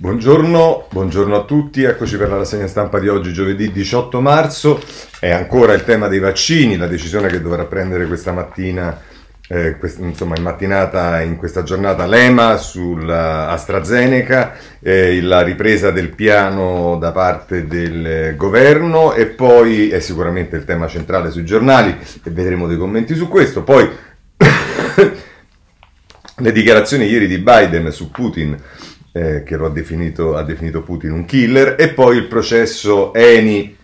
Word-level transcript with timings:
Buongiorno, 0.00 0.86
buongiorno, 0.92 1.34
a 1.34 1.42
tutti, 1.42 1.82
eccoci 1.82 2.16
per 2.16 2.28
la 2.28 2.36
rassegna 2.36 2.68
stampa 2.68 3.00
di 3.00 3.08
oggi, 3.08 3.32
giovedì 3.32 3.72
18 3.72 4.20
marzo. 4.20 4.80
È 5.18 5.28
ancora 5.28 5.72
il 5.72 5.82
tema 5.82 6.06
dei 6.06 6.20
vaccini, 6.20 6.76
la 6.76 6.86
decisione 6.86 7.26
che 7.26 7.42
dovrà 7.42 7.64
prendere 7.64 8.06
questa 8.06 8.30
mattina, 8.30 8.96
eh, 9.48 9.76
quest- 9.76 9.98
insomma 9.98 10.36
in 10.36 10.44
mattinata 10.44 11.20
in 11.22 11.34
questa 11.36 11.64
giornata 11.64 12.06
l'EMA 12.06 12.56
sull'AstraZeneca, 12.56 14.54
eh, 14.78 15.20
la 15.20 15.42
ripresa 15.42 15.90
del 15.90 16.10
piano 16.10 16.96
da 16.96 17.10
parte 17.10 17.66
del 17.66 18.36
governo 18.36 19.14
e 19.14 19.26
poi 19.26 19.90
è 19.90 19.98
sicuramente 19.98 20.54
il 20.54 20.64
tema 20.64 20.86
centrale 20.86 21.32
sui 21.32 21.44
giornali 21.44 21.90
e 22.22 22.30
vedremo 22.30 22.68
dei 22.68 22.76
commenti 22.76 23.16
su 23.16 23.26
questo. 23.26 23.64
Poi 23.64 23.90
le 26.36 26.52
dichiarazioni 26.52 27.06
ieri 27.06 27.26
di 27.26 27.38
Biden 27.38 27.90
su 27.90 28.12
Putin 28.12 28.56
eh, 29.18 29.42
che 29.42 29.56
lo 29.56 29.66
ha 29.66 29.70
definito, 29.70 30.36
ha 30.36 30.44
definito 30.44 30.82
Putin 30.82 31.10
un 31.10 31.24
killer, 31.24 31.74
e 31.76 31.88
poi 31.88 32.16
il 32.16 32.26
processo 32.26 33.12
Eni 33.12 33.76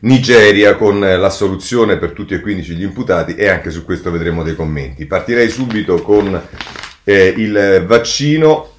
Nigeria 0.00 0.76
con 0.76 1.00
l'assoluzione 1.00 1.98
per 1.98 2.12
tutti 2.12 2.34
e 2.34 2.40
15 2.40 2.74
gli 2.74 2.84
imputati 2.84 3.34
e 3.34 3.48
anche 3.48 3.70
su 3.70 3.84
questo 3.84 4.10
vedremo 4.10 4.42
dei 4.42 4.54
commenti. 4.54 5.04
Partirei 5.04 5.50
subito 5.50 6.00
con 6.00 6.40
eh, 7.04 7.34
il 7.36 7.84
vaccino, 7.86 8.76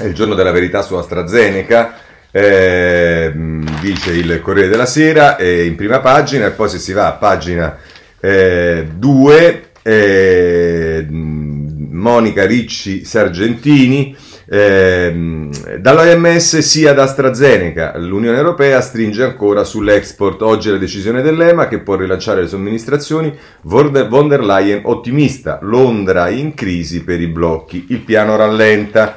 il 0.00 0.12
giorno 0.12 0.34
della 0.34 0.52
verità 0.52 0.82
su 0.82 0.94
AstraZeneca, 0.94 1.98
eh, 2.30 3.32
dice 3.80 4.12
il 4.12 4.40
Corriere 4.42 4.68
della 4.68 4.86
Sera 4.86 5.36
eh, 5.36 5.64
in 5.64 5.74
prima 5.74 6.00
pagina 6.00 6.46
e 6.46 6.50
poi 6.50 6.68
se 6.68 6.78
si 6.78 6.92
va 6.92 7.06
a 7.06 7.12
pagina 7.12 7.78
2 8.20 9.70
eh, 9.82 11.06
Monica 11.10 12.46
Ricci 12.46 13.04
Sargentini 13.04 14.16
eh, 14.46 15.48
dall'OMS 15.78 16.58
sia 16.58 16.90
ad 16.90 16.98
AstraZeneca. 16.98 17.96
L'Unione 17.98 18.36
Europea 18.36 18.80
stringe 18.80 19.22
ancora 19.22 19.64
sull'export. 19.64 20.42
Oggi 20.42 20.70
la 20.70 20.76
decisione 20.76 21.22
dell'EMA 21.22 21.68
che 21.68 21.80
può 21.80 21.96
rilanciare 21.96 22.42
le 22.42 22.48
somministrazioni. 22.48 23.36
Von 23.62 24.28
der 24.28 24.42
Leyen 24.42 24.80
ottimista. 24.84 25.58
Londra 25.62 26.28
in 26.28 26.54
crisi 26.54 27.02
per 27.04 27.20
i 27.20 27.28
blocchi. 27.28 27.86
Il 27.88 28.00
piano 28.00 28.36
rallenta. 28.36 29.16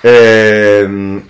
Eh, 0.00 1.22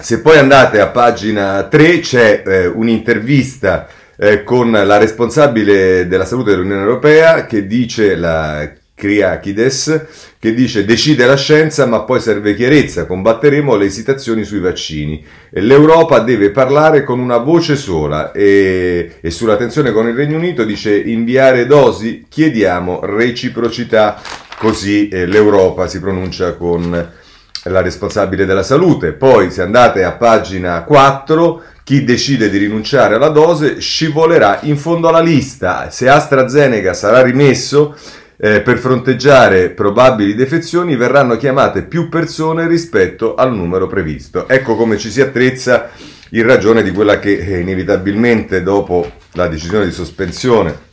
se 0.00 0.20
poi 0.22 0.38
andate 0.38 0.80
a 0.80 0.88
pagina 0.88 1.64
3 1.64 1.98
c'è 2.00 2.42
eh, 2.46 2.66
un'intervista 2.66 3.86
eh, 4.16 4.44
con 4.44 4.70
la 4.70 4.96
responsabile 4.96 6.06
della 6.06 6.24
salute 6.24 6.52
dell'Unione 6.52 6.80
Europea 6.80 7.44
che 7.44 7.66
dice 7.66 8.16
la 8.16 8.70
Kriakides, 9.00 10.06
che 10.38 10.52
dice 10.52 10.84
decide 10.84 11.24
la 11.24 11.36
scienza 11.36 11.86
ma 11.86 12.02
poi 12.02 12.20
serve 12.20 12.54
chiarezza, 12.54 13.06
combatteremo 13.06 13.74
le 13.74 13.86
esitazioni 13.86 14.44
sui 14.44 14.60
vaccini. 14.60 15.24
E 15.50 15.62
L'Europa 15.62 16.18
deve 16.18 16.50
parlare 16.50 17.02
con 17.02 17.18
una 17.18 17.38
voce 17.38 17.76
sola 17.76 18.30
e, 18.32 19.16
e 19.20 19.30
sulla 19.30 19.56
tensione 19.56 19.90
con 19.90 20.06
il 20.06 20.14
Regno 20.14 20.36
Unito 20.36 20.64
dice 20.64 20.94
inviare 20.94 21.64
dosi, 21.64 22.26
chiediamo 22.28 23.00
reciprocità, 23.02 24.20
così 24.58 25.08
eh, 25.08 25.24
l'Europa 25.24 25.88
si 25.88 25.98
pronuncia 25.98 26.52
con 26.52 27.08
la 27.64 27.80
responsabile 27.80 28.44
della 28.44 28.62
salute. 28.62 29.12
Poi 29.12 29.50
se 29.50 29.62
andate 29.62 30.04
a 30.04 30.12
pagina 30.12 30.82
4 30.84 31.62
chi 31.90 32.04
decide 32.04 32.50
di 32.50 32.58
rinunciare 32.58 33.16
alla 33.16 33.30
dose 33.30 33.80
scivolerà 33.80 34.60
in 34.62 34.76
fondo 34.76 35.08
alla 35.08 35.20
lista. 35.20 35.90
Se 35.90 36.08
AstraZeneca 36.08 36.94
sarà 36.94 37.20
rimesso, 37.20 37.96
eh, 38.42 38.62
per 38.62 38.78
fronteggiare 38.78 39.68
probabili 39.68 40.34
defezioni 40.34 40.96
verranno 40.96 41.36
chiamate 41.36 41.82
più 41.82 42.08
persone 42.08 42.66
rispetto 42.66 43.34
al 43.34 43.54
numero 43.54 43.86
previsto. 43.86 44.48
Ecco 44.48 44.76
come 44.76 44.96
ci 44.96 45.10
si 45.10 45.20
attrezza 45.20 45.90
in 46.30 46.46
ragione 46.46 46.82
di 46.82 46.90
quella 46.90 47.18
che 47.18 47.36
eh, 47.36 47.58
inevitabilmente 47.58 48.62
dopo 48.62 49.10
la 49.32 49.46
decisione 49.46 49.84
di 49.84 49.92
sospensione 49.92 50.88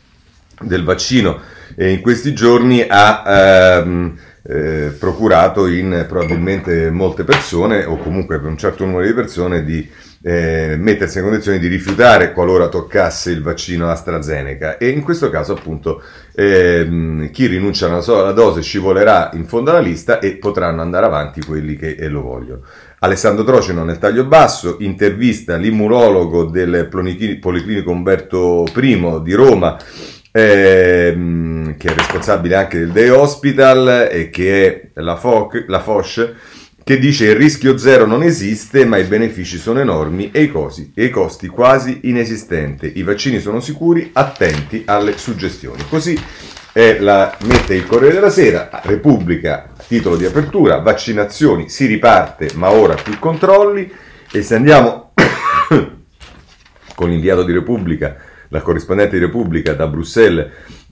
del 0.60 0.84
vaccino 0.84 1.40
eh, 1.76 1.92
in 1.92 2.02
questi 2.02 2.34
giorni 2.34 2.86
ha 2.86 3.24
ehm, 3.26 4.18
eh, 4.44 4.96
procurato 5.00 5.68
in 5.68 6.06
probabilmente 6.08 6.90
molte 6.90 7.24
persone 7.24 7.86
o 7.86 7.98
comunque 7.98 8.40
per 8.40 8.50
un 8.50 8.58
certo 8.58 8.86
numero 8.86 9.06
di 9.06 9.14
persone 9.14 9.64
di 9.64 9.90
eh, 10.22 10.76
mettersi 10.78 11.20
in 11.20 11.26
condizione 11.26 11.60
di 11.60 11.68
rifiutare 11.68 12.34
qualora 12.34 12.70
toccasse 12.70 13.32
il 13.32 13.42
vaccino 13.42 13.90
AstraZeneca 13.90 14.78
e 14.78 14.90
in 14.90 15.04
questo 15.04 15.30
caso 15.30 15.54
appunto 15.54 16.02
ehm, 16.36 17.30
chi 17.32 17.46
rinuncia 17.46 17.86
a 17.86 17.90
una 17.90 18.02
sola 18.02 18.32
dose 18.32 18.62
scivolerà 18.62 19.30
in 19.34 19.46
fondo 19.46 19.70
alla 19.70 19.80
lista 19.80 20.20
e 20.20 20.38
potranno 20.38 20.82
andare 20.82 21.06
avanti 21.06 21.42
quelli 21.42 21.76
che 21.76 21.92
eh, 21.92 22.08
lo 22.08 22.22
vogliono. 22.22 22.62
Alessandro 23.00 23.44
Trocino 23.44 23.84
nel 23.84 24.00
taglio 24.00 24.26
basso 24.26 24.78
intervista 24.80 25.56
l'immunologo 25.56 26.46
del 26.46 26.88
Policlinico 26.90 27.92
Umberto 27.92 28.66
I 28.76 29.22
di 29.24 29.34
Roma 29.34 29.78
ehm, 30.32 31.78
che 31.78 31.88
è 31.90 31.94
responsabile 31.94 32.56
anche 32.56 32.80
del 32.80 32.92
Day 32.92 33.10
Hospital 33.10 34.08
e 34.12 34.30
che 34.30 34.92
è 34.94 35.02
la, 35.02 35.16
FOC, 35.16 35.66
la 35.68 35.80
FOSH 35.80 36.34
che 36.88 37.00
dice 37.00 37.26
il 37.26 37.36
rischio 37.36 37.78
zero 37.78 38.06
non 38.06 38.24
esiste, 38.24 38.86
ma 38.86 38.96
i 38.96 39.04
benefici 39.04 39.58
sono 39.58 39.82
enormi 39.82 40.32
e 40.32 40.44
i, 40.44 40.50
cosi, 40.50 40.94
e 40.96 41.04
i 41.04 41.10
costi 41.10 41.48
quasi 41.48 42.00
inesistenti. 42.04 42.94
I 42.96 43.04
vaccini 43.04 43.42
sono 43.42 43.60
sicuri, 43.60 44.12
attenti 44.14 44.84
alle 44.86 45.18
suggestioni. 45.18 45.84
Così 45.90 46.18
eh, 46.72 47.02
la 47.02 47.36
mette 47.42 47.76
il 47.76 47.86
Corriere 47.86 48.14
della 48.14 48.30
Sera, 48.30 48.70
Repubblica, 48.84 49.70
titolo 49.86 50.16
di 50.16 50.24
apertura, 50.24 50.78
vaccinazioni, 50.78 51.68
si 51.68 51.88
riparte, 51.88 52.52
ma 52.54 52.72
ora 52.72 52.96
più 52.96 53.20
controlli. 53.20 53.92
E 54.32 54.42
se 54.42 54.56
andiamo 54.56 55.12
con 56.96 57.10
l'inviato 57.10 57.44
di 57.44 57.52
Repubblica, 57.52 58.16
la 58.48 58.62
corrispondente 58.62 59.20
di 59.20 59.26
Repubblica 59.26 59.74
da 59.74 59.88
Bruxelles, 59.88 60.48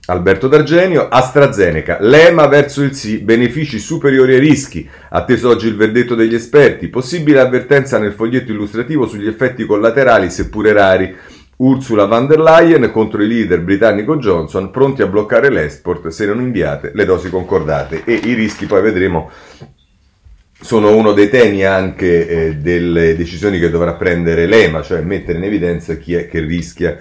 Alberto 0.08 0.46
D'Argenio, 0.46 1.08
AstraZeneca, 1.08 1.98
l'EMA 2.00 2.46
verso 2.46 2.82
il 2.82 2.94
sì, 2.94 3.18
benefici 3.18 3.80
superiori 3.80 4.34
ai 4.34 4.40
rischi, 4.40 4.88
atteso 5.08 5.48
oggi 5.48 5.66
il 5.66 5.74
verdetto 5.74 6.14
degli 6.14 6.34
esperti, 6.34 6.86
possibile 6.86 7.40
avvertenza 7.40 7.98
nel 7.98 8.12
foglietto 8.12 8.52
illustrativo 8.52 9.08
sugli 9.08 9.26
effetti 9.26 9.64
collaterali 9.64 10.30
seppure 10.30 10.72
rari, 10.72 11.16
Ursula 11.56 12.04
von 12.04 12.26
der 12.26 12.38
Leyen 12.38 12.90
contro 12.92 13.22
il 13.22 13.28
leader 13.28 13.62
britannico 13.62 14.16
Johnson, 14.18 14.70
pronti 14.70 15.02
a 15.02 15.06
bloccare 15.06 15.50
l'export 15.50 16.06
se 16.08 16.26
non 16.26 16.40
inviate 16.40 16.92
le 16.94 17.04
dosi 17.04 17.30
concordate. 17.30 18.02
E 18.04 18.12
i 18.12 18.34
rischi 18.34 18.66
poi 18.66 18.82
vedremo 18.82 19.30
sono 20.60 20.94
uno 20.94 21.12
dei 21.12 21.28
temi 21.28 21.64
anche 21.64 22.28
eh, 22.28 22.56
delle 22.56 23.16
decisioni 23.16 23.58
che 23.58 23.70
dovrà 23.70 23.94
prendere 23.94 24.46
l'EMA, 24.46 24.82
cioè 24.82 25.00
mettere 25.00 25.38
in 25.38 25.44
evidenza 25.44 25.96
chi 25.96 26.14
è 26.14 26.28
che 26.28 26.40
rischia 26.40 26.98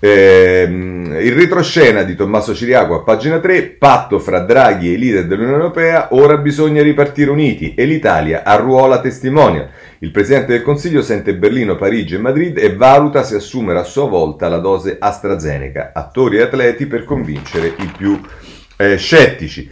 eh, 0.00 0.62
il 0.68 1.32
retroscena 1.32 2.02
di 2.02 2.14
Tommaso 2.14 2.54
Ciriaco 2.54 2.94
a 2.94 3.02
pagina 3.02 3.38
3, 3.38 3.62
patto 3.78 4.18
fra 4.18 4.40
Draghi 4.40 4.88
e 4.88 4.92
i 4.92 4.98
leader 4.98 5.26
dell'Unione 5.26 5.56
Europea, 5.56 6.08
ora 6.10 6.36
bisogna 6.36 6.82
ripartire 6.82 7.30
uniti 7.30 7.74
e 7.74 7.84
l'Italia 7.84 8.44
arruola 8.44 9.00
testimonia. 9.00 9.68
Il 9.98 10.12
Presidente 10.12 10.52
del 10.52 10.62
Consiglio 10.62 11.02
sente 11.02 11.34
Berlino, 11.34 11.76
Parigi 11.76 12.14
e 12.14 12.18
Madrid 12.18 12.56
e 12.58 12.76
valuta 12.76 13.24
se 13.24 13.36
assumere 13.36 13.80
a 13.80 13.84
sua 13.84 14.06
volta 14.06 14.48
la 14.48 14.58
dose 14.58 14.96
AstraZeneca, 14.98 15.90
attori 15.92 16.36
e 16.36 16.42
atleti 16.42 16.86
per 16.86 17.04
convincere 17.04 17.74
i 17.78 17.90
più 17.96 18.20
eh, 18.76 18.96
scettici. 18.96 19.68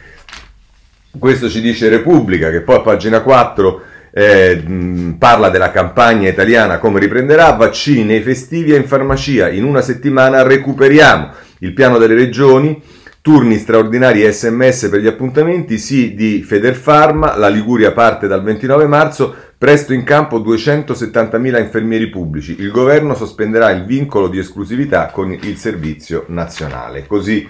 Questo 1.17 1.49
ci 1.49 1.61
dice 1.61 1.89
Repubblica, 1.89 2.51
che 2.51 2.61
poi 2.61 2.77
a 2.77 2.81
pagina 2.81 3.21
4 3.21 3.86
eh, 4.19 5.15
parla 5.19 5.51
della 5.51 5.71
campagna 5.71 6.31
italiana 6.31 6.79
come 6.79 6.99
riprenderà, 7.01 7.51
vaccini 7.51 8.03
nei 8.03 8.23
festivi 8.23 8.73
e 8.73 8.77
in 8.77 8.87
farmacia, 8.87 9.51
in 9.51 9.63
una 9.63 9.83
settimana 9.83 10.41
recuperiamo 10.41 11.33
il 11.59 11.75
piano 11.75 11.99
delle 11.99 12.15
regioni, 12.15 12.81
turni 13.21 13.59
straordinari 13.59 14.23
sms 14.33 14.89
per 14.89 15.01
gli 15.01 15.07
appuntamenti, 15.07 15.77
sì 15.77 16.15
di 16.15 16.43
Federfarma, 16.43 17.37
la 17.37 17.49
Liguria 17.49 17.93
parte 17.93 18.27
dal 18.27 18.43
29 18.43 18.87
marzo, 18.87 19.35
presto 19.59 19.93
in 19.93 20.03
campo 20.03 20.39
270.000 20.41 21.61
infermieri 21.61 22.09
pubblici, 22.09 22.57
il 22.59 22.71
governo 22.71 23.15
sospenderà 23.15 23.69
il 23.69 23.85
vincolo 23.85 24.29
di 24.29 24.39
esclusività 24.39 25.11
con 25.13 25.31
il 25.31 25.59
servizio 25.59 26.25
nazionale, 26.29 27.07
così 27.07 27.47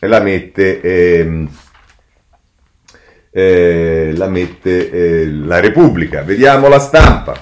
la 0.00 0.20
mette... 0.20 0.82
Ehm, 0.82 1.48
eh, 3.30 4.12
la 4.16 4.28
mette 4.28 4.90
eh, 4.90 5.30
la 5.30 5.60
Repubblica. 5.60 6.22
Vediamo 6.22 6.68
la 6.68 6.78
stampa. 6.78 7.34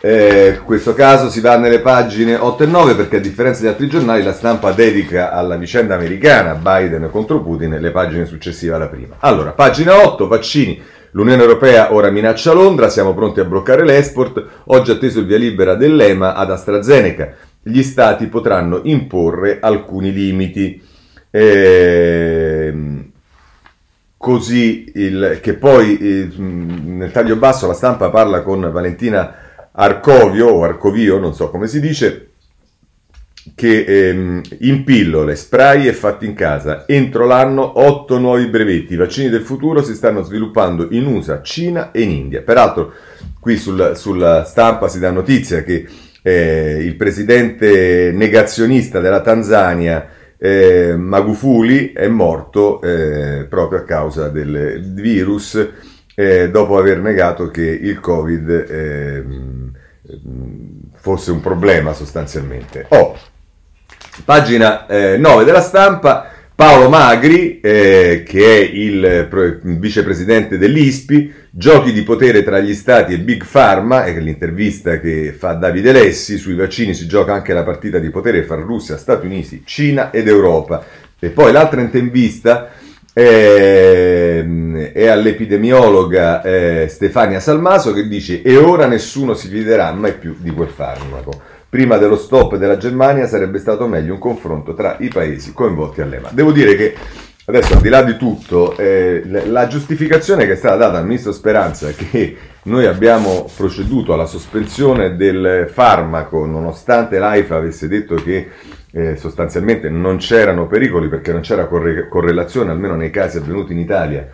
Eh, 0.00 0.56
in 0.58 0.64
questo 0.64 0.92
caso 0.92 1.30
si 1.30 1.40
va 1.40 1.56
nelle 1.56 1.80
pagine 1.80 2.34
8 2.34 2.64
e 2.64 2.66
9 2.66 2.94
perché 2.94 3.16
a 3.16 3.20
differenza 3.20 3.62
di 3.62 3.68
altri 3.68 3.88
giornali 3.88 4.22
la 4.22 4.34
stampa 4.34 4.72
dedica 4.72 5.32
alla 5.32 5.56
vicenda 5.56 5.94
americana 5.94 6.56
Biden 6.56 7.08
contro 7.10 7.40
Putin 7.40 7.78
le 7.80 7.90
pagine 7.90 8.26
successive 8.26 8.74
alla 8.74 8.88
prima. 8.88 9.16
Allora, 9.20 9.52
pagina 9.52 10.04
8, 10.04 10.26
vaccini. 10.26 10.82
L'Unione 11.12 11.42
Europea 11.42 11.94
ora 11.94 12.10
minaccia 12.10 12.52
Londra, 12.52 12.90
siamo 12.90 13.14
pronti 13.14 13.38
a 13.38 13.44
bloccare 13.44 13.84
l'export, 13.84 14.44
oggi 14.64 14.90
atteso 14.90 15.20
il 15.20 15.26
via 15.26 15.38
libera 15.38 15.76
dell'EMA 15.76 16.34
ad 16.34 16.50
AstraZeneca. 16.50 17.32
Gli 17.62 17.82
stati 17.82 18.26
potranno 18.26 18.80
imporre 18.82 19.58
alcuni 19.60 20.12
limiti. 20.12 20.82
Ehm 21.30 22.53
così 24.24 24.90
il, 24.94 25.38
che 25.42 25.52
poi 25.52 25.98
eh, 25.98 26.28
nel 26.38 27.12
taglio 27.12 27.36
basso 27.36 27.66
la 27.66 27.74
stampa 27.74 28.08
parla 28.08 28.40
con 28.40 28.70
Valentina 28.72 29.34
Arcovio 29.70 30.46
o 30.46 30.64
Arcovio, 30.64 31.18
non 31.18 31.34
so 31.34 31.50
come 31.50 31.66
si 31.66 31.78
dice, 31.78 32.30
che 33.54 33.84
ehm, 33.84 34.40
in 34.60 34.82
pillole, 34.82 35.36
spray 35.36 35.88
e 35.88 35.92
fatti 35.92 36.24
in 36.24 36.32
casa, 36.32 36.84
entro 36.86 37.26
l'anno 37.26 37.78
8 37.78 38.16
nuovi 38.16 38.46
brevetti. 38.46 38.94
I 38.94 38.96
vaccini 38.96 39.28
del 39.28 39.42
futuro 39.42 39.82
si 39.82 39.94
stanno 39.94 40.22
sviluppando 40.22 40.88
in 40.92 41.04
USA, 41.04 41.42
Cina 41.42 41.90
e 41.90 42.00
in 42.00 42.10
India. 42.10 42.40
Peraltro, 42.40 42.94
qui 43.38 43.58
sul, 43.58 43.92
sulla 43.94 44.44
stampa 44.44 44.88
si 44.88 45.00
dà 45.00 45.10
notizia 45.10 45.62
che 45.62 45.86
eh, 46.22 46.78
il 46.80 46.96
presidente 46.96 48.10
negazionista 48.10 49.00
della 49.00 49.20
Tanzania, 49.20 50.08
eh, 50.44 50.94
Magufuli, 50.94 51.92
è 51.92 52.06
morto 52.06 52.82
eh, 52.82 53.46
proprio 53.48 53.78
a 53.78 53.84
causa 53.84 54.28
del 54.28 54.92
virus 54.92 55.68
eh, 56.14 56.50
dopo 56.50 56.76
aver 56.76 56.98
negato 56.98 57.48
che 57.48 57.62
il 57.62 57.98
Covid 57.98 58.50
ehm, 58.68 59.72
fosse 60.96 61.30
un 61.30 61.40
problema 61.40 61.94
sostanzialmente. 61.94 62.84
Oh, 62.90 63.16
Pagina 64.26 64.86
eh, 64.86 65.16
9 65.16 65.44
della 65.44 65.62
stampa, 65.62 66.33
Paolo 66.56 66.88
Magri, 66.88 67.58
eh, 67.60 68.22
che 68.24 68.44
è 68.44 68.60
il 68.60 69.58
vicepresidente 69.62 70.56
dell'ISPI, 70.56 71.32
giochi 71.50 71.92
di 71.92 72.02
potere 72.04 72.44
tra 72.44 72.60
gli 72.60 72.74
stati 72.74 73.12
e 73.12 73.18
Big 73.18 73.44
Pharma, 73.44 74.04
è 74.04 74.16
l'intervista 74.20 75.00
che 75.00 75.34
fa 75.36 75.54
Davide 75.54 75.90
Lessi, 75.90 76.38
sui 76.38 76.54
vaccini 76.54 76.94
si 76.94 77.08
gioca 77.08 77.32
anche 77.32 77.52
la 77.52 77.64
partita 77.64 77.98
di 77.98 78.08
potere 78.08 78.44
fra 78.44 78.54
Russia, 78.54 78.96
Stati 78.96 79.26
Uniti, 79.26 79.62
Cina 79.64 80.12
ed 80.12 80.28
Europa. 80.28 80.84
E 81.18 81.30
poi 81.30 81.50
l'altra 81.50 81.80
intervista 81.80 82.70
è, 83.12 84.44
è 84.92 85.06
all'epidemiologa 85.08 86.40
eh, 86.40 86.86
Stefania 86.88 87.40
Salmaso 87.40 87.92
che 87.92 88.06
dice 88.06 88.42
e 88.42 88.56
ora 88.56 88.86
nessuno 88.86 89.34
si 89.34 89.48
fiderà 89.48 89.90
mai 89.92 90.14
più 90.14 90.36
di 90.38 90.50
quel 90.50 90.68
farmaco. 90.68 91.53
Prima 91.74 91.96
dello 91.96 92.14
stop 92.14 92.54
della 92.54 92.76
Germania 92.76 93.26
sarebbe 93.26 93.58
stato 93.58 93.88
meglio 93.88 94.12
un 94.12 94.20
confronto 94.20 94.74
tra 94.74 94.96
i 95.00 95.08
paesi 95.08 95.52
coinvolti 95.52 96.02
all'EMA. 96.02 96.28
Devo 96.30 96.52
dire 96.52 96.76
che 96.76 96.94
adesso 97.46 97.74
al 97.74 97.80
di 97.80 97.88
là 97.88 98.02
di 98.02 98.16
tutto, 98.16 98.76
eh, 98.76 99.24
la 99.46 99.66
giustificazione 99.66 100.46
che 100.46 100.52
è 100.52 100.54
stata 100.54 100.76
data 100.76 100.98
al 100.98 101.04
ministro 101.04 101.32
Speranza 101.32 101.90
che 101.90 102.36
noi 102.62 102.86
abbiamo 102.86 103.50
proceduto 103.56 104.12
alla 104.12 104.26
sospensione 104.26 105.16
del 105.16 105.68
farmaco 105.68 106.46
nonostante 106.46 107.18
l'AIFA 107.18 107.56
avesse 107.56 107.88
detto 107.88 108.14
che 108.14 108.50
eh, 108.92 109.16
sostanzialmente 109.16 109.88
non 109.88 110.18
c'erano 110.18 110.68
pericoli 110.68 111.08
perché 111.08 111.32
non 111.32 111.40
c'era 111.40 111.66
corre- 111.66 112.06
correlazione, 112.06 112.70
almeno 112.70 112.94
nei 112.94 113.10
casi 113.10 113.38
avvenuti 113.38 113.72
in 113.72 113.80
Italia, 113.80 114.28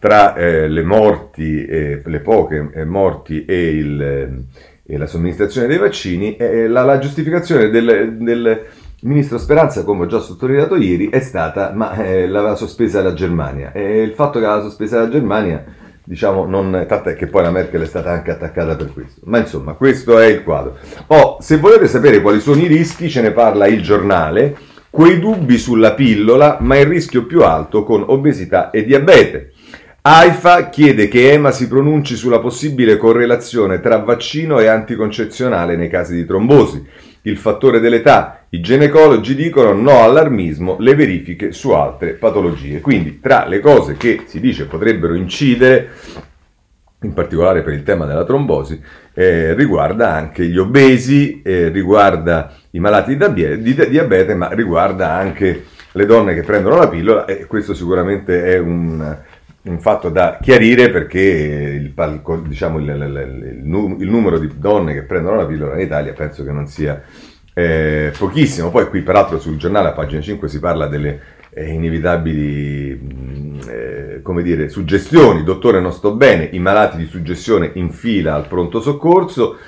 tra 0.00 0.34
eh, 0.34 0.66
le 0.66 0.82
morti, 0.82 1.64
eh, 1.64 2.02
le 2.04 2.18
poche 2.18 2.68
eh, 2.74 2.84
morti 2.84 3.44
e 3.44 3.68
il 3.68 4.44
e 4.90 4.98
la 4.98 5.06
somministrazione 5.06 5.68
dei 5.68 5.78
vaccini, 5.78 6.36
eh, 6.36 6.66
la, 6.66 6.82
la, 6.82 6.98
giustificazione 6.98 7.70
del, 7.70 8.16
del, 8.18 8.66
ministro 9.02 9.38
Speranza, 9.38 9.84
come 9.84 10.04
ho 10.04 10.06
già 10.06 10.18
sottolineato 10.18 10.76
ieri, 10.76 11.08
è 11.08 11.20
stata 11.20 11.72
ma 11.74 11.94
eh, 11.94 12.28
l'aveva 12.28 12.54
sospesa 12.54 13.00
la 13.02 13.14
Germania. 13.14 13.72
E 13.72 14.02
il 14.02 14.12
fatto 14.12 14.38
che 14.38 14.44
l'aveva 14.44 14.68
sospesa 14.68 14.98
la 14.98 15.08
Germania, 15.08 15.64
diciamo, 16.04 16.44
non, 16.44 16.84
tant'è 16.86 17.14
che 17.14 17.28
poi 17.28 17.42
la 17.42 17.50
Merkel 17.50 17.82
è 17.82 17.86
stata 17.86 18.10
anche 18.10 18.32
attaccata 18.32 18.74
per 18.74 18.92
questo. 18.92 19.20
Ma 19.24 19.38
insomma, 19.38 19.72
questo 19.74 20.18
è 20.18 20.26
il 20.26 20.42
quadro. 20.42 20.76
Oh, 21.06 21.38
se 21.40 21.56
volete 21.56 21.86
sapere 21.86 22.20
quali 22.20 22.40
sono 22.40 22.60
i 22.60 22.66
rischi, 22.66 23.08
ce 23.08 23.22
ne 23.22 23.30
parla 23.30 23.66
il 23.68 23.80
giornale. 23.80 24.56
Quei 24.90 25.20
dubbi 25.20 25.56
sulla 25.56 25.94
pillola, 25.94 26.58
ma 26.60 26.76
il 26.76 26.86
rischio 26.86 27.24
più 27.24 27.42
alto 27.42 27.84
con 27.84 28.04
obesità 28.06 28.70
e 28.70 28.84
diabete. 28.84 29.52
AIFA 30.02 30.70
chiede 30.70 31.08
che 31.08 31.30
EMA 31.30 31.50
si 31.50 31.68
pronunci 31.68 32.16
sulla 32.16 32.38
possibile 32.38 32.96
correlazione 32.96 33.80
tra 33.80 33.98
vaccino 33.98 34.58
e 34.58 34.66
anticoncezionale 34.66 35.76
nei 35.76 35.90
casi 35.90 36.14
di 36.14 36.24
trombosi. 36.24 36.82
Il 37.22 37.36
fattore 37.36 37.80
dell'età. 37.80 38.46
I 38.48 38.60
ginecologi 38.60 39.34
dicono 39.34 39.74
no 39.74 40.02
allarmismo, 40.02 40.76
le 40.78 40.94
verifiche 40.94 41.52
su 41.52 41.72
altre 41.72 42.12
patologie. 42.12 42.80
Quindi 42.80 43.20
tra 43.20 43.46
le 43.46 43.60
cose 43.60 43.98
che 43.98 44.22
si 44.24 44.40
dice 44.40 44.64
potrebbero 44.64 45.12
incidere, 45.12 45.90
in 47.02 47.12
particolare 47.12 47.60
per 47.60 47.74
il 47.74 47.82
tema 47.82 48.06
della 48.06 48.24
trombosi, 48.24 48.80
eh, 49.12 49.52
riguarda 49.52 50.14
anche 50.14 50.46
gli 50.46 50.56
obesi, 50.56 51.42
eh, 51.42 51.68
riguarda 51.68 52.54
i 52.70 52.78
malati 52.78 53.18
di 53.18 53.74
diabete, 53.74 54.34
ma 54.34 54.48
riguarda 54.52 55.12
anche 55.12 55.66
le 55.92 56.06
donne 56.06 56.32
che 56.32 56.42
prendono 56.42 56.76
la 56.76 56.88
pillola 56.88 57.26
e 57.26 57.44
questo 57.44 57.74
sicuramente 57.74 58.44
è 58.44 58.58
un 58.58 59.18
un 59.62 59.78
fatto 59.78 60.08
da 60.08 60.38
chiarire 60.40 60.90
perché 60.90 61.20
il, 61.20 61.92
diciamo, 62.46 62.78
il, 62.78 62.86
il, 62.88 63.96
il, 63.98 64.08
numero 64.08 64.38
di 64.38 64.50
donne 64.56 64.94
che 64.94 65.02
prendono 65.02 65.36
la 65.36 65.46
pillola 65.46 65.74
in 65.74 65.80
Italia 65.80 66.12
penso 66.14 66.44
che 66.44 66.50
non 66.50 66.66
sia 66.66 67.02
eh, 67.52 68.12
pochissimo. 68.16 68.70
Poi 68.70 68.88
qui 68.88 69.02
peraltro 69.02 69.38
sul 69.38 69.56
giornale 69.56 69.88
a 69.88 69.92
pagina 69.92 70.20
5 70.20 70.48
si 70.48 70.58
parla 70.60 70.86
delle 70.86 71.20
eh, 71.50 71.72
inevitabili 71.72 73.00
mm, 73.02 73.60
eh, 73.68 74.20
come 74.22 74.42
dire, 74.42 74.68
suggestioni, 74.68 75.44
dottore 75.44 75.80
non 75.80 75.92
sto 75.92 76.14
bene, 76.14 76.48
i 76.52 76.58
malati 76.58 76.96
di 76.96 77.06
suggestione 77.06 77.70
in 77.74 77.90
fila 77.90 78.34
al 78.34 78.46
pronto 78.46 78.80
soccorso 78.80 79.58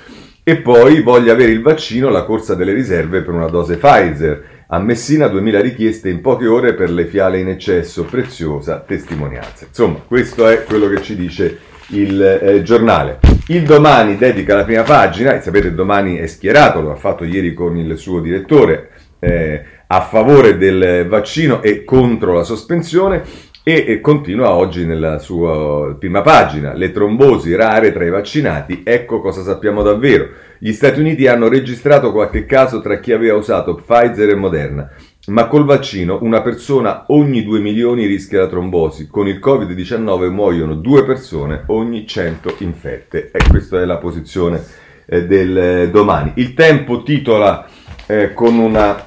e 0.43 0.57
poi 0.57 1.01
voglio 1.01 1.31
avere 1.31 1.51
il 1.51 1.61
vaccino, 1.61 2.09
la 2.09 2.23
corsa 2.23 2.55
delle 2.55 2.73
riserve 2.73 3.21
per 3.21 3.33
una 3.33 3.47
dose 3.47 3.77
Pfizer. 3.77 4.52
A 4.73 4.79
Messina 4.79 5.27
2000 5.27 5.61
richieste 5.61 6.09
in 6.09 6.19
poche 6.19 6.47
ore 6.47 6.73
per 6.73 6.89
le 6.89 7.05
fiale 7.05 7.39
in 7.39 7.47
eccesso, 7.47 8.05
preziosa 8.05 8.79
testimonianza. 8.79 9.65
Insomma, 9.67 9.99
questo 9.99 10.47
è 10.47 10.63
quello 10.63 10.89
che 10.89 11.03
ci 11.03 11.15
dice 11.15 11.59
il 11.89 12.19
eh, 12.19 12.63
giornale. 12.63 13.19
Il 13.49 13.65
domani 13.65 14.17
dedica 14.17 14.55
la 14.55 14.63
prima 14.63 14.81
pagina, 14.81 15.35
e 15.35 15.41
sapete 15.41 15.67
il 15.67 15.75
domani 15.75 16.15
è 16.15 16.25
schierato, 16.25 16.81
lo 16.81 16.91
ha 16.91 16.95
fatto 16.95 17.23
ieri 17.23 17.53
con 17.53 17.77
il 17.77 17.95
suo 17.99 18.19
direttore, 18.19 18.89
eh, 19.19 19.63
a 19.85 20.01
favore 20.01 20.57
del 20.57 21.05
vaccino 21.07 21.61
e 21.61 21.83
contro 21.83 22.33
la 22.33 22.43
sospensione 22.43 23.21
e, 23.63 24.01
continua 24.01 24.53
oggi 24.55 24.85
nella 24.85 25.19
sua 25.19 25.95
prima 25.97 26.21
pagina. 26.21 26.73
Le 26.73 26.91
trombosi 26.91 27.55
rare 27.55 27.93
tra 27.93 28.03
i 28.03 28.09
vaccinati, 28.09 28.81
ecco 28.83 29.21
cosa 29.21 29.41
sappiamo 29.41 29.81
davvero. 29.81 30.27
Gli 30.59 30.73
Stati 30.73 30.99
Uniti 30.99 31.27
hanno 31.27 31.47
registrato 31.47 32.11
qualche 32.11 32.45
caso 32.45 32.81
tra 32.81 32.99
chi 32.99 33.13
aveva 33.13 33.37
usato 33.37 33.75
Pfizer 33.75 34.29
e 34.29 34.35
Moderna, 34.35 34.89
ma 35.27 35.47
col 35.47 35.63
vaccino 35.63 36.19
una 36.21 36.41
persona 36.41 37.05
ogni 37.07 37.43
2 37.43 37.59
milioni 37.59 38.05
rischia 38.05 38.39
la 38.39 38.47
trombosi. 38.47 39.07
Con 39.07 39.27
il 39.29 39.39
Covid-19 39.41 40.29
muoiono 40.29 40.75
due 40.75 41.05
persone 41.05 41.63
ogni 41.67 42.05
100 42.05 42.55
infette. 42.59 43.31
E 43.31 43.39
questa 43.47 43.81
è 43.81 43.85
la 43.85 43.97
posizione 43.97 44.61
eh, 45.05 45.25
del 45.25 45.57
eh, 45.57 45.89
domani. 45.89 46.33
Il 46.35 46.53
tempo 46.53 47.01
titola 47.03 47.65
eh, 48.07 48.33
con 48.33 48.57
una 48.57 49.05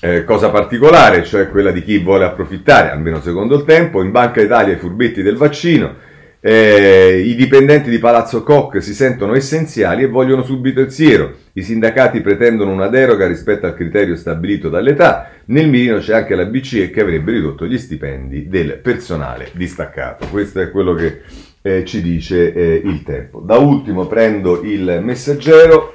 eh, 0.00 0.24
cosa 0.24 0.50
particolare, 0.50 1.24
cioè 1.24 1.48
quella 1.48 1.70
di 1.70 1.82
chi 1.82 1.98
vuole 1.98 2.24
approfittare, 2.24 2.90
almeno 2.90 3.20
secondo 3.20 3.56
il 3.56 3.64
tempo, 3.64 4.02
in 4.02 4.10
Banca 4.10 4.40
Italia 4.40 4.74
i 4.74 4.78
furbetti 4.78 5.22
del 5.22 5.36
vaccino. 5.36 6.04
Eh, 6.38 7.22
I 7.26 7.34
dipendenti 7.34 7.90
di 7.90 7.98
Palazzo 7.98 8.44
Koch 8.44 8.80
si 8.80 8.94
sentono 8.94 9.34
essenziali 9.34 10.04
e 10.04 10.06
vogliono 10.06 10.44
subito 10.44 10.80
il 10.80 10.92
siero. 10.92 11.34
I 11.54 11.62
sindacati 11.62 12.20
pretendono 12.20 12.70
una 12.70 12.86
deroga 12.86 13.26
rispetto 13.26 13.66
al 13.66 13.74
criterio 13.74 14.14
stabilito 14.14 14.68
dall'età. 14.68 15.30
Nel 15.46 15.68
mirino 15.68 15.98
c'è 15.98 16.14
anche 16.14 16.36
la 16.36 16.44
BCE 16.44 16.90
che 16.90 17.00
avrebbe 17.00 17.32
ridotto 17.32 17.66
gli 17.66 17.78
stipendi 17.78 18.48
del 18.48 18.78
personale 18.80 19.48
distaccato. 19.54 20.28
Questo 20.28 20.60
è 20.60 20.70
quello 20.70 20.94
che 20.94 21.22
eh, 21.62 21.84
ci 21.84 22.00
dice 22.00 22.52
eh, 22.52 22.80
il 22.84 23.02
tempo. 23.02 23.40
Da 23.40 23.56
ultimo 23.56 24.06
prendo 24.06 24.62
il 24.62 25.00
messaggero 25.02 25.94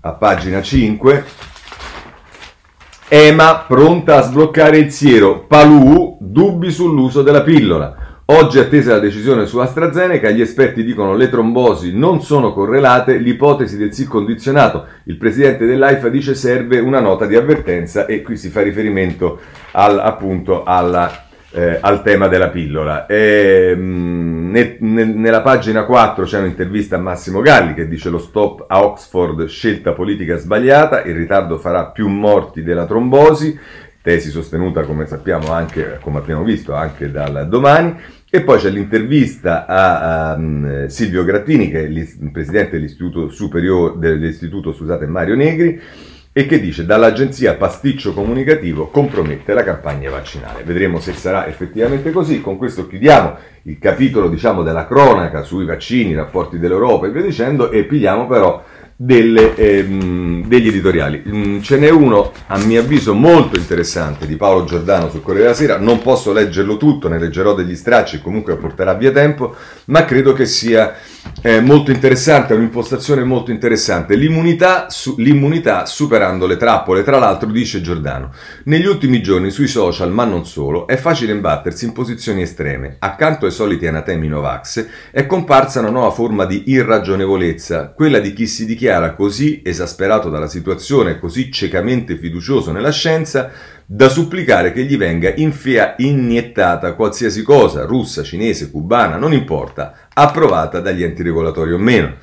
a 0.00 0.12
pagina 0.14 0.60
5. 0.60 1.24
EMA 3.12 3.64
pronta 3.66 4.18
a 4.18 4.22
sbloccare 4.22 4.78
il 4.78 4.92
siero. 4.92 5.44
Palù, 5.48 6.16
dubbi 6.20 6.70
sull'uso 6.70 7.22
della 7.22 7.42
pillola. 7.42 8.22
Oggi 8.26 8.60
attesa 8.60 8.92
la 8.92 9.00
decisione 9.00 9.46
su 9.46 9.58
AstraZeneca, 9.58 10.30
gli 10.30 10.40
esperti 10.40 10.84
dicono 10.84 11.16
le 11.16 11.28
trombosi 11.28 11.92
non 11.92 12.22
sono 12.22 12.52
correlate, 12.52 13.16
l'ipotesi 13.16 13.76
del 13.76 13.92
sì 13.92 14.06
condizionato. 14.06 14.86
Il 15.06 15.16
presidente 15.16 15.66
dell'AIFA 15.66 16.08
dice 16.08 16.36
serve 16.36 16.78
una 16.78 17.00
nota 17.00 17.26
di 17.26 17.34
avvertenza 17.34 18.06
e 18.06 18.22
qui 18.22 18.36
si 18.36 18.48
fa 18.48 18.62
riferimento 18.62 19.40
al, 19.72 19.98
appunto 19.98 20.62
alla, 20.62 21.29
eh, 21.50 21.78
al 21.80 22.02
tema 22.02 22.28
della 22.28 22.48
pillola. 22.48 23.06
E, 23.06 23.74
mh, 23.76 24.50
ne, 24.50 24.76
ne, 24.80 25.04
nella 25.04 25.42
pagina 25.42 25.84
4 25.84 26.24
c'è 26.24 26.38
un'intervista 26.38 26.96
a 26.96 27.00
Massimo 27.00 27.40
Galli 27.40 27.74
che 27.74 27.88
dice 27.88 28.10
lo 28.10 28.18
stop 28.18 28.64
a 28.68 28.84
Oxford, 28.84 29.46
scelta 29.46 29.92
politica 29.92 30.36
sbagliata, 30.36 31.02
il 31.02 31.14
ritardo 31.14 31.58
farà 31.58 31.86
più 31.86 32.08
morti 32.08 32.62
della 32.62 32.86
trombosi 32.86 33.58
tesi 34.02 34.30
sostenuta 34.30 34.82
come 34.82 35.06
sappiamo 35.06 35.52
anche, 35.52 35.98
come 36.00 36.18
abbiamo 36.18 36.42
visto, 36.42 36.74
anche 36.74 37.10
dal 37.10 37.46
domani. 37.48 37.94
E 38.32 38.42
poi 38.42 38.58
c'è 38.58 38.70
l'intervista 38.70 39.66
a, 39.66 40.30
a 40.30 40.34
um, 40.36 40.86
Silvio 40.86 41.24
Grattini, 41.24 41.68
che 41.68 41.80
è 41.80 41.86
il 41.86 42.30
presidente 42.30 42.72
dell'Istituto 42.72 43.28
Superiore 43.28 43.98
dell'Istituto 43.98 44.72
scusate, 44.72 45.06
Mario 45.06 45.34
Negri, 45.34 45.80
e 46.32 46.46
che 46.46 46.60
dice 46.60 46.86
dall'agenzia 46.86 47.56
pasticcio 47.56 48.14
comunicativo 48.14 48.86
compromette 48.86 49.52
la 49.52 49.64
campagna 49.64 50.10
vaccinale. 50.10 50.62
Vedremo 50.62 51.00
se 51.00 51.12
sarà 51.12 51.48
effettivamente 51.48 52.12
così. 52.12 52.40
Con 52.40 52.56
questo 52.56 52.86
chiudiamo 52.86 53.36
il 53.62 53.78
capitolo 53.78 54.28
diciamo, 54.28 54.62
della 54.62 54.86
cronaca 54.86 55.42
sui 55.42 55.64
vaccini, 55.64 56.10
i 56.10 56.14
rapporti 56.14 56.60
dell'Europa 56.60 57.06
e 57.06 57.10
via 57.10 57.22
dicendo 57.22 57.70
e 57.70 57.84
pigliamo 57.84 58.28
però 58.28 58.62
delle, 59.02 59.54
ehm, 59.54 60.46
degli 60.46 60.68
editoriali. 60.68 61.22
Mm, 61.26 61.60
ce 61.60 61.78
n'è 61.78 61.88
uno, 61.88 62.32
a 62.48 62.58
mio 62.58 62.80
avviso, 62.80 63.14
molto 63.14 63.56
interessante 63.56 64.26
di 64.26 64.36
Paolo 64.36 64.64
Giordano 64.64 65.08
sul 65.08 65.22
Corriere 65.22 65.44
della 65.44 65.56
Sera. 65.56 65.78
Non 65.78 66.02
posso 66.02 66.34
leggerlo 66.34 66.76
tutto, 66.76 67.08
ne 67.08 67.18
leggerò 67.18 67.54
degli 67.54 67.74
stracci, 67.74 68.20
comunque 68.20 68.56
porterà 68.56 68.92
via 68.92 69.10
tempo, 69.10 69.54
ma 69.86 70.04
credo 70.04 70.34
che 70.34 70.44
sia 70.44 70.96
eh, 71.40 71.62
molto 71.62 71.90
interessante, 71.90 72.52
è 72.52 72.56
un'impostazione 72.56 73.24
molto 73.24 73.50
interessante. 73.50 74.16
L'immunità, 74.16 74.90
su, 74.90 75.14
l'immunità 75.16 75.86
superando 75.86 76.46
le 76.46 76.58
trappole, 76.58 77.02
tra 77.02 77.18
l'altro, 77.18 77.48
dice 77.48 77.80
Giordano. 77.80 78.32
Negli 78.64 78.86
ultimi 78.86 79.22
giorni 79.22 79.50
sui 79.50 79.66
social, 79.66 80.12
ma 80.12 80.24
non 80.24 80.44
solo, 80.44 80.86
è 80.86 80.96
facile 80.96 81.32
imbattersi 81.32 81.86
in 81.86 81.92
posizioni 81.92 82.42
estreme. 82.42 82.96
Accanto 82.98 83.46
ai 83.46 83.52
soliti 83.52 83.86
anatemi 83.86 84.28
Novax 84.28 84.86
è 85.10 85.24
comparsa 85.24 85.80
una 85.80 85.88
nuova 85.88 86.10
forma 86.10 86.44
di 86.44 86.64
irragionevolezza, 86.66 87.94
quella 87.96 88.18
di 88.18 88.34
chi 88.34 88.46
si 88.46 88.66
dichiara 88.66 88.88
dichiara 88.90 89.14
così 89.14 89.62
esasperato 89.64 90.28
dalla 90.28 90.48
situazione, 90.48 91.20
così 91.20 91.52
ciecamente 91.52 92.16
fiducioso 92.16 92.72
nella 92.72 92.90
scienza, 92.90 93.52
da 93.86 94.08
supplicare 94.08 94.72
che 94.72 94.84
gli 94.84 94.96
venga 94.96 95.32
infia- 95.34 95.94
iniettata 95.98 96.94
qualsiasi 96.94 97.42
cosa, 97.42 97.84
russa, 97.84 98.22
cinese, 98.22 98.70
cubana, 98.70 99.16
non 99.16 99.32
importa, 99.32 100.08
approvata 100.12 100.80
dagli 100.80 101.02
enti 101.02 101.22
regolatori 101.22 101.72
o 101.72 101.78
meno. 101.78 102.16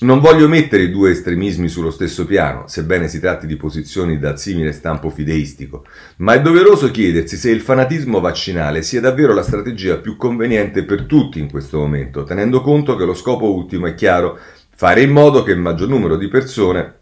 Non 0.00 0.20
voglio 0.20 0.48
mettere 0.48 0.84
i 0.84 0.90
due 0.90 1.10
estremismi 1.10 1.68
sullo 1.68 1.90
stesso 1.90 2.24
piano, 2.24 2.66
sebbene 2.68 3.06
si 3.06 3.20
tratti 3.20 3.46
di 3.46 3.56
posizioni 3.56 4.18
da 4.18 4.36
simile 4.36 4.72
stampo 4.72 5.10
fideistico, 5.10 5.84
ma 6.18 6.32
è 6.32 6.40
doveroso 6.40 6.90
chiedersi 6.90 7.36
se 7.36 7.50
il 7.50 7.60
fanatismo 7.60 8.20
vaccinale 8.20 8.80
sia 8.80 9.00
davvero 9.00 9.34
la 9.34 9.42
strategia 9.42 9.98
più 9.98 10.16
conveniente 10.16 10.84
per 10.84 11.02
tutti 11.02 11.38
in 11.38 11.50
questo 11.50 11.78
momento, 11.78 12.24
tenendo 12.24 12.62
conto 12.62 12.96
che 12.96 13.04
lo 13.04 13.14
scopo 13.14 13.52
ultimo 13.52 13.86
è 13.86 13.94
chiaro 13.94 14.38
fare 14.80 15.02
in 15.02 15.10
modo 15.10 15.42
che 15.42 15.52
il 15.52 15.58
maggior 15.58 15.90
numero 15.90 16.16
di 16.16 16.26
persone 16.28 16.94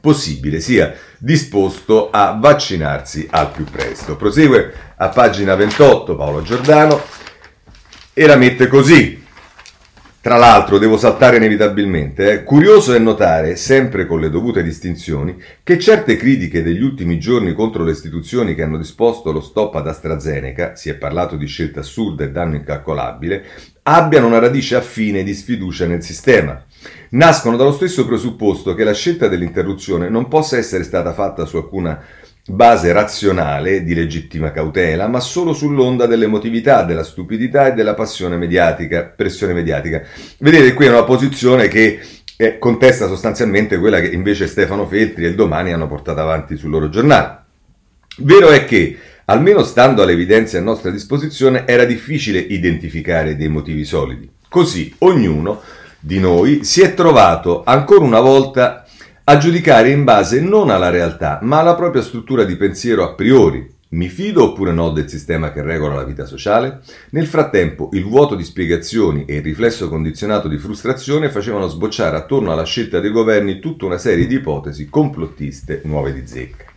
possibile 0.00 0.58
sia 0.58 0.92
disposto 1.18 2.10
a 2.10 2.36
vaccinarsi 2.36 3.28
al 3.30 3.52
più 3.52 3.62
presto. 3.62 4.16
Prosegue 4.16 4.72
a 4.96 5.08
pagina 5.10 5.54
28 5.54 6.16
Paolo 6.16 6.42
Giordano 6.42 7.00
e 8.12 8.26
la 8.26 8.34
mette 8.34 8.66
così. 8.66 9.22
Tra 10.20 10.36
l'altro 10.36 10.78
devo 10.78 10.98
saltare 10.98 11.36
inevitabilmente, 11.36 12.32
eh. 12.32 12.42
curioso 12.42 12.92
è 12.92 12.98
notare, 12.98 13.54
sempre 13.54 14.04
con 14.04 14.18
le 14.18 14.28
dovute 14.28 14.64
distinzioni, 14.64 15.40
che 15.62 15.78
certe 15.78 16.16
critiche 16.16 16.64
degli 16.64 16.82
ultimi 16.82 17.20
giorni 17.20 17.54
contro 17.54 17.84
le 17.84 17.92
istituzioni 17.92 18.56
che 18.56 18.64
hanno 18.64 18.78
disposto 18.78 19.30
lo 19.30 19.40
stop 19.40 19.76
ad 19.76 19.86
AstraZeneca, 19.86 20.74
si 20.74 20.90
è 20.90 20.96
parlato 20.96 21.36
di 21.36 21.46
scelta 21.46 21.78
assurda 21.78 22.24
e 22.24 22.32
danno 22.32 22.56
incalcolabile, 22.56 23.44
abbiano 23.84 24.26
una 24.26 24.40
radice 24.40 24.74
affine 24.74 25.22
di 25.22 25.34
sfiducia 25.34 25.86
nel 25.86 26.02
sistema 26.02 26.64
nascono 27.10 27.56
dallo 27.56 27.72
stesso 27.72 28.06
presupposto 28.06 28.74
che 28.74 28.84
la 28.84 28.94
scelta 28.94 29.28
dell'interruzione 29.28 30.08
non 30.08 30.28
possa 30.28 30.56
essere 30.56 30.84
stata 30.84 31.12
fatta 31.12 31.44
su 31.44 31.56
alcuna 31.56 32.02
base 32.48 32.92
razionale 32.92 33.82
di 33.82 33.94
legittima 33.94 34.52
cautela, 34.52 35.08
ma 35.08 35.20
solo 35.20 35.52
sull'onda 35.52 36.06
dell'emotività, 36.06 36.84
della 36.84 37.02
stupidità 37.02 37.66
e 37.66 37.74
della 37.74 37.94
passione 37.94 38.36
mediatica, 38.36 39.02
pressione 39.04 39.52
mediatica. 39.52 40.02
Vedete, 40.38 40.72
qui 40.72 40.86
è 40.86 40.90
una 40.90 41.02
posizione 41.02 41.66
che 41.68 42.00
eh, 42.36 42.58
contesta 42.58 43.08
sostanzialmente 43.08 43.78
quella 43.78 44.00
che 44.00 44.08
invece 44.08 44.46
Stefano 44.46 44.86
Feltri 44.86 45.24
e 45.24 45.28
il 45.28 45.34
domani 45.34 45.72
hanno 45.72 45.88
portato 45.88 46.20
avanti 46.20 46.56
sul 46.56 46.70
loro 46.70 46.88
giornale. 46.88 47.44
Vero 48.18 48.48
è 48.48 48.64
che, 48.64 48.96
almeno 49.24 49.62
stando 49.64 50.02
alle 50.02 50.12
evidenze 50.12 50.58
a 50.58 50.62
nostra 50.62 50.90
disposizione, 50.90 51.66
era 51.66 51.84
difficile 51.84 52.38
identificare 52.38 53.36
dei 53.36 53.48
motivi 53.48 53.84
solidi. 53.84 54.30
Così 54.48 54.94
ognuno 54.98 55.60
di 56.06 56.20
noi 56.20 56.62
si 56.62 56.82
è 56.82 56.94
trovato 56.94 57.64
ancora 57.64 58.04
una 58.04 58.20
volta 58.20 58.84
a 59.24 59.38
giudicare 59.38 59.90
in 59.90 60.04
base 60.04 60.40
non 60.40 60.70
alla 60.70 60.88
realtà, 60.88 61.40
ma 61.42 61.58
alla 61.58 61.74
propria 61.74 62.00
struttura 62.00 62.44
di 62.44 62.54
pensiero 62.54 63.02
a 63.02 63.14
priori. 63.14 63.68
Mi 63.88 64.06
fido 64.06 64.44
oppure 64.44 64.70
no 64.70 64.90
del 64.90 65.08
sistema 65.08 65.50
che 65.50 65.62
regola 65.62 65.96
la 65.96 66.04
vita 66.04 66.24
sociale? 66.24 66.82
Nel 67.10 67.26
frattempo 67.26 67.88
il 67.94 68.04
vuoto 68.04 68.36
di 68.36 68.44
spiegazioni 68.44 69.24
e 69.24 69.36
il 69.36 69.42
riflesso 69.42 69.88
condizionato 69.88 70.46
di 70.46 70.58
frustrazione 70.58 71.28
facevano 71.28 71.66
sbocciare 71.66 72.16
attorno 72.16 72.52
alla 72.52 72.62
scelta 72.62 73.00
dei 73.00 73.10
governi 73.10 73.58
tutta 73.58 73.86
una 73.86 73.98
serie 73.98 74.28
di 74.28 74.36
ipotesi 74.36 74.88
complottiste 74.88 75.80
nuove 75.86 76.12
di 76.12 76.24
zecca. 76.24 76.75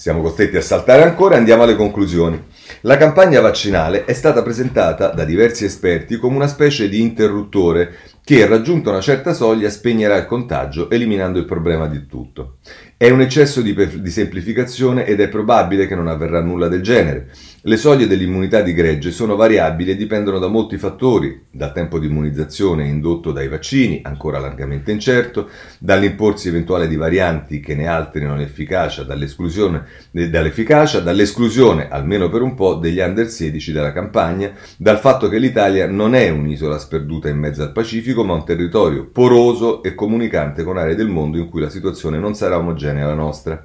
Siamo 0.00 0.22
costretti 0.22 0.56
a 0.56 0.62
saltare 0.62 1.02
ancora 1.02 1.34
e 1.34 1.36
andiamo 1.36 1.64
alle 1.64 1.76
conclusioni. 1.76 2.42
La 2.80 2.96
campagna 2.96 3.42
vaccinale 3.42 4.06
è 4.06 4.14
stata 4.14 4.40
presentata 4.40 5.08
da 5.08 5.26
diversi 5.26 5.66
esperti 5.66 6.16
come 6.16 6.36
una 6.36 6.46
specie 6.46 6.88
di 6.88 7.02
interruttore 7.02 7.98
che, 8.24 8.46
raggiunta 8.46 8.88
una 8.88 9.02
certa 9.02 9.34
soglia, 9.34 9.68
spegnerà 9.68 10.16
il 10.16 10.24
contagio, 10.24 10.88
eliminando 10.88 11.38
il 11.38 11.44
problema 11.44 11.86
di 11.86 12.06
tutto. 12.06 12.56
È 13.02 13.08
un 13.08 13.22
eccesso 13.22 13.62
di, 13.62 13.74
di 13.74 14.10
semplificazione 14.10 15.06
ed 15.06 15.20
è 15.20 15.28
probabile 15.28 15.86
che 15.86 15.94
non 15.94 16.06
avverrà 16.06 16.42
nulla 16.42 16.68
del 16.68 16.82
genere. 16.82 17.30
Le 17.62 17.78
soglie 17.78 18.06
dell'immunità 18.06 18.60
di 18.60 18.74
gregge 18.74 19.10
sono 19.10 19.36
variabili 19.36 19.92
e 19.92 19.96
dipendono 19.96 20.38
da 20.38 20.48
molti 20.48 20.76
fattori, 20.76 21.46
dal 21.50 21.72
tempo 21.72 21.98
di 21.98 22.08
immunizzazione 22.08 22.86
indotto 22.86 23.32
dai 23.32 23.48
vaccini, 23.48 24.00
ancora 24.02 24.38
largamente 24.38 24.92
incerto, 24.92 25.48
dall'imporsi 25.78 26.48
eventuale 26.48 26.88
di 26.88 26.96
varianti 26.96 27.60
che 27.60 27.74
ne 27.74 27.86
alterino 27.86 28.36
l'efficacia, 28.36 29.02
dall'esclusione, 29.02 29.84
eh, 30.12 30.28
dall'efficacia, 30.28 31.00
dall'esclusione, 31.00 31.88
almeno 31.88 32.28
per 32.28 32.42
un 32.42 32.54
po', 32.54 32.74
degli 32.74 32.98
under 32.98 33.30
16 33.30 33.72
dalla 33.72 33.92
campagna, 33.92 34.52
dal 34.76 34.98
fatto 34.98 35.30
che 35.30 35.38
l'Italia 35.38 35.86
non 35.86 36.14
è 36.14 36.28
un'isola 36.28 36.78
sperduta 36.78 37.30
in 37.30 37.38
mezzo 37.38 37.62
al 37.62 37.72
Pacifico, 37.72 38.24
ma 38.24 38.34
un 38.34 38.44
territorio 38.44 39.08
poroso 39.10 39.82
e 39.82 39.94
comunicante 39.94 40.64
con 40.64 40.76
aree 40.76 40.94
del 40.94 41.08
mondo 41.08 41.38
in 41.38 41.48
cui 41.48 41.62
la 41.62 41.70
situazione 41.70 42.18
non 42.18 42.34
sarà 42.34 42.58
omogenea 42.58 42.88
alla 42.98 43.14
nostra. 43.14 43.64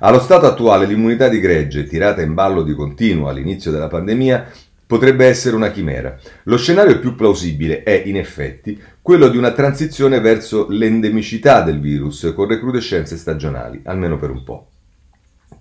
Allo 0.00 0.18
stato 0.18 0.46
attuale 0.46 0.86
l'immunità 0.86 1.28
di 1.28 1.38
gregge, 1.38 1.84
tirata 1.84 2.20
in 2.22 2.34
ballo 2.34 2.62
di 2.62 2.74
continuo 2.74 3.28
all'inizio 3.28 3.70
della 3.70 3.88
pandemia, 3.88 4.50
potrebbe 4.86 5.26
essere 5.26 5.56
una 5.56 5.70
chimera. 5.70 6.16
Lo 6.44 6.56
scenario 6.56 6.98
più 6.98 7.14
plausibile 7.14 7.82
è, 7.82 8.02
in 8.04 8.16
effetti, 8.16 8.80
quello 9.00 9.28
di 9.28 9.36
una 9.36 9.52
transizione 9.52 10.20
verso 10.20 10.66
l'endemicità 10.68 11.62
del 11.62 11.80
virus 11.80 12.32
con 12.34 12.48
recrudescenze 12.48 13.16
stagionali, 13.16 13.80
almeno 13.84 14.18
per 14.18 14.30
un 14.30 14.42
po'. 14.42 14.68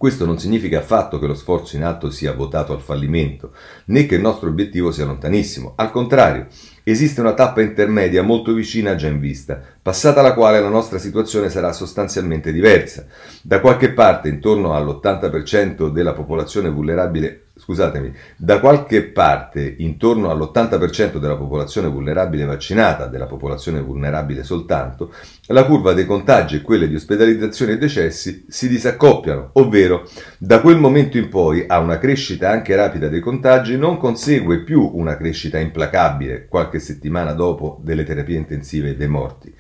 Questo 0.06 0.26
non 0.28 0.38
significa 0.38 0.78
affatto 0.78 1.18
che 1.18 1.26
lo 1.26 1.34
sforzo 1.34 1.78
in 1.78 1.84
atto 1.84 2.12
sia 2.12 2.32
votato 2.32 2.74
al 2.74 2.80
fallimento, 2.80 3.54
né 3.86 4.06
che 4.06 4.14
il 4.14 4.22
nostro 4.22 4.50
obiettivo 4.50 4.92
sia 4.92 5.04
lontanissimo. 5.04 5.74
Al 5.78 5.90
contrario, 5.90 6.46
esiste 6.84 7.22
una 7.22 7.34
tappa 7.34 7.64
intermedia 7.64 8.22
molto 8.22 8.54
vicina 8.54 8.94
già 8.94 9.08
in 9.08 9.20
vista, 9.20 9.60
passata 9.82 10.22
la 10.22 10.36
quale 10.36 10.60
la 10.60 10.70
nostra 10.70 11.00
situazione 11.00 11.50
sarà 11.50 11.74
sostanzialmente 11.74 12.52
diversa. 12.52 13.08
Da 13.42 13.60
qualche 13.60 13.94
parte, 13.94 14.30
intorno 14.30 14.76
all'80% 14.76 15.90
della 15.90 16.14
popolazione 16.14 16.70
vulnerabile 16.70 17.45
scusatemi, 17.58 18.14
da 18.36 18.60
qualche 18.60 19.04
parte 19.04 19.76
intorno 19.78 20.30
all'80% 20.30 21.18
della 21.18 21.38
popolazione 21.38 21.88
vulnerabile 21.88 22.46
vaccinata, 22.46 23.08
della 23.08 23.28
popolazione 23.28 23.82
vulnerabile 23.82 24.44
soltanto, 24.44 25.14
la 25.48 25.66
curva 25.66 25.94
dei 25.94 26.06
contagi 26.06 26.58
e 26.58 26.62
quelle 26.62 26.88
di 26.88 26.96
ospedalizzazione 26.96 27.74
e 27.74 27.78
decessi 27.78 28.46
si 28.50 28.68
disaccoppiano, 28.68 29.52
ovvero 29.54 30.08
da 30.38 30.60
quel 30.60 30.78
momento 30.78 31.18
in 31.18 31.30
poi 31.30 31.64
a 31.68 31.80
una 31.80 31.98
crescita 31.98 32.50
anche 32.50 32.76
rapida 32.76 33.08
dei 33.08 33.22
contagi 33.22 33.78
non 33.78 33.98
consegue 33.98 34.64
più 34.64 34.92
una 34.94 35.16
crescita 35.16 35.58
implacabile 35.58 36.48
qualche 36.48 36.80
settimana 36.80 37.32
dopo 37.32 37.80
delle 37.82 38.04
terapie 38.04 38.38
intensive 38.38 38.90
e 38.90 38.96
dei 38.96 39.08
morti. 39.08 39.54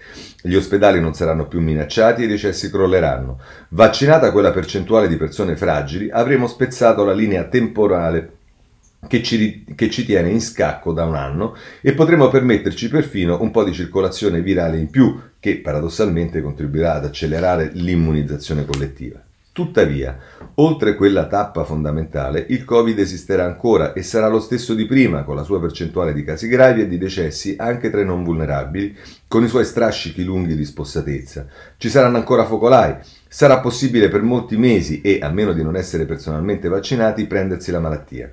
Gli 0.45 0.53
ospedali 0.53 0.99
non 0.99 1.15
saranno 1.15 1.47
più 1.47 1.59
minacciati 1.59 2.21
e 2.21 2.25
i 2.25 2.27
decessi 2.27 2.69
crolleranno. 2.69 3.39
Vaccinata 3.69 4.31
quella 4.31 4.51
percentuale 4.51 5.07
di 5.07 5.17
persone 5.17 5.55
fragili, 5.55 6.11
avremo 6.11 6.45
spezzato 6.45 7.03
la 7.03 7.13
linea 7.13 7.45
temporale 7.45 8.33
che 9.07 9.23
ci, 9.23 9.65
che 9.75 9.89
ci, 9.89 10.05
tiene 10.05 10.29
in 10.29 10.41
scacco 10.41 10.93
da 10.93 11.03
un 11.05 11.15
anno 11.15 11.55
e 11.81 11.93
potremo 11.93 12.29
permetterci 12.29 12.89
perfino 12.89 13.41
un 13.41 13.49
po' 13.49 13.63
di 13.63 13.73
circolazione 13.73 14.41
virale 14.41 14.77
in 14.77 14.91
più, 14.91 15.19
che 15.39 15.57
paradossalmente 15.57 16.43
contribuirà 16.43 16.93
ad 16.93 17.05
accelerare 17.05 17.71
l'immunizzazione 17.73 18.65
collettiva. 18.65 19.19
Tuttavia, 19.55 20.17
oltre 20.55 20.95
quella 20.95 21.27
tappa 21.27 21.63
fondamentale, 21.63 22.45
il 22.49 22.65
Covid 22.65 22.99
esisterà 22.99 23.45
ancora 23.45 23.93
e 23.93 24.03
sarà 24.03 24.27
lo 24.27 24.41
stesso 24.41 24.73
di 24.73 24.85
prima, 24.85 25.23
con 25.23 25.33
la 25.33 25.43
sua 25.43 25.61
percentuale 25.61 26.11
di 26.11 26.25
casi 26.25 26.49
gravi 26.49 26.81
e 26.81 26.89
di 26.89 26.97
decessi 26.97 27.55
anche 27.57 27.89
tra 27.89 28.01
i 28.01 28.05
non 28.05 28.25
vulnerabili, 28.25 28.93
con 29.29 29.45
i 29.45 29.47
suoi 29.47 29.63
strascichi 29.63 30.25
lunghi 30.25 30.57
di 30.57 30.65
spossatezza. 30.65 31.47
Ci 31.77 31.87
saranno 31.87 32.17
ancora 32.17 32.43
focolai, 32.43 32.97
sarà 33.29 33.61
possibile 33.61 34.09
per 34.09 34.23
molti 34.23 34.57
mesi 34.57 34.99
e, 34.99 35.19
a 35.21 35.29
meno 35.29 35.53
di 35.53 35.63
non 35.63 35.77
essere 35.77 36.03
personalmente 36.03 36.67
vaccinati, 36.67 37.25
prendersi 37.25 37.71
la 37.71 37.79
malattia. 37.79 38.29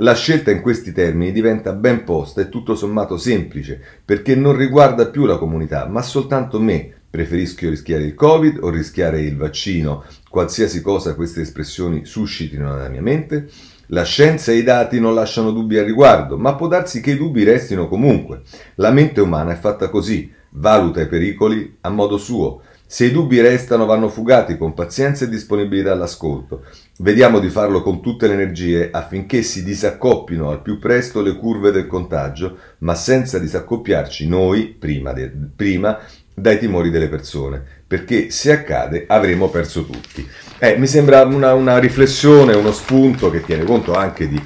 La 0.00 0.12
scelta 0.12 0.50
in 0.50 0.60
questi 0.60 0.92
termini 0.92 1.32
diventa 1.32 1.72
ben 1.72 2.04
posta 2.04 2.42
e 2.42 2.50
tutto 2.50 2.74
sommato 2.74 3.16
semplice, 3.16 3.80
perché 4.04 4.34
non 4.34 4.54
riguarda 4.54 5.06
più 5.06 5.24
la 5.24 5.38
comunità, 5.38 5.86
ma 5.86 6.02
soltanto 6.02 6.60
me, 6.60 6.96
Preferisco 7.16 7.70
rischiare 7.70 8.02
il 8.02 8.14
Covid 8.14 8.58
o 8.60 8.68
rischiare 8.68 9.22
il 9.22 9.38
vaccino, 9.38 10.04
qualsiasi 10.36 10.82
cosa 10.82 11.14
queste 11.14 11.40
espressioni 11.40 12.04
suscitino 12.04 12.70
nella 12.70 12.90
mia 12.90 13.00
mente? 13.00 13.48
La 13.86 14.02
scienza 14.02 14.52
e 14.52 14.56
i 14.56 14.62
dati 14.62 15.00
non 15.00 15.14
lasciano 15.14 15.50
dubbi 15.50 15.78
al 15.78 15.86
riguardo, 15.86 16.36
ma 16.36 16.54
può 16.56 16.68
darsi 16.68 17.00
che 17.00 17.12
i 17.12 17.16
dubbi 17.16 17.42
restino 17.42 17.88
comunque. 17.88 18.42
La 18.74 18.90
mente 18.90 19.22
umana 19.22 19.52
è 19.52 19.56
fatta 19.56 19.88
così, 19.88 20.30
valuta 20.50 21.00
i 21.00 21.08
pericoli 21.08 21.78
a 21.80 21.88
modo 21.88 22.18
suo. 22.18 22.60
Se 22.86 23.06
i 23.06 23.12
dubbi 23.12 23.40
restano 23.40 23.86
vanno 23.86 24.10
fugati 24.10 24.58
con 24.58 24.74
pazienza 24.74 25.24
e 25.24 25.30
disponibilità 25.30 25.92
all'ascolto. 25.92 26.64
Vediamo 26.98 27.38
di 27.38 27.48
farlo 27.48 27.80
con 27.80 28.02
tutte 28.02 28.26
le 28.26 28.34
energie 28.34 28.90
affinché 28.90 29.40
si 29.40 29.64
disaccoppino 29.64 30.50
al 30.50 30.60
più 30.60 30.78
presto 30.78 31.22
le 31.22 31.34
curve 31.34 31.70
del 31.70 31.86
contagio, 31.86 32.58
ma 32.80 32.94
senza 32.94 33.38
disaccoppiarci 33.38 34.28
noi, 34.28 34.66
prima, 34.66 35.14
de, 35.14 35.32
prima 35.56 35.98
dai 36.38 36.58
timori 36.58 36.90
delle 36.90 37.08
persone, 37.08 37.75
perché 37.86 38.30
se 38.30 38.52
accade 38.52 39.04
avremo 39.06 39.48
perso 39.48 39.84
tutti. 39.84 40.26
Eh, 40.58 40.76
mi 40.76 40.86
sembra 40.86 41.24
una, 41.24 41.54
una, 41.54 41.78
riflessione, 41.78 42.54
uno 42.54 42.72
spunto 42.72 43.30
che 43.30 43.42
tiene 43.42 43.64
conto 43.64 43.94
anche 43.94 44.28
di 44.28 44.42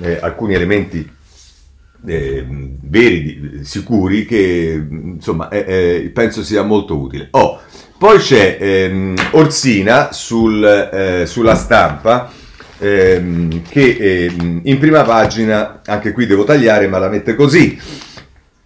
eh, 0.00 0.18
alcuni 0.20 0.54
elementi 0.54 1.08
eh, 2.04 2.46
veri, 2.48 3.22
di, 3.22 3.64
sicuri, 3.64 4.26
che 4.26 4.86
insomma 4.90 5.48
penso 5.48 6.42
sia 6.42 6.62
molto 6.62 6.98
utile. 6.98 7.28
Oh, 7.30 7.60
poi 8.02 8.18
c'è 8.18 8.58
ehm, 8.60 9.14
Orsina 9.30 10.12
sul, 10.12 10.64
eh, 10.64 11.24
sulla 11.24 11.54
stampa. 11.54 12.30
Ehm, 12.80 13.62
che 13.68 13.96
ehm, 13.96 14.62
in 14.64 14.78
prima 14.80 15.04
pagina, 15.04 15.82
anche 15.86 16.10
qui 16.10 16.26
devo 16.26 16.42
tagliare, 16.42 16.88
ma 16.88 16.98
la 16.98 17.08
mette 17.08 17.36
così. 17.36 17.78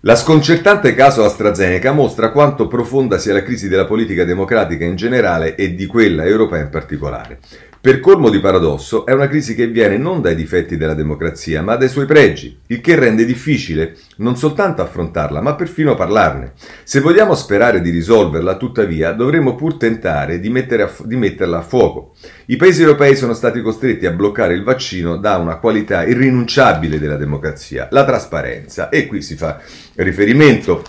La 0.06 0.14
sconcertante 0.14 0.94
caso 0.94 1.24
AstraZeneca 1.24 1.90
mostra 1.90 2.30
quanto 2.30 2.68
profonda 2.68 3.18
sia 3.18 3.32
la 3.32 3.42
crisi 3.42 3.66
della 3.66 3.86
politica 3.86 4.22
democratica 4.22 4.84
in 4.84 4.94
generale 4.94 5.56
e 5.56 5.74
di 5.74 5.84
quella 5.86 6.24
europea 6.24 6.62
in 6.62 6.68
particolare. 6.68 7.40
Per 7.86 8.00
colmo 8.00 8.30
di 8.30 8.40
paradosso, 8.40 9.06
è 9.06 9.12
una 9.12 9.28
crisi 9.28 9.54
che 9.54 9.68
viene 9.68 9.96
non 9.96 10.20
dai 10.20 10.34
difetti 10.34 10.76
della 10.76 10.94
democrazia, 10.94 11.62
ma 11.62 11.76
dai 11.76 11.88
suoi 11.88 12.04
pregi, 12.04 12.58
il 12.66 12.80
che 12.80 12.96
rende 12.96 13.24
difficile 13.24 13.96
non 14.16 14.36
soltanto 14.36 14.82
affrontarla, 14.82 15.40
ma 15.40 15.54
perfino 15.54 15.94
parlarne. 15.94 16.54
Se 16.82 16.98
vogliamo 16.98 17.36
sperare 17.36 17.80
di 17.80 17.90
risolverla, 17.90 18.56
tuttavia, 18.56 19.12
dovremo 19.12 19.54
pur 19.54 19.76
tentare 19.76 20.40
di, 20.40 20.48
a, 20.48 20.92
di 21.04 21.14
metterla 21.14 21.58
a 21.58 21.62
fuoco. 21.62 22.16
I 22.46 22.56
paesi 22.56 22.82
europei 22.82 23.14
sono 23.14 23.34
stati 23.34 23.62
costretti 23.62 24.04
a 24.04 24.10
bloccare 24.10 24.54
il 24.54 24.64
vaccino 24.64 25.16
da 25.16 25.36
una 25.36 25.58
qualità 25.58 26.04
irrinunciabile 26.04 26.98
della 26.98 27.14
democrazia, 27.14 27.86
la 27.92 28.04
trasparenza. 28.04 28.88
E 28.88 29.06
qui 29.06 29.22
si 29.22 29.36
fa 29.36 29.60
riferimento 29.94 30.82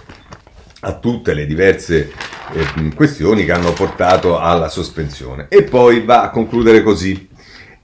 a 0.80 0.98
tutte 0.98 1.36
le 1.36 1.46
diverse 1.46 2.10
eh, 2.54 2.94
questioni 2.96 3.46
che 3.46 3.52
hanno 3.52 3.74
portato 3.74 4.40
alla 4.40 4.70
sospensione. 4.70 5.48
E 5.50 5.64
poi 5.64 6.04
va 6.04 6.24
a 6.24 6.30
concludere 6.30 6.84
così. 6.84 7.28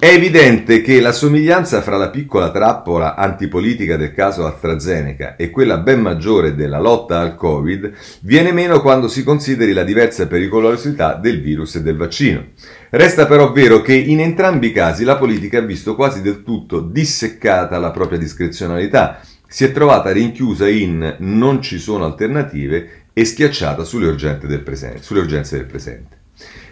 È 0.03 0.08
evidente 0.08 0.82
che 0.82 1.00
la 1.00 1.13
somiglianza 1.13 1.82
fra 1.82 1.96
la 1.96 2.10
piccola 2.10 2.51
trappola 2.51 3.15
antipolitica 3.15 3.96
del 3.96 4.13
caso 4.13 4.46
AstraZeneca 4.46 5.38
e 5.38 5.50
quella 5.50 5.77
ben 5.77 6.01
maggiore 6.01 6.55
della 6.55 6.79
lotta 6.79 7.22
al 7.22 7.36
Covid 7.36 7.89
viene 8.20 8.51
meno 8.51 8.82
quando 8.82 9.08
si 9.08 9.24
consideri 9.24 9.72
la 9.72 9.86
diversa 9.86 10.27
pericolosità 10.27 11.13
del 11.13 11.41
virus 11.41 11.75
e 11.75 11.84
del 11.84 11.96
vaccino. 11.96 12.48
Resta 12.89 13.25
però 13.25 13.53
vero 13.53 13.82
che 13.82 13.93
in 13.93 14.20
entrambi 14.20 14.67
i 14.67 14.72
casi 14.74 15.05
la 15.05 15.15
politica 15.15 15.60
ha 15.60 15.62
visto 15.62 15.96
quasi 15.96 16.22
del 16.22 16.43
tutto 16.43 16.82
disseccata 16.82 17.77
la 17.77 17.91
propria 17.91 18.20
discrezionalità 18.20 19.22
si 19.53 19.65
è 19.65 19.72
trovata 19.72 20.12
rinchiusa 20.12 20.67
in 20.67 21.17
non 21.20 21.62
ci 21.62 21.77
sono 21.77 22.05
alternative 22.05 23.02
e 23.13 23.25
schiacciata 23.25 23.84
sulle, 23.84 24.15
del 24.15 24.62
presente, 24.63 25.03
sulle 25.03 25.20
urgenze 25.20 25.58
del 25.58 25.65
presente. 25.67 26.22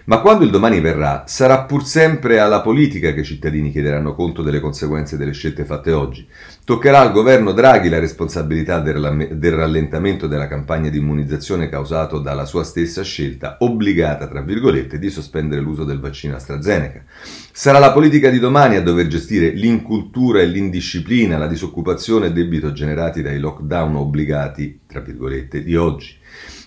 Ma 0.05 0.19
quando 0.19 0.43
il 0.43 0.49
domani 0.49 0.79
verrà, 0.79 1.25
sarà 1.27 1.61
pur 1.63 1.85
sempre 1.85 2.39
alla 2.39 2.61
politica 2.61 3.13
che 3.13 3.19
i 3.19 3.25
cittadini 3.25 3.71
chiederanno 3.71 4.15
conto 4.15 4.41
delle 4.41 4.59
conseguenze 4.59 5.15
delle 5.15 5.31
scelte 5.31 5.63
fatte 5.63 5.91
oggi. 5.91 6.27
Toccherà 6.65 6.99
al 6.99 7.11
governo 7.11 7.51
Draghi 7.51 7.87
la 7.87 7.99
responsabilità 7.99 8.79
del 8.79 9.51
rallentamento 9.51 10.25
della 10.25 10.47
campagna 10.47 10.89
di 10.89 10.97
immunizzazione 10.97 11.69
causato 11.69 12.17
dalla 12.17 12.45
sua 12.45 12.63
stessa 12.63 13.03
scelta, 13.03 13.57
obbligata, 13.59 14.27
tra 14.27 14.41
virgolette, 14.41 14.97
di 14.97 15.11
sospendere 15.11 15.61
l'uso 15.61 15.83
del 15.83 15.99
vaccino 15.99 16.35
AstraZeneca. 16.35 17.03
Sarà 17.51 17.77
la 17.77 17.91
politica 17.91 18.31
di 18.31 18.39
domani 18.39 18.77
a 18.77 18.81
dover 18.81 19.05
gestire 19.05 19.49
l'incultura 19.49 20.41
e 20.41 20.47
l'indisciplina, 20.47 21.37
la 21.37 21.47
disoccupazione 21.47 22.25
e 22.25 22.27
il 22.29 22.33
debito 22.33 22.71
generati 22.71 23.21
dai 23.21 23.37
lockdown 23.37 23.95
obbligati, 23.95 24.79
tra 24.87 24.99
virgolette, 24.99 25.61
di 25.61 25.75
oggi 25.75 26.19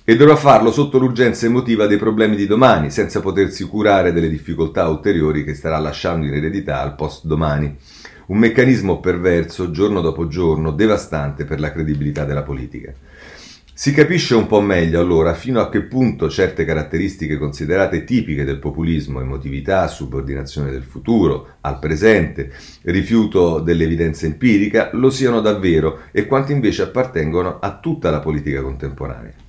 e 0.07 0.17
dovrà 0.17 0.37
farlo 0.37 0.71
sotto 0.71 0.99
l'urgenza 0.99 1.47
emotiva 1.47 1.87
dei 1.87 1.97
problemi 1.97 2.37
di 2.37 2.47
domani, 2.47 2.91
senza 2.91 3.21
potersi 3.21 3.65
curare 3.65 4.13
delle 4.13 4.29
difficoltà 4.29 4.87
ulteriori 4.87 5.45
che 5.45 5.55
starà 5.55 5.79
lasciando 5.79 6.27
in 6.27 6.35
eredità 6.35 6.83
al 6.83 6.95
post 6.95 7.25
domani. 7.25 7.75
Un 8.27 8.37
meccanismo 8.37 9.01
perverso, 9.01 9.71
giorno 9.71 10.03
dopo 10.03 10.29
giorno, 10.29 10.73
devastante 10.73 11.47
per 11.47 11.59
la 11.59 11.73
credibilità 11.73 12.25
della 12.25 12.43
politica. 12.43 12.93
Si 13.77 13.93
capisce 13.93 14.35
un 14.35 14.47
po' 14.47 14.61
meglio 14.61 15.01
allora 15.01 15.33
fino 15.35 15.61
a 15.61 15.69
che 15.69 15.83
punto 15.83 16.29
certe 16.29 16.65
caratteristiche 16.65 17.39
considerate 17.39 18.05
tipiche 18.05 18.45
del 18.45 18.59
populismo, 18.59 19.21
emotività, 19.21 19.89
subordinazione 19.89 20.71
del 20.71 20.85
futuro 20.85 21.57
al 21.63 21.79
presente, 21.79 22.53
rifiuto 22.83 23.59
dell'evidenza 23.59 24.27
empirica, 24.27 24.91
lo 24.93 25.11
siano 25.11 25.41
davvero 25.41 26.03
e 26.13 26.27
quanto 26.27 26.53
invece 26.53 26.83
appartengono 26.83 27.59
a 27.59 27.79
tutta 27.79 28.11
la 28.11 28.21
politica 28.21 28.63
contemporanea. 28.63 29.44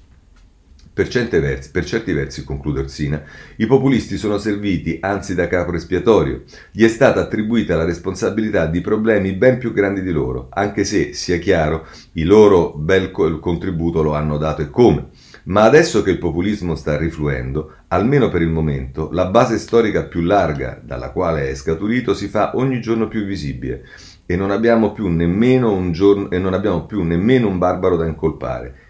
Per, 0.95 1.09
versi, 1.09 1.71
per, 1.71 1.83
certi 1.83 2.13
versi, 2.13 2.45
conclude 2.45 2.79
Orsina, 2.79 3.21
i 3.57 3.65
populisti 3.65 4.15
sono 4.15 4.37
serviti 4.37 4.97
anzi 5.01 5.35
da 5.35 5.49
capo 5.49 5.73
espiatorio. 5.73 6.43
Gli 6.71 6.85
è 6.85 6.87
stata 6.87 7.19
attribuita 7.19 7.75
la 7.75 7.83
responsabilità 7.83 8.65
di 8.65 8.79
problemi 8.79 9.33
ben 9.33 9.57
più 9.57 9.73
grandi 9.73 10.01
di 10.01 10.13
loro, 10.13 10.47
anche 10.51 10.85
se, 10.85 11.11
sia 11.11 11.37
chiaro, 11.37 11.85
il 12.13 12.25
loro 12.25 12.71
bel 12.77 13.11
contributo 13.11 14.01
lo 14.01 14.13
hanno 14.13 14.37
dato 14.37 14.61
e 14.61 14.69
come. 14.69 15.09
Ma 15.47 15.63
adesso 15.63 16.01
che 16.01 16.11
il 16.11 16.17
populismo 16.17 16.75
sta 16.75 16.97
rifluendo, 16.97 17.73
almeno 17.89 18.29
per 18.29 18.41
il 18.41 18.49
momento, 18.49 19.09
la 19.11 19.25
base 19.25 19.57
storica 19.57 20.03
più 20.03 20.21
larga 20.21 20.79
dalla 20.81 21.11
quale 21.11 21.49
è 21.49 21.55
scaturito 21.55 22.13
si 22.13 22.29
fa 22.29 22.55
ogni 22.55 22.79
giorno 22.79 23.09
più 23.09 23.25
visibile 23.25 23.83
e 24.25 24.37
non 24.37 24.49
abbiamo 24.49 24.93
più 24.93 25.09
nemmeno 25.09 25.73
un, 25.73 25.91
giorno, 25.91 26.31
e 26.31 26.39
non 26.39 26.53
abbiamo 26.53 26.85
più 26.85 27.03
nemmeno 27.03 27.49
un 27.49 27.57
barbaro 27.57 27.97
da 27.97 28.05
incolpare 28.05 28.84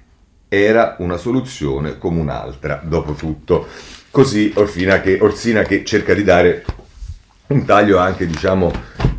era 0.47 0.95
una 0.99 1.17
soluzione 1.17 1.97
come 1.97 2.19
un'altra, 2.19 2.81
dopo 2.83 3.13
tutto. 3.13 3.67
Così 4.09 4.53
Orsina 4.55 5.01
che, 5.01 5.17
Orsina 5.21 5.63
che 5.63 5.83
cerca 5.83 6.13
di 6.13 6.23
dare 6.23 6.65
un 7.47 7.65
taglio 7.65 7.97
anche, 7.97 8.25
diciamo, 8.25 8.71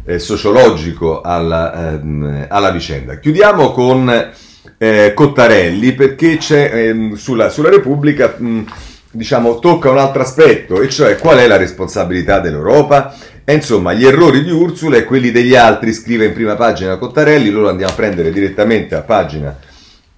eh, 0.05 0.19
sociologico 0.19 1.21
alla, 1.21 1.93
ehm, 1.93 2.47
alla, 2.49 2.71
vicenda. 2.71 3.19
Chiudiamo 3.19 3.73
con 3.73 4.33
eh, 4.79 5.13
Cottarelli 5.15 5.93
perché 5.93 6.39
c'è 6.39 6.71
ehm, 6.73 7.15
sulla, 7.15 7.49
sulla, 7.49 7.71
Repubblica... 7.71 8.35
Mh, 8.37 8.67
diciamo, 9.17 9.61
tocca 9.61 9.91
un 9.91 9.97
altro 9.97 10.21
aspetto, 10.21 10.83
e 10.83 10.91
cioè 10.91 11.17
qual 11.17 11.39
è 11.39 11.47
la 11.47 11.57
responsabilità 11.57 12.39
dell'Europa. 12.39 13.17
E 13.45 13.55
insomma, 13.55 13.95
gli 13.95 14.05
errori 14.05 14.45
di 14.45 14.51
Ursula 14.51 14.99
e 14.99 15.05
quelli 15.05 15.31
degli 15.31 15.55
altri, 15.55 15.95
scrive 15.95 16.27
in 16.27 16.35
prima 16.35 16.55
pagina 16.55 16.99
Cottarelli, 16.99 17.49
loro 17.49 17.71
andiamo 17.71 17.93
a 17.93 17.95
prendere 17.95 18.31
direttamente 18.31 18.95
a 18.95 19.01
pagina 19.01 19.57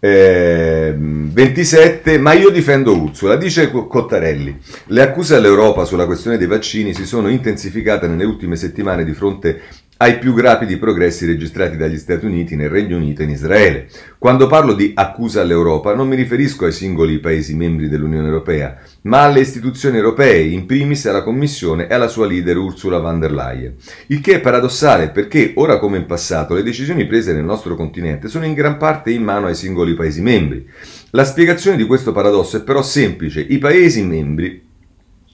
eh, 0.01 0.95
27, 0.97 2.19
ma 2.19 2.33
io 2.33 2.51
difendo 2.51 2.97
Ursula, 2.97 3.37
dice 3.37 3.71
Cottarelli. 3.71 4.57
Le 4.87 5.03
accuse 5.03 5.35
all'Europa 5.35 5.85
sulla 5.85 6.07
questione 6.07 6.39
dei 6.39 6.47
vaccini 6.47 6.95
si 6.95 7.05
sono 7.05 7.29
intensificate 7.29 8.07
nelle 8.07 8.25
ultime 8.25 8.57
settimane 8.57 9.05
di 9.05 9.13
fronte 9.13 9.61
ai 10.01 10.19
più 10.19 10.37
rapidi 10.37 10.77
progressi 10.77 11.27
registrati 11.27 11.77
dagli 11.77 11.97
Stati 11.97 12.25
Uniti 12.25 12.55
nel 12.55 12.69
Regno 12.69 12.97
Unito 12.97 13.23
e 13.23 13.25
in 13.25 13.31
Israele. 13.31 13.89
Quando 14.17 14.47
parlo 14.47 14.73
di 14.73 14.93
accusa 14.95 15.41
all'Europa 15.41 15.93
non 15.93 16.07
mi 16.07 16.15
riferisco 16.15 16.67
ai 16.67 16.73
singoli 16.73 17.19
Paesi 17.19 17.57
membri 17.57 17.89
dell'Unione 17.89 18.29
Europea, 18.29 18.79
ma 19.03 19.23
alle 19.23 19.41
istituzioni 19.41 19.97
europee, 19.97 20.43
in 20.43 20.67
primis 20.67 21.07
alla 21.07 21.25
Commissione 21.25 21.89
e 21.89 21.95
alla 21.95 22.07
sua 22.07 22.27
leader 22.27 22.57
Ursula 22.57 22.99
von 22.99 23.19
der 23.19 23.33
Leyen. 23.33 23.75
Il 24.07 24.21
che 24.21 24.35
è 24.35 24.41
paradossale 24.41 25.09
perché, 25.09 25.53
ora 25.57 25.81
come 25.81 25.97
in 25.97 26.07
passato, 26.07 26.55
le 26.55 26.63
decisioni 26.63 27.05
prese 27.07 27.33
nel 27.33 27.45
nostro 27.45 27.75
continente 27.75 28.29
sono 28.29 28.45
in 28.45 28.55
gran 28.55 28.77
parte 28.77 29.11
in 29.11 29.25
mano 29.25 29.47
ai 29.47 29.57
singoli 29.57 29.95
Paesi 29.95 30.21
membri. 30.21 30.65
La 31.11 31.25
spiegazione 31.25 31.77
di 31.77 31.87
questo 31.87 32.13
paradosso 32.13 32.57
è 32.57 32.63
però 32.63 32.83
semplice. 32.83 33.41
I 33.41 33.59
Paesi 33.59 34.05
membri 34.05 34.67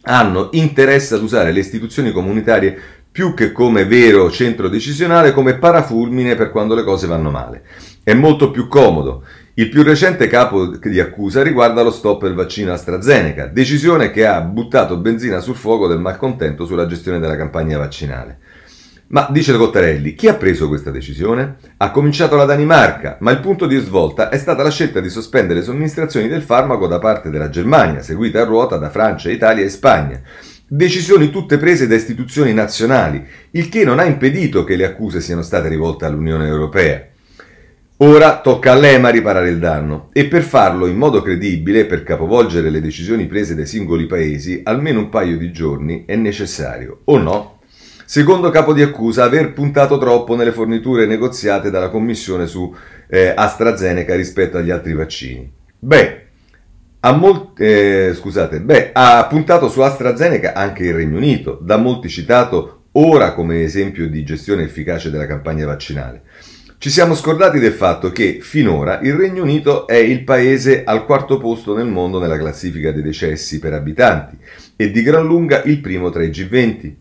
hanno 0.06 0.48
interesse 0.52 1.14
ad 1.14 1.22
usare 1.22 1.52
le 1.52 1.60
istituzioni 1.60 2.12
comunitarie 2.12 2.78
più 3.14 3.32
che 3.32 3.52
come 3.52 3.84
vero 3.84 4.28
centro 4.28 4.68
decisionale, 4.68 5.32
come 5.32 5.54
parafulmine 5.54 6.34
per 6.34 6.50
quando 6.50 6.74
le 6.74 6.82
cose 6.82 7.06
vanno 7.06 7.30
male. 7.30 7.62
È 8.02 8.12
molto 8.12 8.50
più 8.50 8.66
comodo. 8.66 9.22
Il 9.54 9.68
più 9.68 9.84
recente 9.84 10.26
capo 10.26 10.66
di 10.66 10.98
accusa 10.98 11.40
riguarda 11.40 11.82
lo 11.82 11.92
stop 11.92 12.24
del 12.24 12.34
vaccino 12.34 12.72
AstraZeneca, 12.72 13.46
decisione 13.46 14.10
che 14.10 14.26
ha 14.26 14.40
buttato 14.40 14.96
benzina 14.96 15.38
sul 15.38 15.54
fuoco 15.54 15.86
del 15.86 16.00
malcontento 16.00 16.66
sulla 16.66 16.86
gestione 16.86 17.20
della 17.20 17.36
campagna 17.36 17.78
vaccinale. 17.78 18.38
Ma 19.06 19.28
dice 19.30 19.56
Cottarelli, 19.56 20.16
chi 20.16 20.26
ha 20.26 20.34
preso 20.34 20.66
questa 20.66 20.90
decisione? 20.90 21.58
Ha 21.76 21.92
cominciato 21.92 22.34
la 22.34 22.46
Danimarca, 22.46 23.18
ma 23.20 23.30
il 23.30 23.38
punto 23.38 23.66
di 23.66 23.76
svolta 23.78 24.28
è 24.28 24.38
stata 24.38 24.64
la 24.64 24.72
scelta 24.72 24.98
di 24.98 25.08
sospendere 25.08 25.60
le 25.60 25.64
somministrazioni 25.64 26.26
del 26.26 26.42
farmaco 26.42 26.88
da 26.88 26.98
parte 26.98 27.30
della 27.30 27.48
Germania, 27.48 28.02
seguita 28.02 28.40
a 28.40 28.44
ruota 28.44 28.76
da 28.76 28.90
Francia, 28.90 29.30
Italia 29.30 29.64
e 29.64 29.68
Spagna. 29.68 30.20
Decisioni 30.76 31.30
tutte 31.30 31.56
prese 31.56 31.86
da 31.86 31.94
istituzioni 31.94 32.52
nazionali, 32.52 33.24
il 33.52 33.68
che 33.68 33.84
non 33.84 34.00
ha 34.00 34.04
impedito 34.06 34.64
che 34.64 34.74
le 34.74 34.84
accuse 34.84 35.20
siano 35.20 35.42
state 35.42 35.68
rivolte 35.68 36.04
all'Unione 36.04 36.48
Europea. 36.48 37.10
Ora 37.98 38.40
tocca 38.40 38.72
a 38.72 38.74
l'EMA 38.74 39.08
riparare 39.10 39.50
il 39.50 39.60
danno 39.60 40.08
e 40.12 40.26
per 40.26 40.42
farlo 40.42 40.88
in 40.88 40.96
modo 40.96 41.22
credibile, 41.22 41.84
per 41.84 42.02
capovolgere 42.02 42.70
le 42.70 42.80
decisioni 42.80 43.26
prese 43.26 43.54
dai 43.54 43.66
singoli 43.66 44.06
paesi, 44.06 44.62
almeno 44.64 44.98
un 44.98 45.10
paio 45.10 45.38
di 45.38 45.52
giorni 45.52 46.06
è 46.06 46.16
necessario, 46.16 47.02
o 47.04 47.18
no? 47.18 47.60
Secondo 48.04 48.50
capo 48.50 48.72
di 48.72 48.82
accusa, 48.82 49.22
aver 49.22 49.52
puntato 49.52 49.96
troppo 49.96 50.34
nelle 50.34 50.50
forniture 50.50 51.06
negoziate 51.06 51.70
dalla 51.70 51.88
Commissione 51.88 52.48
su 52.48 52.74
eh, 53.06 53.32
AstraZeneca 53.32 54.16
rispetto 54.16 54.56
agli 54.56 54.70
altri 54.70 54.92
vaccini. 54.92 55.52
Beh, 55.78 56.23
ha, 57.06 57.12
molt- 57.12 57.60
eh, 57.60 58.12
scusate, 58.14 58.60
beh, 58.60 58.90
ha 58.94 59.26
puntato 59.28 59.68
su 59.68 59.80
AstraZeneca 59.80 60.54
anche 60.54 60.84
il 60.84 60.94
Regno 60.94 61.18
Unito, 61.18 61.58
da 61.60 61.76
molti 61.76 62.08
citato 62.08 62.84
ora 62.92 63.34
come 63.34 63.62
esempio 63.62 64.08
di 64.08 64.24
gestione 64.24 64.62
efficace 64.62 65.10
della 65.10 65.26
campagna 65.26 65.66
vaccinale. 65.66 66.22
Ci 66.78 66.88
siamo 66.90 67.14
scordati 67.14 67.58
del 67.58 67.72
fatto 67.72 68.10
che 68.10 68.38
finora 68.40 69.00
il 69.00 69.14
Regno 69.14 69.42
Unito 69.42 69.86
è 69.86 69.96
il 69.96 70.24
paese 70.24 70.82
al 70.84 71.04
quarto 71.04 71.36
posto 71.38 71.76
nel 71.76 71.86
mondo 71.86 72.18
nella 72.18 72.38
classifica 72.38 72.90
dei 72.90 73.02
decessi 73.02 73.58
per 73.58 73.74
abitanti 73.74 74.38
e 74.74 74.90
di 74.90 75.02
gran 75.02 75.26
lunga 75.26 75.62
il 75.62 75.80
primo 75.80 76.08
tra 76.08 76.22
i 76.22 76.30
G20. 76.30 76.94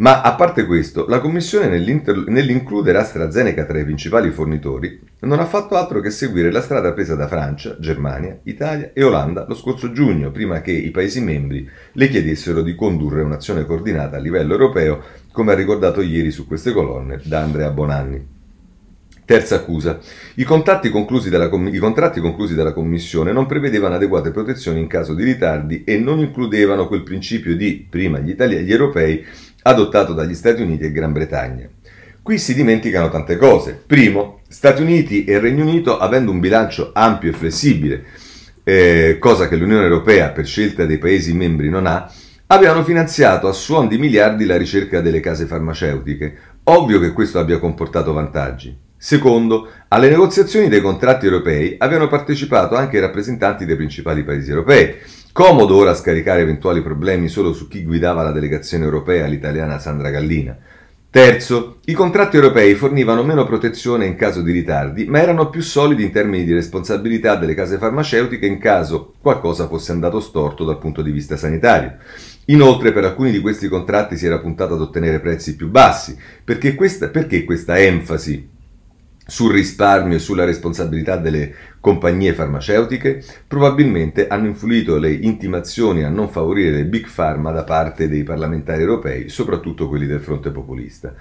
Ma 0.00 0.22
a 0.22 0.34
parte 0.34 0.64
questo, 0.64 1.04
la 1.08 1.20
Commissione 1.20 1.68
nell'includere 1.68 2.96
AstraZeneca 2.96 3.66
tra 3.66 3.78
i 3.78 3.84
principali 3.84 4.30
fornitori 4.30 4.98
non 5.20 5.40
ha 5.40 5.44
fatto 5.44 5.76
altro 5.76 6.00
che 6.00 6.08
seguire 6.08 6.50
la 6.50 6.62
strada 6.62 6.94
presa 6.94 7.14
da 7.14 7.28
Francia, 7.28 7.76
Germania, 7.78 8.38
Italia 8.44 8.92
e 8.94 9.02
Olanda 9.02 9.44
lo 9.46 9.54
scorso 9.54 9.92
giugno, 9.92 10.30
prima 10.30 10.62
che 10.62 10.72
i 10.72 10.90
Paesi 10.90 11.20
membri 11.20 11.68
le 11.92 12.08
chiedessero 12.08 12.62
di 12.62 12.74
condurre 12.74 13.20
un'azione 13.20 13.66
coordinata 13.66 14.16
a 14.16 14.20
livello 14.20 14.54
europeo, 14.54 15.02
come 15.32 15.52
ha 15.52 15.54
ricordato 15.54 16.00
ieri 16.00 16.30
su 16.30 16.46
queste 16.46 16.72
colonne 16.72 17.20
da 17.22 17.40
Andrea 17.40 17.68
Bonanni. 17.68 18.38
Terza 19.30 19.54
accusa. 19.54 20.00
I, 20.34 20.44
dalla, 20.44 21.50
I, 21.72 21.78
contratti 21.78 22.20
conclusi 22.20 22.56
dalla 22.56 22.72
Commissione 22.72 23.30
non 23.30 23.46
prevedevano 23.46 23.94
adeguate 23.94 24.32
protezioni 24.32 24.80
in 24.80 24.88
caso 24.88 25.14
di 25.14 25.22
ritardi 25.22 25.84
e 25.84 25.98
non 25.98 26.18
includevano 26.18 26.88
quel 26.88 27.04
principio 27.04 27.54
di, 27.54 27.86
prima 27.88 28.18
gli 28.18 28.30
italiani 28.30 28.64
gli 28.64 28.72
europei, 28.72 29.24
adottato 29.62 30.12
dagli 30.12 30.34
Stati 30.34 30.62
Uniti 30.62 30.84
e 30.84 30.92
Gran 30.92 31.12
Bretagna. 31.12 31.68
Qui 32.22 32.38
si 32.38 32.54
dimenticano 32.54 33.08
tante 33.08 33.36
cose. 33.36 33.80
Primo, 33.86 34.40
Stati 34.48 34.82
Uniti 34.82 35.24
e 35.24 35.38
Regno 35.38 35.64
Unito, 35.64 35.98
avendo 35.98 36.30
un 36.30 36.40
bilancio 36.40 36.90
ampio 36.92 37.30
e 37.30 37.32
flessibile, 37.32 38.04
eh, 38.62 39.16
cosa 39.18 39.48
che 39.48 39.56
l'Unione 39.56 39.84
Europea 39.84 40.28
per 40.28 40.46
scelta 40.46 40.84
dei 40.84 40.98
Paesi 40.98 41.32
membri 41.32 41.68
non 41.70 41.86
ha, 41.86 42.10
avevano 42.46 42.84
finanziato 42.84 43.48
a 43.48 43.52
suon 43.52 43.88
di 43.88 43.96
miliardi 43.96 44.44
la 44.44 44.56
ricerca 44.56 45.00
delle 45.00 45.20
case 45.20 45.46
farmaceutiche. 45.46 46.36
Ovvio 46.64 47.00
che 47.00 47.12
questo 47.12 47.38
abbia 47.38 47.58
comportato 47.58 48.12
vantaggi. 48.12 48.76
Secondo, 48.96 49.70
alle 49.88 50.10
negoziazioni 50.10 50.68
dei 50.68 50.82
contratti 50.82 51.24
europei 51.24 51.76
avevano 51.78 52.06
partecipato 52.06 52.76
anche 52.76 52.98
i 52.98 53.00
rappresentanti 53.00 53.64
dei 53.64 53.76
principali 53.76 54.22
paesi 54.24 54.50
europei. 54.50 54.94
Comodo 55.32 55.76
ora 55.76 55.94
scaricare 55.94 56.40
eventuali 56.40 56.82
problemi 56.82 57.28
solo 57.28 57.52
su 57.52 57.68
chi 57.68 57.84
guidava 57.84 58.24
la 58.24 58.32
delegazione 58.32 58.84
europea, 58.84 59.26
l'italiana 59.26 59.78
Sandra 59.78 60.10
Gallina. 60.10 60.58
Terzo, 61.08 61.76
i 61.84 61.92
contratti 61.92 62.34
europei 62.34 62.74
fornivano 62.74 63.22
meno 63.22 63.44
protezione 63.44 64.06
in 64.06 64.16
caso 64.16 64.42
di 64.42 64.50
ritardi, 64.50 65.06
ma 65.06 65.20
erano 65.20 65.48
più 65.48 65.60
solidi 65.60 66.02
in 66.02 66.10
termini 66.10 66.44
di 66.44 66.52
responsabilità 66.52 67.36
delle 67.36 67.54
case 67.54 67.78
farmaceutiche 67.78 68.46
in 68.46 68.58
caso 68.58 69.14
qualcosa 69.20 69.68
fosse 69.68 69.92
andato 69.92 70.18
storto 70.18 70.64
dal 70.64 70.78
punto 70.78 71.00
di 71.00 71.12
vista 71.12 71.36
sanitario. 71.36 71.98
Inoltre 72.46 72.92
per 72.92 73.04
alcuni 73.04 73.30
di 73.30 73.40
questi 73.40 73.68
contratti 73.68 74.16
si 74.16 74.26
era 74.26 74.40
puntato 74.40 74.74
ad 74.74 74.80
ottenere 74.80 75.20
prezzi 75.20 75.54
più 75.54 75.68
bassi, 75.68 76.16
perché 76.42 76.74
questa, 76.74 77.08
perché 77.08 77.44
questa 77.44 77.78
enfasi 77.78 78.48
sul 79.30 79.52
risparmio 79.52 80.16
e 80.16 80.20
sulla 80.20 80.44
responsabilità 80.44 81.16
delle 81.16 81.54
compagnie 81.80 82.34
farmaceutiche, 82.34 83.24
probabilmente 83.46 84.26
hanno 84.28 84.46
influito 84.46 84.98
le 84.98 85.12
intimazioni 85.12 86.04
a 86.04 86.10
non 86.10 86.28
favorire 86.28 86.70
le 86.70 86.84
big 86.84 87.08
pharma 87.08 87.50
da 87.50 87.64
parte 87.64 88.08
dei 88.08 88.22
parlamentari 88.22 88.82
europei, 88.82 89.28
soprattutto 89.28 89.88
quelli 89.88 90.06
del 90.06 90.20
fronte 90.20 90.50
populista. 90.50 91.14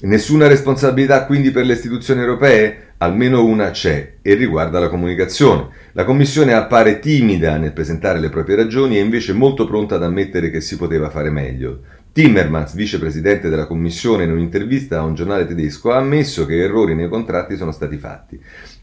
Nessuna 0.00 0.46
responsabilità 0.46 1.26
quindi 1.26 1.50
per 1.50 1.64
le 1.64 1.72
istituzioni 1.72 2.20
europee? 2.20 2.92
Almeno 2.98 3.44
una 3.44 3.70
c'è 3.70 4.14
e 4.22 4.34
riguarda 4.34 4.78
la 4.78 4.88
comunicazione. 4.88 5.68
La 5.92 6.04
Commissione 6.04 6.52
appare 6.52 7.00
timida 7.00 7.56
nel 7.56 7.72
presentare 7.72 8.20
le 8.20 8.28
proprie 8.28 8.56
ragioni 8.56 8.96
e 8.96 9.02
invece 9.02 9.32
molto 9.32 9.66
pronta 9.66 9.96
ad 9.96 10.04
ammettere 10.04 10.50
che 10.50 10.60
si 10.60 10.76
poteva 10.76 11.10
fare 11.10 11.30
meglio. 11.30 11.80
Timmermans, 12.12 12.74
vicepresidente 12.74 13.48
della 13.48 13.66
Commissione, 13.66 14.24
in 14.24 14.32
un'intervista 14.32 14.98
a 14.98 15.02
un 15.02 15.14
giornale 15.14 15.46
tedesco, 15.46 15.92
ha 15.92 15.98
ammesso 15.98 16.46
che 16.46 16.58
errori 16.58 16.94
nei 16.94 17.08
contratti 17.08 17.56
sono 17.56 17.72
stati 17.72 17.96
fatti. 17.96 18.40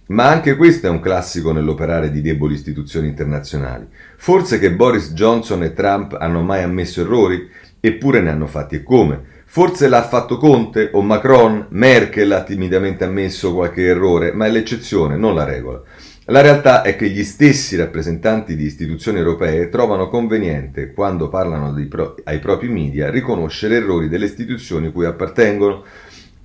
Ma 0.07 0.27
anche 0.27 0.55
questo 0.55 0.85
è 0.85 0.89
un 0.91 0.99
classico 0.99 1.51
nell'operare 1.51 2.11
di 2.11 2.21
deboli 2.21 2.53
istituzioni 2.53 3.07
internazionali. 3.07 3.87
Forse 4.17 4.59
che 4.59 4.71
Boris 4.71 5.13
Johnson 5.13 5.63
e 5.63 5.73
Trump 5.73 6.15
hanno 6.19 6.41
mai 6.41 6.61
ammesso 6.61 7.01
errori? 7.01 7.49
Eppure 7.79 8.21
ne 8.21 8.29
hanno 8.29 8.45
fatti 8.45 8.75
e 8.75 8.83
come? 8.83 9.33
Forse 9.45 9.87
l'ha 9.87 10.03
fatto 10.03 10.37
Conte 10.37 10.89
o 10.93 11.01
Macron, 11.01 11.65
Merkel 11.69 12.31
ha 12.33 12.43
timidamente 12.43 13.03
ammesso 13.03 13.55
qualche 13.55 13.83
errore, 13.83 14.31
ma 14.31 14.45
è 14.45 14.51
l'eccezione, 14.51 15.17
non 15.17 15.33
la 15.33 15.43
regola. 15.43 15.81
La 16.25 16.41
realtà 16.41 16.81
è 16.81 16.95
che 16.95 17.09
gli 17.09 17.23
stessi 17.23 17.75
rappresentanti 17.75 18.55
di 18.55 18.65
istituzioni 18.65 19.19
europee 19.19 19.69
trovano 19.69 20.09
conveniente, 20.09 20.91
quando 20.91 21.29
parlano 21.29 21.71
pro- 21.87 22.15
ai 22.23 22.39
propri 22.39 22.67
media, 22.67 23.11
riconoscere 23.11 23.75
errori 23.75 24.09
delle 24.09 24.25
istituzioni 24.25 24.91
cui 24.91 25.05
appartengono, 25.05 25.83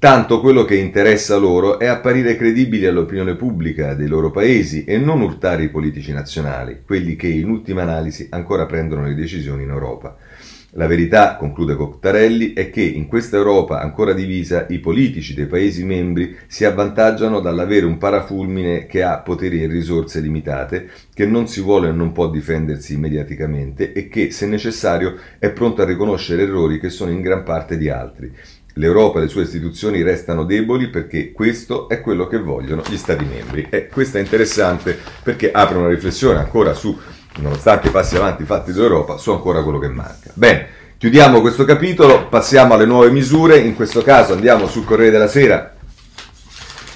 tanto 0.00 0.40
quello 0.40 0.64
che 0.64 0.76
interessa 0.76 1.36
loro 1.36 1.78
è 1.78 1.84
apparire 1.84 2.34
credibili 2.34 2.86
all'opinione 2.86 3.34
pubblica 3.34 3.92
dei 3.92 4.08
loro 4.08 4.30
paesi 4.30 4.84
e 4.84 4.96
non 4.96 5.20
urtare 5.20 5.64
i 5.64 5.68
politici 5.68 6.10
nazionali, 6.10 6.80
quelli 6.86 7.16
che 7.16 7.26
in 7.26 7.50
ultima 7.50 7.82
analisi 7.82 8.26
ancora 8.30 8.64
prendono 8.64 9.04
le 9.04 9.14
decisioni 9.14 9.64
in 9.64 9.68
Europa. 9.68 10.16
La 10.74 10.86
verità, 10.86 11.36
conclude 11.36 11.74
Cottarelli, 11.74 12.54
è 12.54 12.70
che 12.70 12.80
in 12.80 13.08
questa 13.08 13.36
Europa 13.36 13.80
ancora 13.82 14.14
divisa 14.14 14.66
i 14.70 14.78
politici 14.78 15.34
dei 15.34 15.46
Paesi 15.46 15.84
membri 15.84 16.34
si 16.46 16.64
avvantaggiano 16.64 17.40
dall'avere 17.40 17.84
un 17.84 17.98
parafulmine 17.98 18.86
che 18.86 19.02
ha 19.02 19.18
poteri 19.18 19.62
e 19.62 19.66
risorse 19.66 20.20
limitate, 20.20 20.88
che 21.12 21.26
non 21.26 21.46
si 21.46 21.60
vuole 21.60 21.88
e 21.88 21.92
non 21.92 22.12
può 22.12 22.30
difendersi 22.30 22.96
mediaticamente 22.96 23.92
e 23.92 24.08
che, 24.08 24.30
se 24.30 24.46
necessario, 24.46 25.16
è 25.38 25.50
pronto 25.50 25.82
a 25.82 25.84
riconoscere 25.84 26.44
errori 26.44 26.80
che 26.80 26.88
sono 26.88 27.10
in 27.10 27.20
gran 27.20 27.42
parte 27.42 27.76
di 27.76 27.90
altri. 27.90 28.32
L'Europa 28.80 29.18
e 29.18 29.22
le 29.22 29.28
sue 29.28 29.42
istituzioni 29.42 30.00
restano 30.00 30.44
deboli 30.44 30.88
perché 30.88 31.32
questo 31.32 31.86
è 31.86 32.00
quello 32.00 32.26
che 32.26 32.38
vogliono 32.38 32.82
gli 32.88 32.96
Stati 32.96 33.26
membri. 33.26 33.66
E 33.68 33.88
questo 33.88 34.16
è 34.16 34.20
interessante 34.22 34.98
perché 35.22 35.50
apre 35.52 35.76
una 35.76 35.88
riflessione 35.88 36.38
ancora 36.38 36.72
su 36.72 36.98
nonostante 37.40 37.88
i 37.88 37.90
passi 37.90 38.16
avanti 38.16 38.44
fatti 38.44 38.72
dall'Europa, 38.72 39.18
su 39.18 39.32
ancora 39.32 39.62
quello 39.62 39.78
che 39.78 39.88
manca. 39.88 40.30
Bene, 40.32 40.66
chiudiamo 40.96 41.42
questo 41.42 41.66
capitolo, 41.66 42.26
passiamo 42.28 42.72
alle 42.72 42.86
nuove 42.86 43.10
misure, 43.10 43.58
in 43.58 43.76
questo 43.76 44.00
caso 44.00 44.32
andiamo 44.32 44.66
sul 44.66 44.86
Corriere 44.86 45.10
della 45.10 45.28
Sera 45.28 45.74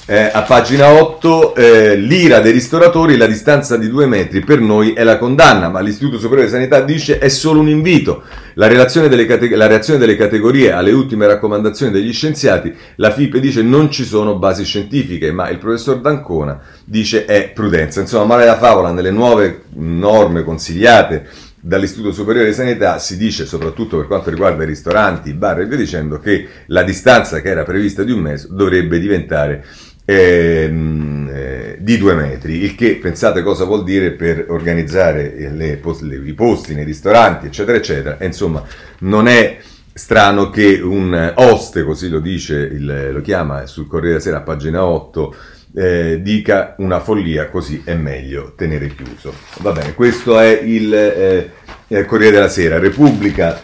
eh, 0.06 0.30
a 0.30 0.42
pagina 0.42 0.92
8, 0.92 1.54
eh, 1.54 1.96
l'ira 1.96 2.40
dei 2.40 2.52
ristoratori, 2.52 3.16
la 3.16 3.26
distanza 3.26 3.78
di 3.78 3.88
due 3.88 4.06
metri 4.06 4.40
per 4.40 4.60
noi 4.60 4.92
è 4.92 5.02
la 5.02 5.16
condanna, 5.16 5.70
ma 5.70 5.80
l'Istituto 5.80 6.18
Superiore 6.18 6.44
di 6.44 6.54
Sanità 6.54 6.82
dice 6.82 7.18
è 7.18 7.28
solo 7.28 7.60
un 7.60 7.68
invito. 7.68 8.22
La, 8.54 8.68
cate- 8.68 9.56
la 9.56 9.66
reazione 9.66 9.98
delle 9.98 10.16
categorie 10.16 10.72
alle 10.72 10.92
ultime 10.92 11.26
raccomandazioni 11.26 11.90
degli 11.90 12.12
scienziati, 12.12 12.74
la 12.96 13.12
FIPE 13.12 13.40
dice 13.40 13.62
non 13.62 13.90
ci 13.90 14.04
sono 14.04 14.36
basi 14.36 14.64
scientifiche, 14.64 15.32
ma 15.32 15.48
il 15.48 15.58
professor 15.58 15.98
D'Ancona 16.00 16.60
dice 16.84 17.24
è 17.24 17.48
prudenza. 17.48 18.00
Insomma, 18.00 18.26
male 18.26 18.44
la 18.44 18.58
favola, 18.58 18.92
nelle 18.92 19.10
nuove 19.10 19.62
norme 19.76 20.44
consigliate 20.44 21.26
dall'Istituto 21.58 22.12
Superiore 22.12 22.48
di 22.48 22.54
Sanità 22.54 22.98
si 22.98 23.16
dice, 23.16 23.46
soprattutto 23.46 23.96
per 23.96 24.06
quanto 24.06 24.28
riguarda 24.28 24.64
i 24.64 24.66
ristoranti, 24.66 25.30
i 25.30 25.32
bar 25.32 25.60
e 25.60 25.66
via 25.66 25.78
dicendo, 25.78 26.18
che 26.18 26.46
la 26.66 26.82
distanza 26.82 27.40
che 27.40 27.48
era 27.48 27.62
prevista 27.62 28.02
di 28.02 28.12
un 28.12 28.20
mese 28.20 28.48
dovrebbe 28.50 28.98
diventare 29.00 29.64
ehm, 30.04 31.30
eh, 31.32 31.76
di 31.80 31.98
due 31.98 32.14
metri, 32.14 32.62
il 32.62 32.74
che 32.74 32.96
pensate 32.96 33.42
cosa 33.42 33.64
vuol 33.64 33.84
dire 33.84 34.12
per 34.12 34.46
organizzare 34.48 35.34
le, 35.50 35.80
le, 36.00 36.16
i 36.24 36.32
posti 36.32 36.74
nei 36.74 36.84
ristoranti, 36.84 37.46
eccetera, 37.46 37.76
eccetera. 37.76 38.18
E, 38.18 38.26
insomma, 38.26 38.62
non 39.00 39.26
è 39.26 39.58
strano 39.92 40.50
che 40.50 40.80
un 40.82 41.32
oste, 41.36 41.84
così 41.84 42.08
lo 42.08 42.20
dice, 42.20 42.56
il, 42.56 43.10
lo 43.12 43.20
chiama 43.20 43.66
sul 43.66 43.86
Corriere 43.86 44.18
della 44.18 44.20
Sera 44.20 44.40
pagina 44.40 44.84
8, 44.84 45.34
eh, 45.76 46.20
dica 46.22 46.74
una 46.78 47.00
follia, 47.00 47.48
così 47.48 47.82
è 47.84 47.94
meglio 47.94 48.54
tenere 48.56 48.94
chiuso. 48.94 49.32
Va 49.60 49.72
bene, 49.72 49.94
questo 49.94 50.38
è 50.38 50.60
il, 50.62 50.94
eh, 50.94 51.50
il 51.88 52.06
Corriere 52.06 52.34
della 52.34 52.48
Sera. 52.48 52.78
Repubblica 52.78 53.60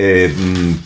Eh, 0.00 0.32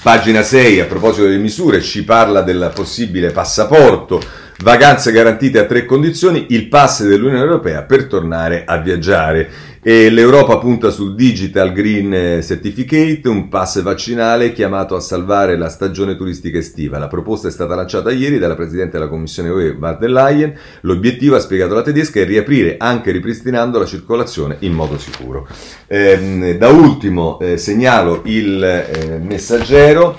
pagina 0.02 0.40
6 0.40 0.80
a 0.80 0.86
proposito 0.86 1.26
delle 1.26 1.36
misure 1.36 1.82
ci 1.82 2.02
parla 2.02 2.40
del 2.40 2.72
possibile 2.74 3.30
passaporto, 3.30 4.18
vacanze 4.60 5.12
garantite 5.12 5.58
a 5.58 5.66
tre 5.66 5.84
condizioni, 5.84 6.46
il 6.48 6.66
pass 6.68 7.02
dell'Unione 7.02 7.42
Europea 7.42 7.82
per 7.82 8.06
tornare 8.06 8.64
a 8.64 8.78
viaggiare. 8.78 9.50
E 9.84 10.10
L'Europa 10.10 10.58
punta 10.58 10.90
sul 10.90 11.16
Digital 11.16 11.72
Green 11.72 12.40
Certificate, 12.40 13.28
un 13.28 13.48
pass 13.48 13.82
vaccinale 13.82 14.52
chiamato 14.52 14.94
a 14.94 15.00
salvare 15.00 15.56
la 15.56 15.68
stagione 15.68 16.14
turistica 16.14 16.58
estiva. 16.58 17.00
La 17.00 17.08
proposta 17.08 17.48
è 17.48 17.50
stata 17.50 17.74
lanciata 17.74 18.12
ieri 18.12 18.38
dalla 18.38 18.54
Presidente 18.54 18.92
della 18.92 19.08
Commissione 19.08 19.48
UE, 19.48 19.74
Van 19.76 19.96
der 19.98 20.10
Leyen. 20.12 20.56
L'obiettivo, 20.82 21.34
ha 21.34 21.40
spiegato 21.40 21.74
la 21.74 21.82
tedesca, 21.82 22.20
è 22.20 22.24
riaprire 22.24 22.76
anche 22.78 23.10
ripristinando 23.10 23.80
la 23.80 23.84
circolazione 23.84 24.54
in 24.60 24.72
modo 24.72 24.96
sicuro. 24.98 25.48
Eh, 25.88 26.56
da 26.56 26.68
ultimo 26.68 27.40
eh, 27.40 27.56
segnalo 27.56 28.22
il 28.26 28.62
eh, 28.62 29.18
messaggero. 29.18 30.16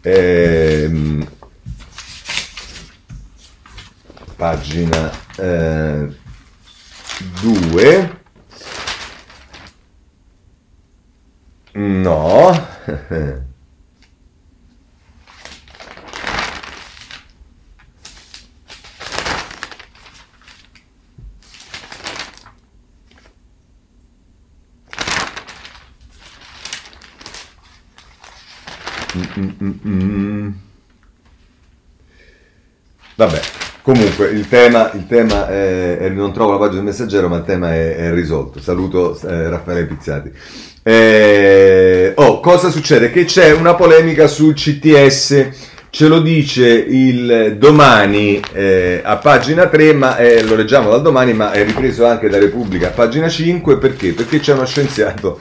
Ehm, 0.00 1.24
pagina 4.34 5.12
2 7.40 8.22
No. 11.76 12.52
Vabbè, 33.16 33.40
comunque 33.82 34.28
il 34.30 34.48
tema, 34.48 34.92
il 34.92 35.06
tema 35.06 35.48
è, 35.48 36.08
non 36.10 36.32
trovo 36.32 36.52
la 36.52 36.58
pagina 36.58 36.76
del 36.76 36.84
messaggero, 36.84 37.28
ma 37.28 37.38
il 37.38 37.44
tema 37.44 37.74
è, 37.74 37.96
è 37.96 38.12
risolto. 38.12 38.60
Saluto 38.60 39.18
eh, 39.26 39.48
Raffaele 39.48 39.86
Pizzati. 39.86 40.32
Eh, 40.86 42.12
oh, 42.16 42.40
cosa 42.40 42.68
succede? 42.68 43.10
Che 43.10 43.24
c'è 43.24 43.52
una 43.52 43.74
polemica 43.74 44.26
sul 44.26 44.52
CTS, 44.52 45.48
ce 45.88 46.08
lo 46.08 46.20
dice 46.20 46.68
il 46.68 47.56
domani 47.58 48.38
eh, 48.52 49.00
a 49.02 49.16
pagina 49.16 49.66
3, 49.66 49.94
ma 49.94 50.18
eh, 50.18 50.42
lo 50.42 50.54
leggiamo 50.54 50.90
dal 50.90 51.00
domani, 51.00 51.32
ma 51.32 51.52
è 51.52 51.64
ripreso 51.64 52.04
anche 52.04 52.28
da 52.28 52.38
Repubblica 52.38 52.88
a 52.88 52.90
pagina 52.90 53.30
5, 53.30 53.78
perché? 53.78 54.12
Perché 54.12 54.40
c'è 54.40 54.52
uno 54.52 54.66
scienziato 54.66 55.40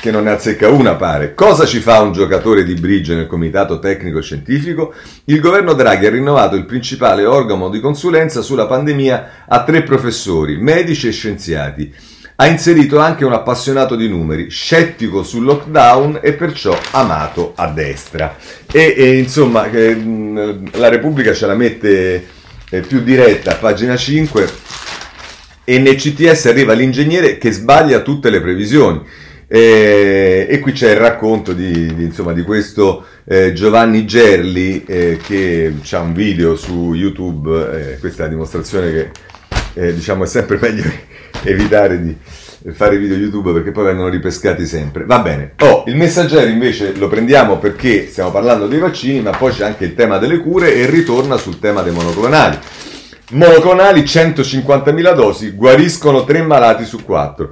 che 0.00 0.10
non 0.10 0.24
ne 0.24 0.30
azzecca 0.30 0.68
una, 0.68 0.94
pare. 0.94 1.34
Cosa 1.34 1.66
ci 1.66 1.80
fa 1.80 2.00
un 2.00 2.12
giocatore 2.12 2.64
di 2.64 2.72
bridge 2.72 3.14
nel 3.14 3.26
comitato 3.26 3.78
tecnico 3.80 4.22
scientifico? 4.22 4.94
Il 5.24 5.40
governo 5.40 5.74
Draghi 5.74 6.06
ha 6.06 6.10
rinnovato 6.10 6.56
il 6.56 6.64
principale 6.64 7.26
organo 7.26 7.68
di 7.68 7.80
consulenza 7.80 8.40
sulla 8.40 8.66
pandemia 8.66 9.44
a 9.46 9.64
tre 9.64 9.82
professori, 9.82 10.56
medici 10.56 11.08
e 11.08 11.12
scienziati 11.12 11.92
ha 12.40 12.46
inserito 12.46 13.00
anche 13.00 13.24
un 13.24 13.32
appassionato 13.32 13.96
di 13.96 14.08
numeri, 14.08 14.48
scettico 14.48 15.24
sul 15.24 15.42
lockdown 15.42 16.20
e 16.22 16.34
perciò 16.34 16.78
amato 16.92 17.52
a 17.56 17.66
destra. 17.66 18.36
E, 18.70 18.94
e 18.96 19.18
insomma, 19.18 19.68
eh, 19.68 20.00
la 20.74 20.88
Repubblica 20.88 21.34
ce 21.34 21.46
la 21.46 21.56
mette 21.56 22.26
eh, 22.70 22.80
più 22.82 23.02
diretta 23.02 23.56
pagina 23.56 23.96
5 23.96 24.48
e 25.64 25.78
nel 25.80 25.96
CTS 25.96 26.46
arriva 26.46 26.74
l'ingegnere 26.74 27.38
che 27.38 27.50
sbaglia 27.50 28.02
tutte 28.02 28.30
le 28.30 28.40
previsioni. 28.40 29.02
Eh, 29.48 30.46
e 30.48 30.58
qui 30.60 30.70
c'è 30.70 30.92
il 30.92 30.98
racconto 30.98 31.52
di, 31.52 31.92
di, 31.92 32.04
insomma, 32.04 32.32
di 32.32 32.42
questo 32.42 33.04
eh, 33.24 33.52
Giovanni 33.52 34.06
Gerli 34.06 34.84
eh, 34.84 35.18
che 35.20 35.72
ha 35.90 35.98
un 35.98 36.12
video 36.12 36.54
su 36.54 36.94
YouTube, 36.94 37.94
eh, 37.94 37.98
questa 37.98 38.22
è 38.22 38.26
la 38.26 38.32
dimostrazione 38.32 38.92
che 38.92 39.92
diciamo 39.92 40.24
è 40.24 40.26
sempre 40.26 40.58
meglio 40.60 40.82
evitare 41.42 42.02
di 42.02 42.16
fare 42.72 42.98
video 42.98 43.16
YouTube 43.16 43.52
perché 43.52 43.70
poi 43.70 43.84
vengono 43.84 44.08
ripescati 44.08 44.66
sempre. 44.66 45.04
Va 45.04 45.20
bene. 45.20 45.52
Oh, 45.60 45.84
il 45.86 45.96
messaggero 45.96 46.48
invece 46.48 46.94
lo 46.96 47.08
prendiamo 47.08 47.58
perché 47.58 48.08
stiamo 48.08 48.30
parlando 48.30 48.66
dei 48.66 48.78
vaccini, 48.78 49.20
ma 49.20 49.30
poi 49.30 49.52
c'è 49.52 49.64
anche 49.64 49.84
il 49.84 49.94
tema 49.94 50.18
delle 50.18 50.38
cure 50.38 50.74
e 50.74 50.86
ritorna 50.86 51.36
sul 51.36 51.58
tema 51.58 51.82
dei 51.82 51.92
monoclonali. 51.92 52.58
Monoclonali 53.30 54.02
150.000 54.02 55.14
dosi, 55.14 55.50
guariscono 55.50 56.24
3 56.24 56.42
malati 56.42 56.84
su 56.84 57.04
4. 57.04 57.50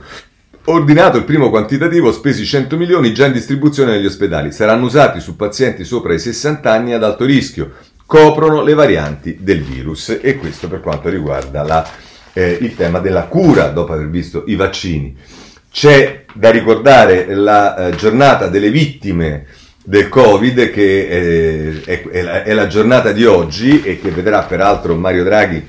Ordinato 0.69 1.19
il 1.19 1.25
primo 1.25 1.49
quantitativo, 1.49 2.11
spesi 2.11 2.45
100 2.45 2.77
milioni 2.77 3.15
già 3.15 3.27
in 3.27 3.33
distribuzione 3.33 3.93
negli 3.93 4.07
ospedali. 4.07 4.51
Saranno 4.51 4.87
usati 4.87 5.21
su 5.21 5.37
pazienti 5.37 5.85
sopra 5.85 6.13
i 6.13 6.19
60 6.19 6.73
anni 6.73 6.93
ad 6.93 7.05
alto 7.05 7.25
rischio. 7.25 7.73
Coprono 8.05 8.63
le 8.63 8.75
varianti 8.75 9.39
del 9.41 9.63
virus 9.63 10.19
e 10.21 10.37
questo 10.37 10.69
per 10.69 10.81
quanto 10.81 11.09
riguarda 11.09 11.63
la 11.63 11.89
eh, 12.37 12.59
il 12.61 12.77
tema 12.77 12.99
della 12.99 13.25
cura 13.25 13.69
dopo 13.69 13.95
aver 13.95 14.11
visto 14.11 14.45
i 14.47 14.57
vaccini. 14.57 15.17
C'è 15.73 16.25
da 16.35 16.51
ricordare 16.51 17.35
la 17.35 17.89
eh, 17.89 17.97
giornata 17.97 18.49
delle 18.49 18.71
vittime 18.71 19.47
del 19.83 20.11
Covid 20.11 20.71
che 20.71 21.09
eh, 21.09 21.83
è, 21.83 22.09
è, 22.09 22.23
la, 22.23 22.43
è, 22.43 22.53
la, 22.53 22.67
giornata 22.67 23.13
di 23.13 23.25
oggi 23.25 23.83
e 23.83 23.99
che 23.99 24.11
vedrà 24.11 24.43
peraltro 24.43 24.95
Mario 24.97 25.25
Draghi, 25.25 25.65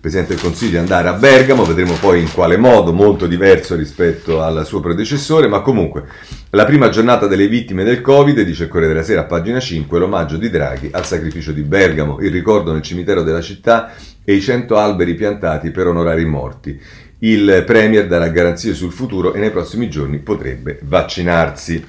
Presidente 0.00 0.34
del 0.34 0.42
Consiglio, 0.42 0.78
andare 0.78 1.08
a 1.08 1.14
Bergamo, 1.14 1.64
vedremo 1.64 1.94
poi 1.94 2.20
in 2.20 2.32
quale 2.32 2.56
modo, 2.56 2.92
molto 2.92 3.26
diverso 3.26 3.74
rispetto 3.74 4.42
al 4.42 4.64
suo 4.64 4.78
predecessore, 4.78 5.48
ma 5.48 5.60
comunque 5.60 6.04
la 6.50 6.64
prima 6.64 6.88
giornata 6.88 7.26
delle 7.26 7.48
vittime 7.48 7.82
del 7.82 8.00
Covid, 8.00 8.42
dice 8.42 8.64
il 8.64 8.68
Corriere 8.68 8.92
della 8.92 9.04
Sera 9.04 9.24
pagina 9.24 9.58
5, 9.58 9.98
l'omaggio 9.98 10.36
di 10.36 10.50
Draghi 10.50 10.90
al 10.92 11.04
sacrificio 11.04 11.50
di 11.50 11.62
Bergamo, 11.62 12.20
il 12.20 12.30
ricordo 12.30 12.72
nel 12.72 12.82
cimitero 12.82 13.22
della 13.22 13.40
città 13.40 13.92
e 14.28 14.34
i 14.34 14.40
100 14.40 14.76
alberi 14.76 15.14
piantati 15.14 15.70
per 15.70 15.86
onorare 15.86 16.20
i 16.20 16.26
morti. 16.26 16.78
Il 17.20 17.62
Premier 17.64 18.08
darà 18.08 18.28
garanzie 18.28 18.74
sul 18.74 18.90
futuro 18.90 19.32
e 19.32 19.38
nei 19.38 19.52
prossimi 19.52 19.88
giorni 19.88 20.18
potrebbe 20.18 20.80
vaccinarsi. 20.82 21.86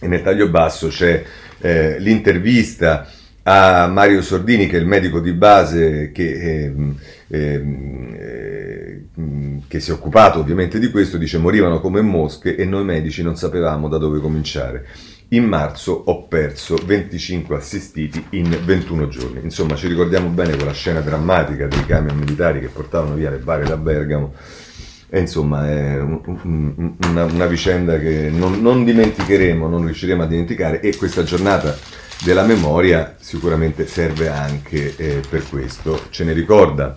E 0.00 0.06
nel 0.06 0.22
taglio 0.22 0.48
basso 0.48 0.86
c'è 0.86 1.24
eh, 1.58 1.98
l'intervista 1.98 3.08
a 3.42 3.88
Mario 3.88 4.22
Sordini, 4.22 4.68
che 4.68 4.76
è 4.76 4.80
il 4.80 4.86
medico 4.86 5.18
di 5.18 5.32
base 5.32 6.12
che, 6.12 6.30
eh, 6.32 6.74
eh, 7.26 9.04
che, 9.66 9.80
si 9.80 9.90
è 9.90 9.92
occupato 9.92 10.38
ovviamente 10.38 10.78
di 10.78 10.88
questo, 10.88 11.16
dice 11.16 11.38
morivano 11.38 11.80
come 11.80 12.00
mosche 12.00 12.54
e 12.54 12.64
noi 12.64 12.84
medici 12.84 13.24
non 13.24 13.36
sapevamo 13.36 13.88
da 13.88 13.98
dove 13.98 14.20
cominciare. 14.20 14.86
In 15.32 15.44
marzo 15.44 15.92
ho 15.92 16.26
perso 16.26 16.76
25 16.84 17.54
assistiti 17.54 18.24
in 18.30 18.58
21 18.64 19.06
giorni. 19.06 19.40
Insomma, 19.44 19.76
ci 19.76 19.86
ricordiamo 19.86 20.28
bene 20.28 20.56
quella 20.56 20.72
scena 20.72 20.98
drammatica 21.00 21.68
dei 21.68 21.86
camion 21.86 22.16
militari 22.16 22.58
che 22.58 22.66
portavano 22.66 23.14
via 23.14 23.30
le 23.30 23.36
bare 23.36 23.64
da 23.64 23.76
Bergamo. 23.76 24.34
E 25.08 25.20
insomma, 25.20 25.68
è 25.68 26.00
una, 26.00 27.24
una 27.24 27.46
vicenda 27.46 28.00
che 28.00 28.28
non, 28.28 28.60
non 28.60 28.82
dimenticheremo, 28.82 29.68
non 29.68 29.84
riusciremo 29.84 30.24
a 30.24 30.26
dimenticare 30.26 30.80
e 30.80 30.96
questa 30.96 31.22
giornata 31.22 31.78
della 32.24 32.42
memoria 32.42 33.14
sicuramente 33.20 33.86
serve 33.86 34.28
anche 34.28 34.96
eh, 34.96 35.20
per 35.28 35.48
questo. 35.48 36.06
Ce 36.10 36.24
ne 36.24 36.32
ricorda 36.32 36.96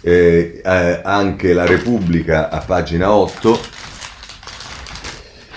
eh, 0.00 0.60
eh, 0.64 1.00
anche 1.02 1.52
la 1.52 1.66
Repubblica 1.66 2.50
a 2.50 2.60
pagina 2.60 3.12
8 3.12 3.79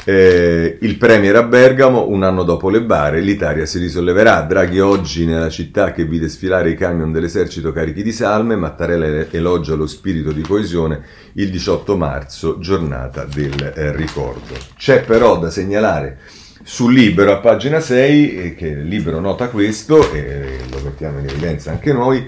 eh, 0.06 0.78
il 0.82 0.98
Premier 0.98 1.36
a 1.38 1.44
Bergamo, 1.44 2.10
un 2.10 2.24
anno 2.24 2.44
dopo 2.44 2.70
le 2.70 2.82
bare, 2.82 3.22
l'Italia 3.22 3.66
si 3.66 3.80
risolleverà. 3.80 4.42
Draghi 4.42 4.80
oggi 4.80 5.26
nella 5.26 5.50
città 5.50 5.92
che 5.92 6.06
vide 6.06 6.28
sfilare 6.28 6.72
i 6.72 6.76
camion 6.76 7.12
dell'esercito 7.12 7.72
carichi 7.72 8.04
di 8.04 8.12
salme, 8.12 8.56
Mattarella 8.56 9.28
elogia 9.32 9.76
lo 9.76 9.88
spirito 9.88 10.32
di 10.32 10.42
coesione 10.42 11.02
il 11.34 11.50
18 11.50 11.96
marzo, 11.96 12.60
giornata 12.60 13.24
del 13.24 13.74
eh, 13.76 13.96
ricordo. 13.96 14.56
C'è 14.76 15.04
però 15.04 15.40
da 15.40 15.50
segnalare 15.50 16.20
sul 16.64 16.94
Libero 16.94 17.32
a 17.32 17.38
pagina 17.38 17.80
6, 17.80 18.36
eh, 18.36 18.56
che 18.56 18.76
Libero 18.76 19.20
nota 19.20 19.48
questo, 19.48 20.12
e 20.12 20.60
lo 20.70 20.80
mettiamo 20.84 21.20
in 21.20 21.30
evidenza 21.30 21.72
anche 21.72 21.94
noi, 21.94 22.28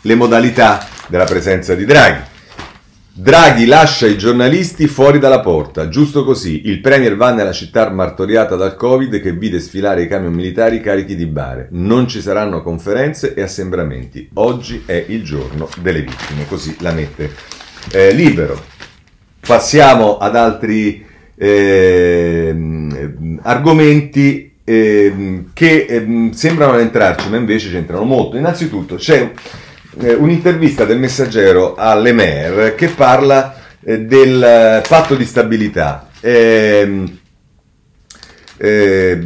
le 0.00 0.14
modalità 0.14 0.84
della 1.06 1.24
presenza 1.24 1.74
di 1.74 1.84
Draghi. 1.84 2.34
Draghi 3.18 3.64
lascia 3.64 4.06
i 4.06 4.18
giornalisti 4.18 4.86
fuori 4.88 5.18
dalla 5.18 5.40
porta, 5.40 5.88
giusto 5.88 6.22
così. 6.22 6.68
Il 6.68 6.82
Premier 6.82 7.16
va 7.16 7.32
nella 7.32 7.52
città 7.52 7.88
martoriata 7.88 8.56
dal 8.56 8.76
Covid 8.76 9.22
che 9.22 9.32
vide 9.32 9.58
sfilare 9.58 10.02
i 10.02 10.06
camion 10.06 10.34
militari 10.34 10.82
carichi 10.82 11.16
di 11.16 11.24
bare. 11.24 11.68
Non 11.70 12.08
ci 12.08 12.20
saranno 12.20 12.62
conferenze 12.62 13.32
e 13.32 13.40
assembramenti. 13.40 14.28
Oggi 14.34 14.82
è 14.84 15.02
il 15.08 15.24
giorno 15.24 15.66
delle 15.80 16.02
vittime, 16.02 16.46
così 16.46 16.76
la 16.80 16.92
mette 16.92 17.30
eh, 17.90 18.12
libero. 18.12 18.62
Passiamo 19.40 20.18
ad 20.18 20.36
altri 20.36 21.02
eh, 21.36 22.54
argomenti 23.40 24.52
eh, 24.62 25.44
che 25.54 25.86
ehm, 25.88 26.32
sembrano 26.32 26.76
entrarci, 26.76 27.30
ma 27.30 27.38
invece 27.38 27.70
c'entrano 27.70 28.04
molto. 28.04 28.36
Innanzitutto 28.36 28.96
c'è 28.96 29.32
eh, 30.00 30.14
un'intervista 30.14 30.84
del 30.84 30.98
messaggero 30.98 31.74
all'Emer 31.74 32.74
che 32.74 32.88
parla 32.88 33.56
eh, 33.82 34.00
del 34.00 34.82
patto 34.86 35.14
di 35.14 35.24
stabilità. 35.24 36.08
Eh, 36.20 37.04
eh, 38.58 39.18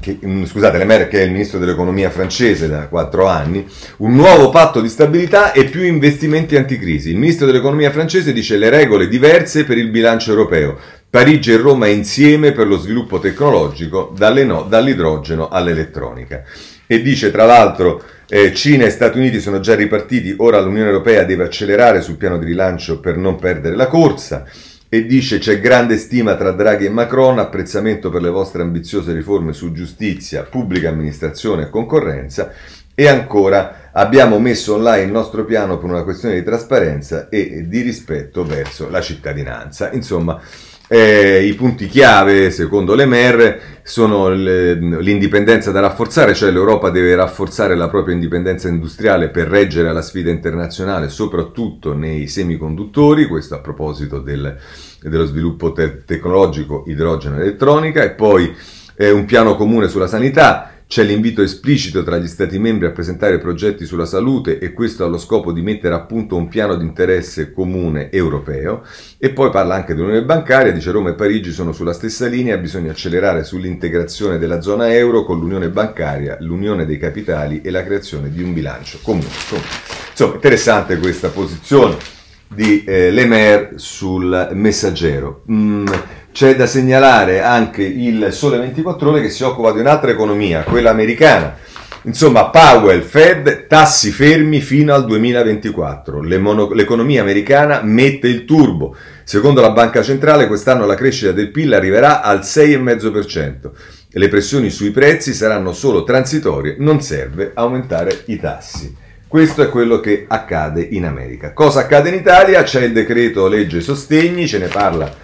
che, 0.00 0.18
mm, 0.24 0.44
scusate, 0.44 0.78
Le 0.78 0.84
Maire 0.84 1.08
che 1.08 1.20
è 1.20 1.24
il 1.24 1.32
ministro 1.32 1.58
dell'economia 1.58 2.10
francese 2.10 2.68
da 2.68 2.88
quattro 2.88 3.26
anni, 3.26 3.66
un 3.98 4.14
nuovo 4.14 4.48
patto 4.50 4.80
di 4.80 4.88
stabilità 4.88 5.52
e 5.52 5.64
più 5.64 5.82
investimenti 5.82 6.56
anticrisi. 6.56 7.10
Il 7.10 7.16
ministro 7.16 7.46
dell'economia 7.46 7.90
francese 7.90 8.32
dice 8.32 8.56
le 8.56 8.70
regole 8.70 9.08
diverse 9.08 9.64
per 9.64 9.76
il 9.76 9.88
bilancio 9.88 10.30
europeo. 10.30 10.78
Parigi 11.10 11.52
e 11.52 11.56
Roma 11.56 11.86
insieme 11.86 12.52
per 12.52 12.66
lo 12.66 12.76
sviluppo 12.76 13.18
tecnologico, 13.18 14.14
no, 14.16 14.66
dall'idrogeno 14.68 15.48
all'elettronica. 15.48 16.42
E 16.86 17.02
dice 17.02 17.30
tra 17.30 17.44
l'altro 17.44 18.02
eh, 18.30 18.52
Cina 18.52 18.84
e 18.84 18.90
Stati 18.90 19.18
Uniti 19.18 19.40
sono 19.40 19.60
già 19.60 19.74
ripartiti, 19.74 20.34
ora 20.38 20.60
l'Unione 20.60 20.90
Europea 20.90 21.24
deve 21.24 21.44
accelerare 21.44 22.02
sul 22.02 22.16
piano 22.16 22.38
di 22.38 22.44
rilancio 22.44 23.00
per 23.00 23.16
non 23.16 23.36
perdere 23.36 23.74
la 23.74 23.86
corsa 23.86 24.44
e 24.90 25.06
dice 25.06 25.38
c'è 25.38 25.60
grande 25.60 25.96
stima 25.96 26.34
tra 26.36 26.52
Draghi 26.52 26.86
e 26.86 26.90
Macron, 26.90 27.38
apprezzamento 27.38 28.10
per 28.10 28.20
le 28.20 28.30
vostre 28.30 28.62
ambiziose 28.62 29.12
riforme 29.12 29.52
su 29.52 29.72
giustizia, 29.72 30.42
pubblica 30.42 30.90
amministrazione 30.90 31.62
e 31.62 31.70
concorrenza 31.70 32.52
e 32.94 33.06
ancora 33.06 33.90
abbiamo 33.92 34.38
messo 34.38 34.74
online 34.74 35.04
il 35.04 35.10
nostro 35.12 35.44
piano 35.44 35.78
per 35.78 35.88
una 35.88 36.02
questione 36.02 36.34
di 36.34 36.42
trasparenza 36.42 37.28
e 37.28 37.66
di 37.68 37.80
rispetto 37.80 38.44
verso 38.44 38.90
la 38.90 39.00
cittadinanza. 39.00 39.90
Insomma, 39.92 40.40
eh, 40.88 41.44
I 41.44 41.54
punti 41.54 41.86
chiave, 41.86 42.50
secondo 42.50 42.94
le 42.94 43.04
MER, 43.04 43.60
sono 43.82 44.28
l'indipendenza 44.28 45.70
da 45.70 45.80
rafforzare, 45.80 46.34
cioè 46.34 46.50
l'Europa 46.50 46.90
deve 46.90 47.14
rafforzare 47.14 47.76
la 47.76 47.88
propria 47.88 48.14
indipendenza 48.14 48.68
industriale 48.68 49.28
per 49.28 49.48
reggere 49.48 49.88
alla 49.88 50.02
sfida 50.02 50.30
internazionale, 50.30 51.08
soprattutto 51.08 51.94
nei 51.94 52.26
semiconduttori, 52.26 53.26
questo 53.26 53.54
a 53.54 53.60
proposito 53.60 54.18
del, 54.18 54.56
dello 55.02 55.24
sviluppo 55.24 55.72
te- 55.72 56.04
tecnologico 56.04 56.84
idrogeno 56.86 57.36
e 57.36 57.42
elettronica, 57.42 58.02
e 58.02 58.10
poi 58.10 58.54
eh, 58.96 59.10
un 59.10 59.24
piano 59.24 59.56
comune 59.56 59.88
sulla 59.88 60.06
sanità, 60.06 60.72
c'è 60.88 61.02
l'invito 61.02 61.42
esplicito 61.42 62.02
tra 62.02 62.16
gli 62.16 62.26
Stati 62.26 62.58
membri 62.58 62.86
a 62.86 62.92
presentare 62.92 63.38
progetti 63.38 63.84
sulla 63.84 64.06
salute 64.06 64.58
e 64.58 64.72
questo 64.72 65.04
allo 65.04 65.18
scopo 65.18 65.52
di 65.52 65.60
mettere 65.60 65.94
a 65.94 66.00
punto 66.00 66.34
un 66.34 66.48
piano 66.48 66.76
di 66.76 66.84
interesse 66.84 67.52
comune 67.52 68.10
europeo. 68.10 68.82
E 69.18 69.28
poi 69.28 69.50
parla 69.50 69.74
anche 69.74 69.94
dell'Unione 69.94 70.24
bancaria, 70.24 70.72
dice 70.72 70.90
Roma 70.90 71.10
e 71.10 71.14
Parigi 71.14 71.52
sono 71.52 71.72
sulla 71.72 71.92
stessa 71.92 72.26
linea, 72.26 72.56
bisogna 72.56 72.92
accelerare 72.92 73.44
sull'integrazione 73.44 74.38
della 74.38 74.62
zona 74.62 74.90
euro 74.94 75.24
con 75.24 75.38
l'Unione 75.38 75.68
bancaria, 75.68 76.38
l'Unione 76.40 76.86
dei 76.86 76.96
capitali 76.96 77.60
e 77.60 77.70
la 77.70 77.84
creazione 77.84 78.30
di 78.30 78.42
un 78.42 78.54
bilancio 78.54 78.98
comune. 79.02 79.26
Insomma, 79.26 80.34
interessante 80.36 80.96
questa 80.96 81.28
posizione 81.28 82.16
di 82.48 82.84
eh, 82.84 83.10
Lemaire 83.10 83.72
sul 83.76 84.48
messaggero. 84.52 85.42
Mm, 85.50 85.86
c'è 86.32 86.56
da 86.56 86.66
segnalare 86.66 87.42
anche 87.42 87.82
il 87.82 88.28
Sole 88.32 88.58
24 88.58 89.10
Ore 89.10 89.20
che 89.22 89.30
si 89.30 89.42
occupa 89.44 89.72
di 89.72 89.80
un'altra 89.80 90.10
economia, 90.10 90.62
quella 90.62 90.90
americana. 90.90 91.56
Insomma, 92.02 92.48
Powell, 92.50 93.02
Fed, 93.02 93.66
tassi 93.66 94.10
fermi 94.10 94.60
fino 94.60 94.94
al 94.94 95.04
2024. 95.04 96.22
l'economia 96.22 97.20
americana 97.20 97.82
mette 97.82 98.28
il 98.28 98.44
turbo. 98.44 98.96
Secondo 99.24 99.60
la 99.60 99.72
Banca 99.72 100.02
Centrale, 100.02 100.46
quest'anno 100.46 100.86
la 100.86 100.94
crescita 100.94 101.32
del 101.32 101.50
PIL 101.50 101.74
arriverà 101.74 102.22
al 102.22 102.38
6,5%. 102.38 103.70
Le 104.10 104.28
pressioni 104.28 104.70
sui 104.70 104.90
prezzi 104.90 105.34
saranno 105.34 105.72
solo 105.72 106.02
transitorie, 106.02 106.76
non 106.78 107.02
serve 107.02 107.50
aumentare 107.54 108.22
i 108.26 108.38
tassi. 108.38 109.06
Questo 109.28 109.60
è 109.60 109.68
quello 109.68 110.00
che 110.00 110.24
accade 110.26 110.80
in 110.80 111.04
America. 111.04 111.52
Cosa 111.52 111.80
accade 111.80 112.08
in 112.08 112.14
Italia? 112.14 112.62
C'è 112.62 112.82
il 112.84 112.94
decreto 112.94 113.46
legge 113.46 113.82
sostegni, 113.82 114.48
ce 114.48 114.56
ne 114.56 114.68
parla 114.68 115.14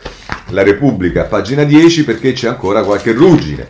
la 0.50 0.62
Repubblica, 0.62 1.24
pagina 1.24 1.64
10, 1.64 2.04
perché 2.04 2.32
c'è 2.34 2.48
ancora 2.48 2.82
qualche 2.82 3.12
ruggine. 3.12 3.66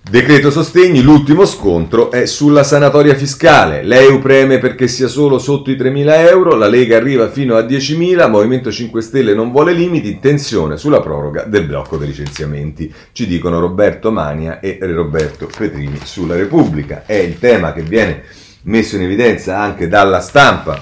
Decreto 0.00 0.50
sostegni, 0.50 1.02
l'ultimo 1.02 1.44
scontro 1.44 2.10
è 2.10 2.24
sulla 2.24 2.64
sanatoria 2.64 3.14
fiscale. 3.14 3.82
L'EU 3.82 4.20
preme 4.20 4.56
perché 4.56 4.88
sia 4.88 5.06
solo 5.06 5.38
sotto 5.38 5.70
i 5.70 5.76
3.000 5.76 6.28
euro, 6.30 6.54
la 6.54 6.68
Lega 6.68 6.96
arriva 6.96 7.28
fino 7.28 7.56
a 7.56 7.60
10.000, 7.60 8.30
Movimento 8.30 8.72
5 8.72 9.02
Stelle 9.02 9.34
non 9.34 9.52
vuole 9.52 9.74
limiti, 9.74 10.18
tensione 10.18 10.78
sulla 10.78 11.00
proroga 11.00 11.42
del 11.42 11.66
blocco 11.66 11.98
dei 11.98 12.08
licenziamenti. 12.08 12.90
Ci 13.12 13.26
dicono 13.26 13.60
Roberto 13.60 14.10
Mania 14.10 14.60
e 14.60 14.78
Roberto 14.80 15.46
Petrini 15.54 16.00
sulla 16.04 16.36
Repubblica. 16.36 17.02
È 17.04 17.12
il 17.12 17.38
tema 17.38 17.74
che 17.74 17.82
viene 17.82 18.22
messo 18.66 18.96
in 18.96 19.02
evidenza 19.02 19.58
anche 19.58 19.88
dalla 19.88 20.20
stampa 20.20 20.80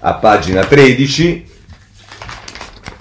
a 0.00 0.14
pagina 0.14 0.64
13 0.64 1.46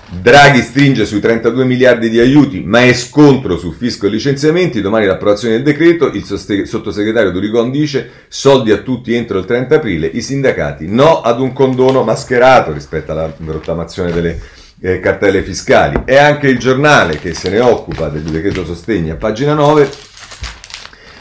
Draghi 0.10 0.62
stringe 0.62 1.06
sui 1.06 1.19
32 1.19 1.65
miliardi 1.65 2.10
di 2.10 2.17
aiuti, 2.17 2.62
ma 2.62 2.82
è 2.82 2.93
scontro 2.93 3.58
su 3.58 3.73
fisco 3.73 4.08
e 4.08 4.10
licenziamenti. 4.10 4.80
Domani 4.80 5.06
l'approvazione 5.06 5.56
del 5.56 5.63
decreto. 5.63 6.08
Il 6.08 6.23
sottosegretario 6.65 7.30
Durigon 7.30 7.69
dice 7.69 8.10
soldi 8.30 8.71
a 8.71 8.78
tutti 8.78 9.13
entro 9.13 9.38
il 9.38 9.43
30 9.43 9.76
aprile. 9.76 10.08
I 10.08 10.21
sindacati 10.21 10.88
no 10.88 11.19
ad 11.19 11.41
un 11.41 11.52
condono 11.52 12.04
mascherato 12.04 12.71
rispetto 12.71 13.12
alla 13.12 13.34
rottamazione 13.45 14.13
delle 14.13 14.39
eh, 14.80 15.02
cartelle 15.02 15.43
fiscali. 15.43 16.04
È 16.06 16.15
anche 16.15 16.47
il 16.47 16.58
giornale 16.58 17.19
che 17.19 17.34
se 17.34 17.50
ne 17.50 17.60
occupa 17.60 18.08
del 18.08 18.21
decreto 18.21 18.63
sostegni 18.63 19.10
a 19.10 19.15
pagina 19.15 19.54
9 19.54 19.89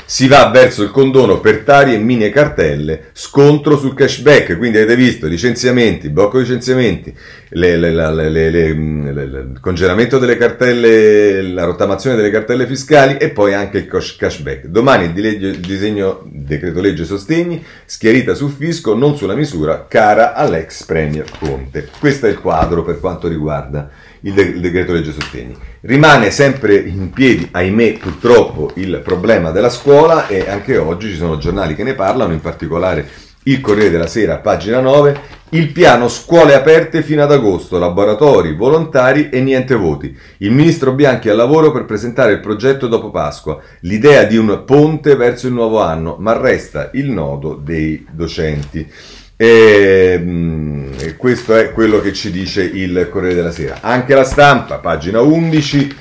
si 0.09 0.29
va 0.29 0.49
verso 0.51 0.85
il 0.85 0.92
condono 0.92 1.40
per 1.40 1.62
tari 1.62 1.92
e 1.92 1.99
mini 1.99 2.31
cartelle, 2.31 3.07
scontro 3.12 3.77
sul 3.77 3.92
cashback, 3.92 4.57
quindi 4.57 4.79
avete 4.79 4.95
visto 4.95 5.27
licenziamenti, 5.27 6.11
blocco 6.11 6.38
licenziamenti, 6.38 7.12
le, 7.51 7.77
le, 7.77 7.90
le, 8.31 8.66
il 8.69 9.59
congelamento 9.61 10.19
delle 10.19 10.37
cartelle, 10.37 11.42
la 11.42 11.64
rottamazione 11.64 12.14
delle 12.14 12.31
cartelle 12.31 12.66
fiscali 12.66 13.16
e 13.16 13.31
poi 13.31 13.53
anche 13.53 13.79
il 13.79 13.87
cashback. 13.88 14.66
Domani 14.66 15.12
il 15.12 15.59
disegno 15.59 16.23
decreto 16.25 16.81
legge 16.81 17.05
sostegni, 17.05 17.64
schiarita 17.85 18.35
sul 18.35 18.53
fisco, 18.53 18.95
non 18.95 19.16
sulla 19.16 19.35
misura, 19.35 19.87
cara 19.88 20.35
all'ex 20.35 20.85
Premier 20.85 21.27
Conte. 21.37 21.88
Questo 21.99 22.27
è 22.27 22.31
il 22.31 22.38
quadro 22.38 22.85
per 22.85 23.01
quanto 23.01 23.27
riguarda 23.27 23.90
il, 24.26 24.34
de- 24.34 24.42
il 24.42 24.60
decreto 24.60 24.92
legge 24.92 25.12
sostegni. 25.12 25.56
Rimane 25.82 26.30
sempre 26.30 26.76
in 26.76 27.10
piedi, 27.10 27.48
ahimè, 27.50 27.98
purtroppo, 27.98 28.72
il 28.74 29.00
problema 29.02 29.50
della 29.50 29.70
scuola 29.70 30.26
e 30.26 30.48
anche 30.48 30.76
oggi 30.76 31.10
ci 31.10 31.16
sono 31.16 31.38
giornali 31.38 31.74
che 31.74 31.84
ne 31.84 31.94
parlano, 31.94 32.32
in 32.32 32.40
particolare 32.40 33.08
il 33.44 33.60
Corriere 33.60 33.90
della 33.90 34.08
Sera, 34.08 34.38
pagina 34.38 34.80
9, 34.80 35.20
il 35.50 35.70
piano 35.70 36.08
scuole 36.08 36.54
aperte 36.54 37.04
fino 37.04 37.22
ad 37.22 37.30
agosto, 37.30 37.78
laboratori, 37.78 38.56
volontari 38.56 39.28
e 39.28 39.40
niente 39.40 39.76
voti. 39.76 40.16
Il 40.38 40.50
ministro 40.50 40.92
Bianchi 40.92 41.28
al 41.28 41.36
lavoro 41.36 41.70
per 41.70 41.84
presentare 41.84 42.32
il 42.32 42.40
progetto 42.40 42.88
dopo 42.88 43.10
Pasqua, 43.10 43.60
l'idea 43.82 44.24
di 44.24 44.36
un 44.36 44.64
ponte 44.66 45.14
verso 45.14 45.46
il 45.46 45.52
nuovo 45.52 45.80
anno, 45.80 46.16
ma 46.18 46.36
resta 46.36 46.90
il 46.94 47.08
nodo 47.08 47.54
dei 47.54 48.04
docenti. 48.10 48.90
E, 49.38 50.18
mm, 50.18 50.92
e 50.99 51.16
questo 51.16 51.55
è 51.55 51.72
quello 51.72 52.01
che 52.01 52.14
ci 52.14 52.31
dice 52.31 52.62
il 52.62 53.09
Corriere 53.11 53.35
della 53.35 53.51
Sera. 53.51 53.79
Anche 53.83 54.14
la 54.14 54.25
stampa, 54.25 54.79
pagina 54.79 55.20
11, 55.20 55.94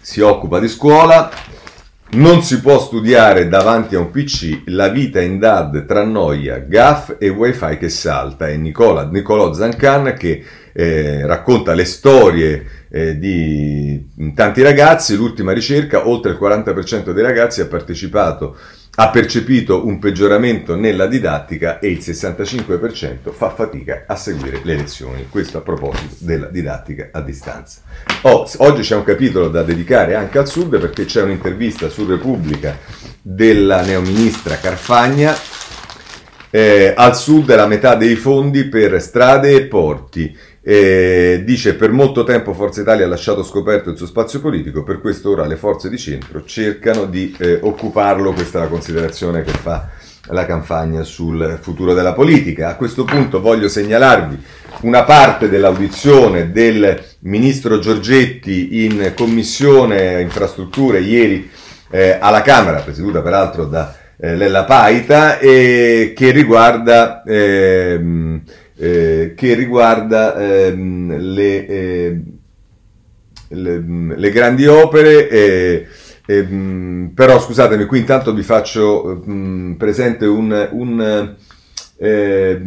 si 0.00 0.20
occupa 0.20 0.58
di 0.58 0.68
scuola. 0.68 1.30
Non 2.14 2.42
si 2.42 2.60
può 2.60 2.78
studiare 2.78 3.48
davanti 3.48 3.94
a 3.94 4.00
un 4.00 4.10
PC 4.10 4.64
la 4.66 4.88
vita 4.88 5.18
in 5.22 5.38
DAD 5.38 5.86
tra 5.86 6.04
noia, 6.04 6.58
gaff 6.58 7.14
e 7.18 7.30
wifi 7.30 7.78
che 7.78 7.88
salta. 7.88 8.48
È 8.48 8.56
Nicola, 8.56 9.06
Nicolò 9.06 9.50
Zancan 9.54 10.14
che 10.18 10.44
eh, 10.74 11.24
racconta 11.26 11.72
le 11.72 11.86
storie 11.86 12.66
eh, 12.90 13.18
di 13.18 14.10
tanti 14.34 14.60
ragazzi. 14.60 15.16
L'ultima 15.16 15.52
ricerca, 15.52 16.06
oltre 16.06 16.32
il 16.32 16.38
40% 16.38 17.12
dei 17.12 17.22
ragazzi 17.22 17.62
ha 17.62 17.66
partecipato 17.66 18.58
ha 18.94 19.08
percepito 19.08 19.86
un 19.86 19.98
peggioramento 19.98 20.76
nella 20.76 21.06
didattica 21.06 21.78
e 21.78 21.88
il 21.88 21.98
65% 21.98 23.32
fa 23.32 23.48
fatica 23.48 24.04
a 24.06 24.16
seguire 24.16 24.60
le 24.64 24.76
lezioni. 24.76 25.28
Questo 25.30 25.58
a 25.58 25.60
proposito 25.62 26.16
della 26.18 26.48
didattica 26.48 27.08
a 27.10 27.22
distanza. 27.22 27.80
Oh, 28.22 28.46
oggi 28.58 28.82
c'è 28.82 28.94
un 28.94 29.04
capitolo 29.04 29.48
da 29.48 29.62
dedicare 29.62 30.14
anche 30.14 30.38
al 30.38 30.46
sud 30.46 30.78
perché 30.78 31.06
c'è 31.06 31.22
un'intervista 31.22 31.88
su 31.88 32.06
Repubblica 32.06 32.76
della 33.22 33.80
neoministra 33.80 34.58
Carfagna. 34.58 35.34
Eh, 36.50 36.92
al 36.94 37.16
sud 37.16 37.50
è 37.50 37.56
la 37.56 37.66
metà 37.66 37.94
dei 37.94 38.14
fondi 38.14 38.64
per 38.64 39.00
strade 39.00 39.54
e 39.54 39.62
porti. 39.68 40.36
E 40.64 41.42
dice 41.44 41.74
per 41.74 41.90
molto 41.90 42.22
tempo 42.22 42.54
Forza 42.54 42.82
Italia 42.82 43.04
ha 43.04 43.08
lasciato 43.08 43.42
scoperto 43.42 43.90
il 43.90 43.96
suo 43.96 44.06
spazio 44.06 44.40
politico, 44.40 44.84
per 44.84 45.00
questo 45.00 45.30
ora 45.30 45.44
le 45.44 45.56
forze 45.56 45.88
di 45.88 45.98
centro 45.98 46.44
cercano 46.44 47.06
di 47.06 47.34
eh, 47.36 47.58
occuparlo, 47.60 48.32
questa 48.32 48.58
è 48.58 48.62
la 48.62 48.68
considerazione 48.68 49.42
che 49.42 49.50
fa 49.50 49.88
la 50.26 50.46
campagna 50.46 51.02
sul 51.02 51.58
futuro 51.60 51.94
della 51.94 52.12
politica. 52.12 52.68
A 52.68 52.76
questo 52.76 53.02
punto 53.02 53.40
voglio 53.40 53.66
segnalarvi 53.66 54.40
una 54.82 55.02
parte 55.02 55.48
dell'audizione 55.48 56.52
del 56.52 57.02
ministro 57.22 57.80
Giorgetti 57.80 58.84
in 58.84 59.14
commissione 59.16 60.20
infrastrutture 60.20 61.00
ieri 61.00 61.50
eh, 61.90 62.18
alla 62.20 62.42
Camera, 62.42 62.78
presieduta 62.78 63.20
peraltro 63.20 63.64
da 63.64 63.96
eh, 64.16 64.36
Lella 64.36 64.62
Paita, 64.62 65.40
e 65.40 66.12
che 66.14 66.30
riguarda... 66.30 67.24
Ehm, 67.26 68.42
eh, 68.82 69.34
che 69.36 69.54
riguarda 69.54 70.34
ehm, 70.34 71.16
le, 71.16 71.66
eh, 71.68 72.22
le, 73.48 73.84
le 74.16 74.30
grandi 74.30 74.66
opere. 74.66 75.28
E, 75.28 75.86
e, 76.26 76.42
però 77.14 77.40
scusatemi, 77.40 77.84
qui 77.84 78.00
intanto 78.00 78.34
vi 78.34 78.42
faccio 78.42 79.22
mh, 79.24 79.76
presente 79.78 80.26
un... 80.26 80.68
un 80.72 81.36
eh, 81.96 82.60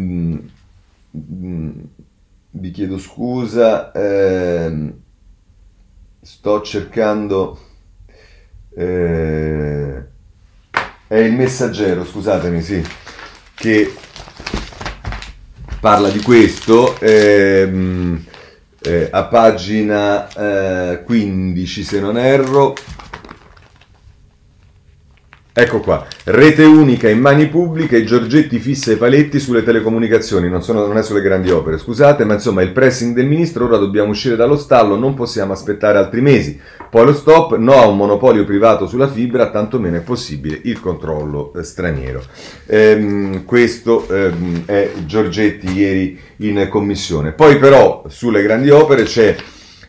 vi 2.58 2.72
chiedo 2.72 2.98
scusa, 2.98 3.92
eh, 3.92 4.94
sto 6.22 6.62
cercando... 6.62 7.60
Eh, 8.78 10.04
è 11.08 11.18
il 11.18 11.34
messaggero, 11.34 12.06
scusatemi, 12.06 12.62
sì, 12.62 12.82
che 13.54 13.94
parla 15.86 16.10
di 16.10 16.20
questo. 16.20 17.00
Ehm, 17.00 18.24
eh, 18.82 19.08
a 19.12 19.26
pagina 19.26 20.28
eh, 20.94 21.04
15 21.04 21.84
se 21.84 22.00
non 22.00 22.18
erro 22.18 22.74
Ecco 25.58 25.80
qua, 25.80 26.06
rete 26.26 26.66
unica 26.66 27.08
in 27.08 27.22
mani 27.22 27.48
pubbliche, 27.48 28.04
Giorgetti 28.04 28.60
fissa 28.60 28.92
i 28.92 28.98
paletti 28.98 29.40
sulle 29.40 29.64
telecomunicazioni, 29.64 30.50
non, 30.50 30.62
sono, 30.62 30.86
non, 30.86 30.98
è 30.98 31.02
sulle 31.02 31.22
grandi 31.22 31.50
opere, 31.50 31.78
scusate, 31.78 32.26
ma 32.26 32.34
insomma 32.34 32.62
il 32.62 32.74
pressing 32.74 33.16
del 33.16 33.26
ministro, 33.26 33.64
ora 33.64 33.78
dobbiamo 33.78 34.10
uscire 34.10 34.36
dallo 34.36 34.58
stallo, 34.58 34.98
non 34.98 35.14
possiamo 35.14 35.54
aspettare 35.54 35.98
altri 35.98 36.20
mesi. 36.20 36.60
Poi 36.90 37.06
lo 37.06 37.14
stop, 37.14 37.56
no 37.56 37.72
a 37.72 37.88
un 37.88 37.96
monopolio 37.96 38.44
privato 38.44 38.86
sulla 38.86 39.08
fibra, 39.08 39.50
tantomeno 39.50 39.96
è 39.96 40.02
possibile 40.02 40.60
il 40.64 40.82
controllo 40.82 41.54
eh, 41.54 41.64
straniero. 41.64 42.22
Ehm, 42.66 43.46
questo 43.46 44.10
ehm, 44.10 44.66
è 44.66 44.92
Giorgetti 45.06 45.72
ieri 45.72 46.20
in 46.40 46.68
commissione. 46.70 47.32
Poi 47.32 47.60
però 47.60 48.04
sulle 48.10 48.42
grandi 48.42 48.72
opere 48.72 49.04
c'è 49.04 49.34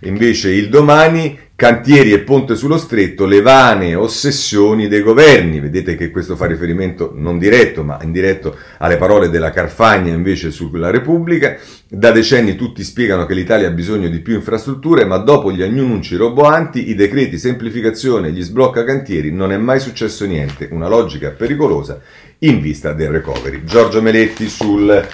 invece 0.00 0.50
il 0.50 0.68
domani 0.68 1.44
Cantieri 1.56 2.12
e 2.12 2.18
ponte 2.18 2.54
sullo 2.54 2.76
stretto, 2.76 3.24
le 3.24 3.40
vane 3.40 3.94
ossessioni 3.94 4.88
dei 4.88 5.00
governi. 5.00 5.58
Vedete 5.58 5.96
che 5.96 6.10
questo 6.10 6.36
fa 6.36 6.44
riferimento 6.44 7.12
non 7.14 7.38
diretto, 7.38 7.82
ma 7.82 7.98
indiretto 8.02 8.54
alle 8.76 8.98
parole 8.98 9.30
della 9.30 9.50
Carfagna 9.50 10.12
invece 10.12 10.50
sulla 10.50 10.90
Repubblica. 10.90 11.56
Da 11.88 12.10
decenni 12.10 12.56
tutti 12.56 12.84
spiegano 12.84 13.24
che 13.24 13.32
l'Italia 13.32 13.68
ha 13.68 13.70
bisogno 13.70 14.10
di 14.10 14.18
più 14.18 14.34
infrastrutture, 14.34 15.06
ma 15.06 15.16
dopo 15.16 15.50
gli 15.50 15.62
annunci 15.62 16.16
roboanti, 16.16 16.90
i 16.90 16.94
decreti 16.94 17.38
semplificazione 17.38 18.28
e 18.28 18.32
gli 18.32 18.42
sblocca 18.42 18.84
cantieri 18.84 19.32
non 19.32 19.50
è 19.50 19.56
mai 19.56 19.80
successo 19.80 20.26
niente. 20.26 20.68
Una 20.72 20.88
logica 20.88 21.30
pericolosa 21.30 21.98
in 22.40 22.60
vista 22.60 22.92
del 22.92 23.08
recovery. 23.08 23.64
Giorgio 23.64 24.02
Meletti 24.02 24.46
sul 24.50 25.08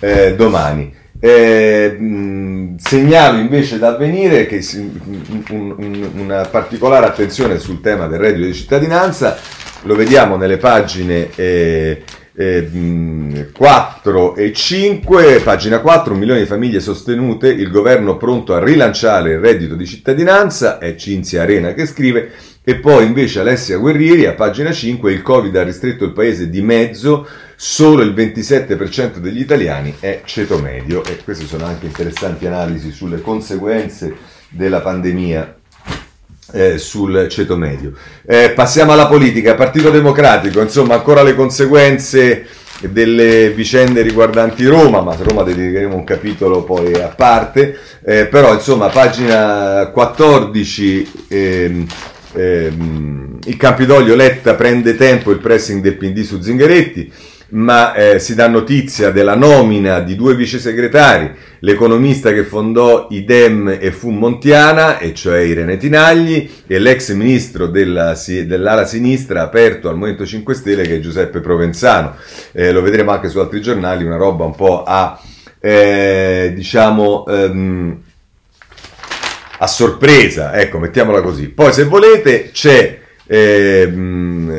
eh, 0.00 0.34
domani. 0.36 1.04
Eh, 1.18 2.74
segnalo 2.78 3.38
invece 3.38 3.78
da 3.78 3.88
avvenire 3.88 4.46
che 4.46 4.64
un, 5.50 5.74
un, 5.78 6.10
una 6.14 6.42
particolare 6.42 7.06
attenzione 7.06 7.58
sul 7.58 7.80
tema 7.80 8.06
del 8.06 8.18
reddito 8.18 8.46
di 8.46 8.54
cittadinanza. 8.54 9.38
Lo 9.82 9.94
vediamo 9.94 10.36
nelle 10.36 10.56
pagine 10.56 11.28
eh, 11.36 12.02
eh, 12.36 13.50
4 13.52 14.36
e 14.36 14.52
5, 14.52 15.40
pagina 15.40 15.80
4, 15.80 16.12
un 16.12 16.18
milione 16.18 16.40
di 16.40 16.46
famiglie 16.46 16.80
sostenute, 16.80 17.48
il 17.48 17.70
governo 17.70 18.16
pronto 18.16 18.54
a 18.54 18.62
rilanciare 18.62 19.32
il 19.32 19.38
reddito 19.38 19.74
di 19.74 19.86
cittadinanza, 19.86 20.78
è 20.78 20.94
Cinzia 20.96 21.42
Arena 21.42 21.72
che 21.72 21.86
scrive, 21.86 22.32
e 22.62 22.76
poi 22.76 23.06
invece 23.06 23.40
Alessia 23.40 23.78
Guerrieri 23.78 24.26
a 24.26 24.34
pagina 24.34 24.70
5, 24.70 25.12
il 25.12 25.22
Covid 25.22 25.56
ha 25.56 25.62
ristretto 25.62 26.04
il 26.04 26.12
paese 26.12 26.50
di 26.50 26.60
mezzo, 26.60 27.26
solo 27.56 28.02
il 28.02 28.12
27% 28.12 29.16
degli 29.16 29.40
italiani 29.40 29.96
è 29.98 30.20
ceto 30.24 30.58
medio 30.58 31.02
e 31.04 31.18
queste 31.24 31.46
sono 31.46 31.64
anche 31.64 31.86
interessanti 31.86 32.46
analisi 32.46 32.92
sulle 32.92 33.22
conseguenze 33.22 34.14
della 34.50 34.80
pandemia 34.80 35.56
eh, 36.52 36.78
sul 36.78 37.26
ceto 37.28 37.56
medio. 37.56 37.92
Eh, 38.26 38.50
passiamo 38.50 38.92
alla 38.92 39.06
politica, 39.06 39.54
Partito 39.54 39.90
Democratico, 39.90 40.60
insomma 40.60 40.94
ancora 40.94 41.22
le 41.22 41.34
conseguenze 41.34 42.46
delle 42.80 43.50
vicende 43.50 44.02
riguardanti 44.02 44.66
Roma, 44.66 45.00
ma 45.00 45.12
a 45.12 45.18
Roma 45.18 45.42
dedicheremo 45.42 45.94
un 45.94 46.04
capitolo 46.04 46.62
poi 46.62 46.92
a 46.94 47.08
parte, 47.08 47.78
eh, 48.04 48.26
però 48.26 48.52
insomma 48.52 48.88
pagina 48.88 49.88
14 49.92 51.12
ehm, 51.28 51.86
ehm, 52.34 53.38
il 53.44 53.56
Campidoglio 53.56 54.14
Letta 54.14 54.54
prende 54.54 54.94
tempo 54.94 55.30
il 55.30 55.38
pressing 55.38 55.80
del 55.80 55.96
PD 55.96 56.22
su 56.22 56.40
Zingaretti, 56.40 57.10
ma 57.48 57.94
eh, 57.94 58.18
si 58.18 58.34
dà 58.34 58.48
notizia 58.48 59.10
della 59.10 59.36
nomina 59.36 60.00
di 60.00 60.16
due 60.16 60.34
vice 60.34 60.58
segretari, 60.58 61.30
l'economista 61.60 62.32
che 62.32 62.42
fondò 62.42 63.06
IDEM 63.10 63.78
e 63.80 63.92
fu 63.92 64.10
Montiana, 64.10 64.98
e 64.98 65.14
cioè 65.14 65.38
Irene 65.40 65.76
Tinagli, 65.76 66.50
e 66.66 66.78
l'ex 66.78 67.12
ministro 67.12 67.68
della, 67.68 68.18
dell'ala 68.26 68.84
sinistra 68.84 69.42
aperto 69.42 69.88
al 69.88 69.96
Movimento 69.96 70.26
5 70.26 70.54
Stelle 70.54 70.82
che 70.82 70.96
è 70.96 71.00
Giuseppe 71.00 71.40
Provenzano. 71.40 72.16
Eh, 72.52 72.72
lo 72.72 72.82
vedremo 72.82 73.12
anche 73.12 73.28
su 73.28 73.38
altri 73.38 73.60
giornali, 73.60 74.04
una 74.04 74.16
roba 74.16 74.44
un 74.44 74.54
po' 74.54 74.82
a, 74.82 75.20
eh, 75.60 76.52
diciamo, 76.54 77.26
ehm, 77.26 78.02
a 79.58 79.66
sorpresa, 79.66 80.52
ecco, 80.54 80.78
mettiamola 80.78 81.20
così. 81.22 81.48
Poi 81.48 81.72
se 81.72 81.84
volete 81.84 82.50
c'è 82.50 83.04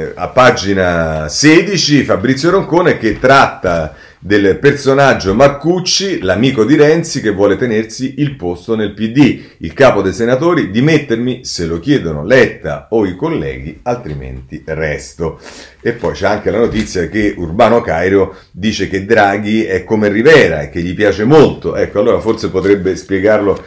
eh, 0.08 0.14
a 0.16 0.28
pagina 0.30 1.28
16 1.28 2.04
Fabrizio 2.04 2.50
Roncone 2.50 2.98
che 2.98 3.20
tratta 3.20 3.96
del 4.20 4.58
personaggio 4.58 5.36
Marcucci, 5.36 6.22
l'amico 6.22 6.66
di 6.66 6.76
Renzi 6.76 7.22
che 7.22 7.30
vuole 7.30 7.56
tenersi 7.56 8.16
il 8.18 8.36
posto 8.36 8.76
nel 8.76 8.94
PD, 8.94 9.42
il 9.60 9.74
capo 9.74 10.02
dei 10.02 10.14
senatori, 10.14 10.72
dimettermi 10.72 11.46
se 11.46 11.66
lo 11.66 11.80
chiedono 11.80 12.24
Letta 12.24 12.88
o 12.90 13.06
i 13.06 13.16
colleghi, 13.16 13.80
altrimenti 13.84 14.64
resto. 14.66 15.40
E 15.82 15.94
poi 15.94 16.14
c'è 16.14 16.28
anche 16.28 16.52
la 16.52 16.58
notizia 16.58 17.08
che 17.08 17.36
Urbano 17.38 17.82
Cairo 17.82 18.36
dice 18.52 18.88
che 18.88 19.06
Draghi 19.06 19.64
è 19.64 19.84
come 19.84 20.10
Rivera 20.10 20.62
e 20.62 20.70
che 20.70 20.82
gli 20.82 20.96
piace 20.96 21.24
molto. 21.24 21.76
Ecco, 21.76 22.00
allora 22.00 22.20
forse 22.20 22.50
potrebbe 22.50 22.96
spiegarlo 22.96 23.64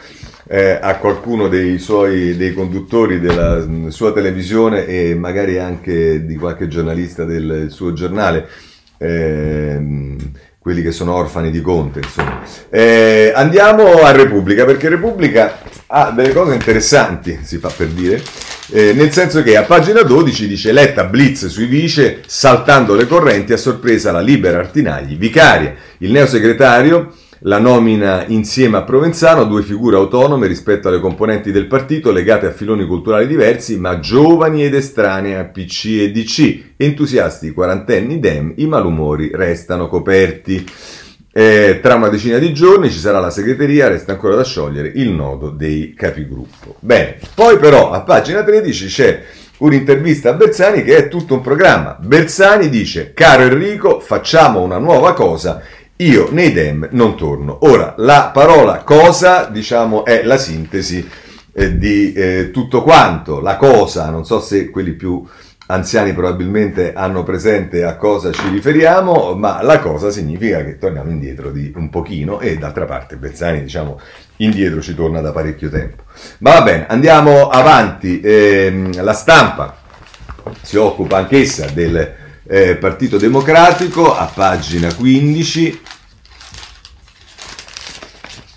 eh, 0.53 0.77
a 0.81 0.97
qualcuno 0.97 1.47
dei 1.47 1.79
suoi 1.79 2.35
dei 2.35 2.53
conduttori 2.53 3.21
della 3.21 3.65
sua 3.87 4.11
televisione 4.11 4.85
e 4.85 5.15
magari 5.15 5.57
anche 5.57 6.25
di 6.25 6.35
qualche 6.35 6.67
giornalista 6.67 7.23
del 7.23 7.67
suo 7.69 7.93
giornale. 7.93 8.49
Eh, 8.97 10.15
quelli 10.59 10.83
che 10.83 10.91
sono 10.91 11.13
orfani 11.15 11.49
di 11.49 11.61
Conte, 11.61 11.99
insomma. 11.99 12.43
Eh, 12.69 13.31
andiamo 13.33 14.03
a 14.03 14.11
Repubblica, 14.11 14.63
perché 14.63 14.89
Repubblica 14.89 15.57
ha 15.87 16.11
delle 16.11 16.33
cose 16.33 16.53
interessanti, 16.53 17.39
si 17.41 17.57
fa 17.57 17.69
per 17.75 17.87
dire, 17.87 18.21
eh, 18.69 18.93
nel 18.93 19.11
senso 19.11 19.41
che 19.41 19.57
a 19.57 19.63
pagina 19.63 20.03
12 20.03 20.47
dice 20.47 20.71
Letta 20.71 21.05
blitz 21.05 21.47
sui 21.47 21.65
vice, 21.65 22.21
saltando 22.27 22.93
le 22.93 23.07
correnti 23.07 23.53
a 23.53 23.57
sorpresa 23.57 24.11
la 24.11 24.19
libera 24.19 24.59
Artinagli, 24.59 25.17
vicaria. 25.17 25.73
Il 25.97 26.11
neosegretario 26.11 27.11
la 27.43 27.57
nomina 27.57 28.25
insieme 28.27 28.77
a 28.77 28.83
Provenzano, 28.83 29.45
due 29.45 29.63
figure 29.63 29.95
autonome 29.95 30.45
rispetto 30.45 30.87
alle 30.87 30.99
componenti 30.99 31.51
del 31.51 31.65
partito 31.65 32.11
legate 32.11 32.45
a 32.45 32.51
filoni 32.51 32.85
culturali 32.85 33.25
diversi, 33.25 33.77
ma 33.79 33.99
giovani 33.99 34.63
ed 34.63 34.75
estranee 34.75 35.37
a 35.37 35.45
PC 35.45 35.85
e 36.01 36.11
DC. 36.11 36.63
Entusiasti 36.77 37.51
quarantenni 37.51 38.19
Dem, 38.19 38.53
i 38.57 38.67
malumori 38.67 39.31
restano 39.33 39.87
coperti. 39.87 40.63
Eh, 41.33 41.79
tra 41.81 41.95
una 41.95 42.09
decina 42.09 42.37
di 42.37 42.53
giorni 42.53 42.91
ci 42.91 42.99
sarà 42.99 43.19
la 43.19 43.31
segreteria, 43.31 43.87
resta 43.87 44.11
ancora 44.11 44.35
da 44.35 44.43
sciogliere 44.43 44.91
il 44.93 45.09
nodo 45.09 45.49
dei 45.49 45.93
capigruppo. 45.95 46.75
Bene, 46.79 47.17
poi 47.33 47.57
però 47.57 47.91
a 47.91 48.01
pagina 48.01 48.43
13 48.43 48.85
c'è 48.85 49.23
un'intervista 49.59 50.29
a 50.29 50.33
Bersani 50.33 50.83
che 50.83 50.95
è 50.97 51.07
tutto 51.07 51.35
un 51.35 51.41
programma. 51.41 51.97
Bersani 51.99 52.69
dice, 52.69 53.13
caro 53.13 53.43
Enrico, 53.43 53.99
facciamo 53.99 54.61
una 54.61 54.77
nuova 54.77 55.13
cosa 55.13 55.63
io 56.01 56.29
nei 56.31 56.51
dem 56.51 56.87
non 56.91 57.15
torno. 57.15 57.59
Ora, 57.61 57.93
la 57.97 58.31
parola 58.33 58.83
cosa, 58.83 59.45
diciamo, 59.45 60.03
è 60.03 60.23
la 60.23 60.37
sintesi 60.37 61.07
eh, 61.53 61.77
di 61.77 62.13
eh, 62.13 62.51
tutto 62.51 62.81
quanto. 62.81 63.39
La 63.39 63.57
cosa, 63.57 64.09
non 64.09 64.25
so 64.25 64.39
se 64.39 64.69
quelli 64.69 64.93
più 64.93 65.23
anziani 65.67 66.13
probabilmente 66.13 66.91
hanno 66.93 67.23
presente 67.23 67.83
a 67.83 67.95
cosa 67.95 68.31
ci 68.31 68.49
riferiamo, 68.49 69.35
ma 69.35 69.61
la 69.61 69.79
cosa 69.79 70.09
significa 70.09 70.65
che 70.65 70.77
torniamo 70.77 71.09
indietro 71.09 71.49
di 71.49 71.71
un 71.75 71.89
pochino 71.89 72.41
e 72.41 72.57
d'altra 72.57 72.85
parte 72.85 73.15
Bezzani, 73.15 73.61
diciamo, 73.61 73.99
indietro 74.37 74.81
ci 74.81 74.95
torna 74.95 75.21
da 75.21 75.31
parecchio 75.31 75.69
tempo. 75.69 76.03
Ma 76.39 76.53
va 76.53 76.61
bene, 76.63 76.87
andiamo 76.87 77.47
avanti. 77.47 78.19
Eh, 78.21 78.89
la 78.95 79.13
stampa 79.13 79.77
si 80.61 80.77
occupa 80.77 81.17
anch'essa 81.17 81.67
del 81.71 82.20
eh, 82.53 82.75
Partito 82.75 83.17
Democratico 83.17 84.13
a 84.13 84.25
pagina 84.25 84.93
15 84.93 85.81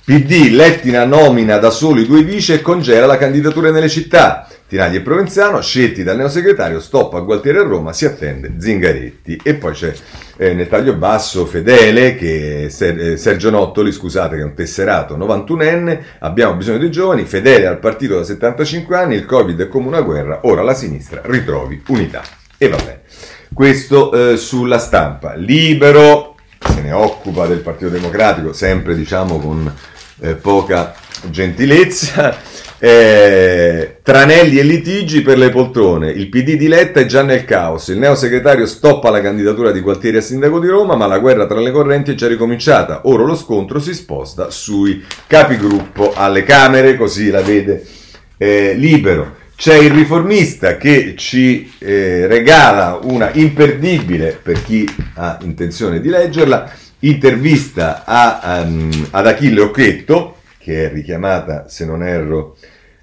PD, 0.04 0.48
Lettina 0.50 1.04
nomina 1.04 1.58
da 1.58 1.70
soli 1.70 2.04
due 2.04 2.24
vice 2.24 2.54
e 2.54 2.60
congela 2.60 3.06
la 3.06 3.16
candidatura 3.16 3.70
nelle 3.70 3.88
città. 3.88 4.48
Tinagli 4.66 4.96
e 4.96 5.00
Provenzano, 5.00 5.62
scelti 5.62 6.02
dal 6.02 6.16
neosegretario, 6.16 6.80
stop 6.80 7.14
a 7.14 7.20
Gualtieri 7.20 7.58
a 7.58 7.62
Roma, 7.62 7.92
si 7.92 8.04
attende 8.04 8.54
Zingaretti. 8.58 9.40
E 9.42 9.54
poi 9.54 9.72
c'è 9.72 9.94
eh, 10.38 10.54
nel 10.54 10.68
taglio 10.68 10.94
basso 10.94 11.46
Fedele, 11.46 12.16
che 12.16 12.64
eh, 12.64 13.16
Sergio 13.16 13.50
Nottoli, 13.50 13.92
scusate, 13.92 14.34
che 14.34 14.42
è 14.42 14.44
un 14.44 14.54
tesserato 14.54 15.16
91enne, 15.16 16.00
abbiamo 16.18 16.56
bisogno 16.56 16.78
di 16.78 16.90
giovani, 16.90 17.24
Fedele 17.24 17.66
al 17.66 17.78
partito 17.78 18.16
da 18.16 18.24
75 18.24 18.96
anni, 18.96 19.14
il 19.14 19.24
Covid 19.24 19.60
è 19.60 19.68
come 19.68 19.86
una 19.86 20.00
guerra, 20.00 20.40
ora 20.42 20.62
la 20.62 20.74
sinistra 20.74 21.22
ritrovi 21.24 21.80
unità. 21.86 22.22
E 22.58 22.68
va 22.68 22.76
bene. 22.76 23.03
Questo 23.54 24.32
eh, 24.32 24.36
sulla 24.36 24.78
stampa. 24.78 25.34
Libero, 25.34 26.34
se 26.58 26.82
ne 26.82 26.90
occupa 26.90 27.46
del 27.46 27.60
Partito 27.60 27.88
Democratico, 27.88 28.52
sempre 28.52 28.96
diciamo 28.96 29.38
con 29.38 29.72
eh, 30.20 30.34
poca 30.34 30.94
gentilezza. 31.30 32.36
Eh, 32.76 34.00
tranelli 34.02 34.58
e 34.58 34.62
litigi 34.62 35.22
per 35.22 35.38
le 35.38 35.48
poltrone. 35.48 36.10
Il 36.10 36.28
PD 36.28 36.56
di 36.56 36.68
Letta 36.68 37.00
è 37.00 37.06
già 37.06 37.22
nel 37.22 37.46
caos. 37.46 37.88
Il 37.88 37.96
neosegretario 37.96 38.66
stoppa 38.66 39.08
la 39.08 39.22
candidatura 39.22 39.70
di 39.70 39.80
Gualtieri 39.80 40.18
a 40.18 40.20
sindaco 40.20 40.60
di 40.60 40.68
Roma, 40.68 40.94
ma 40.94 41.06
la 41.06 41.18
guerra 41.18 41.46
tra 41.46 41.60
le 41.60 41.70
correnti 41.70 42.10
è 42.10 42.14
già 42.14 42.28
ricominciata. 42.28 43.02
Ora 43.04 43.22
lo 43.22 43.36
scontro 43.36 43.78
si 43.78 43.94
sposta 43.94 44.50
sui 44.50 45.02
capigruppo 45.26 46.12
alle 46.14 46.42
Camere, 46.42 46.96
così 46.96 47.30
la 47.30 47.40
vede 47.40 47.86
eh, 48.36 48.74
libero. 48.74 49.36
C'è 49.56 49.76
il 49.76 49.92
riformista 49.92 50.76
che 50.76 51.14
ci 51.16 51.72
eh, 51.78 52.26
regala 52.26 52.98
una 53.02 53.30
imperdibile, 53.32 54.38
per 54.42 54.62
chi 54.62 54.88
ha 55.14 55.38
intenzione 55.42 56.00
di 56.00 56.08
leggerla, 56.08 56.70
intervista 57.00 58.02
a, 58.04 58.62
um, 58.62 58.90
ad 59.10 59.26
Achille 59.26 59.60
Occhetto, 59.60 60.38
che 60.58 60.86
è 60.86 60.92
richiamata, 60.92 61.68
se 61.68 61.84
non 61.84 62.02
erro, 62.02 62.56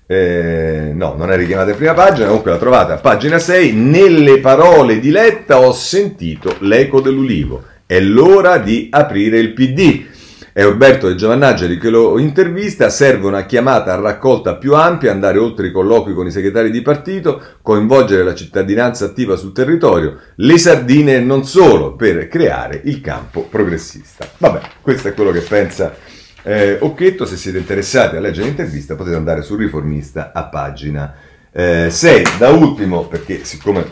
eh, 0.05 0.91
no, 0.93 1.15
non 1.17 1.31
è 1.31 1.37
richiamata 1.37 1.71
in 1.71 1.77
prima 1.77 1.93
pagina, 1.93 2.27
comunque 2.27 2.51
la 2.51 2.57
trovate 2.57 2.91
a 2.91 2.97
pagina 2.97 3.39
6. 3.39 3.73
Nelle 3.73 4.39
parole 4.39 4.99
di 4.99 5.09
Letta 5.09 5.59
ho 5.59 5.71
sentito 5.71 6.57
l'eco 6.59 6.99
dell'ulivo. 6.99 7.63
È 7.85 7.99
l'ora 7.99 8.57
di 8.57 8.89
aprire 8.91 9.39
il 9.39 9.53
PD. 9.53 10.05
È 10.53 10.61
Roberto 10.63 11.07
De 11.07 11.15
Giovannaggi 11.15 11.77
che 11.77 11.89
lo 11.89 12.19
intervista, 12.19 12.89
serve 12.89 13.27
una 13.27 13.45
chiamata 13.45 13.93
a 13.93 13.99
raccolta 13.99 14.55
più 14.55 14.75
ampia, 14.75 15.11
andare 15.11 15.37
oltre 15.37 15.67
i 15.67 15.71
colloqui 15.71 16.13
con 16.13 16.27
i 16.27 16.31
segretari 16.31 16.71
di 16.71 16.81
partito, 16.81 17.41
coinvolgere 17.61 18.23
la 18.23 18.35
cittadinanza 18.35 19.05
attiva 19.05 19.37
sul 19.37 19.53
territorio, 19.53 20.17
le 20.35 20.57
sardine 20.57 21.15
e 21.15 21.19
non 21.21 21.45
solo, 21.45 21.95
per 21.95 22.27
creare 22.27 22.81
il 22.83 22.99
campo 22.99 23.47
progressista. 23.49 24.27
Vabbè, 24.37 24.61
questo 24.81 25.07
è 25.07 25.13
quello 25.13 25.31
che 25.31 25.39
pensa 25.39 25.95
eh, 26.43 26.77
Occhetto, 26.79 27.25
se 27.25 27.37
siete 27.37 27.59
interessati 27.59 28.15
a 28.15 28.19
leggere 28.19 28.47
l'intervista 28.47 28.95
potete 28.95 29.15
andare 29.15 29.43
sul 29.43 29.59
riformista 29.59 30.31
a 30.33 30.45
pagina 30.45 31.13
eh, 31.51 31.89
6. 31.89 32.23
Da 32.37 32.49
ultimo, 32.49 33.05
perché 33.05 33.45
siccome 33.45 33.85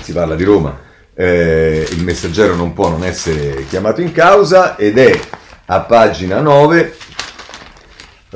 si 0.00 0.12
parla 0.12 0.34
di 0.34 0.44
Roma, 0.44 0.85
eh, 1.16 1.86
il 1.90 2.04
messaggero 2.04 2.54
non 2.54 2.74
può 2.74 2.90
non 2.90 3.02
essere 3.02 3.64
chiamato 3.68 4.02
in 4.02 4.12
causa 4.12 4.76
ed 4.76 4.98
è 4.98 5.18
a 5.66 5.80
pagina 5.80 6.40
9 6.40 6.94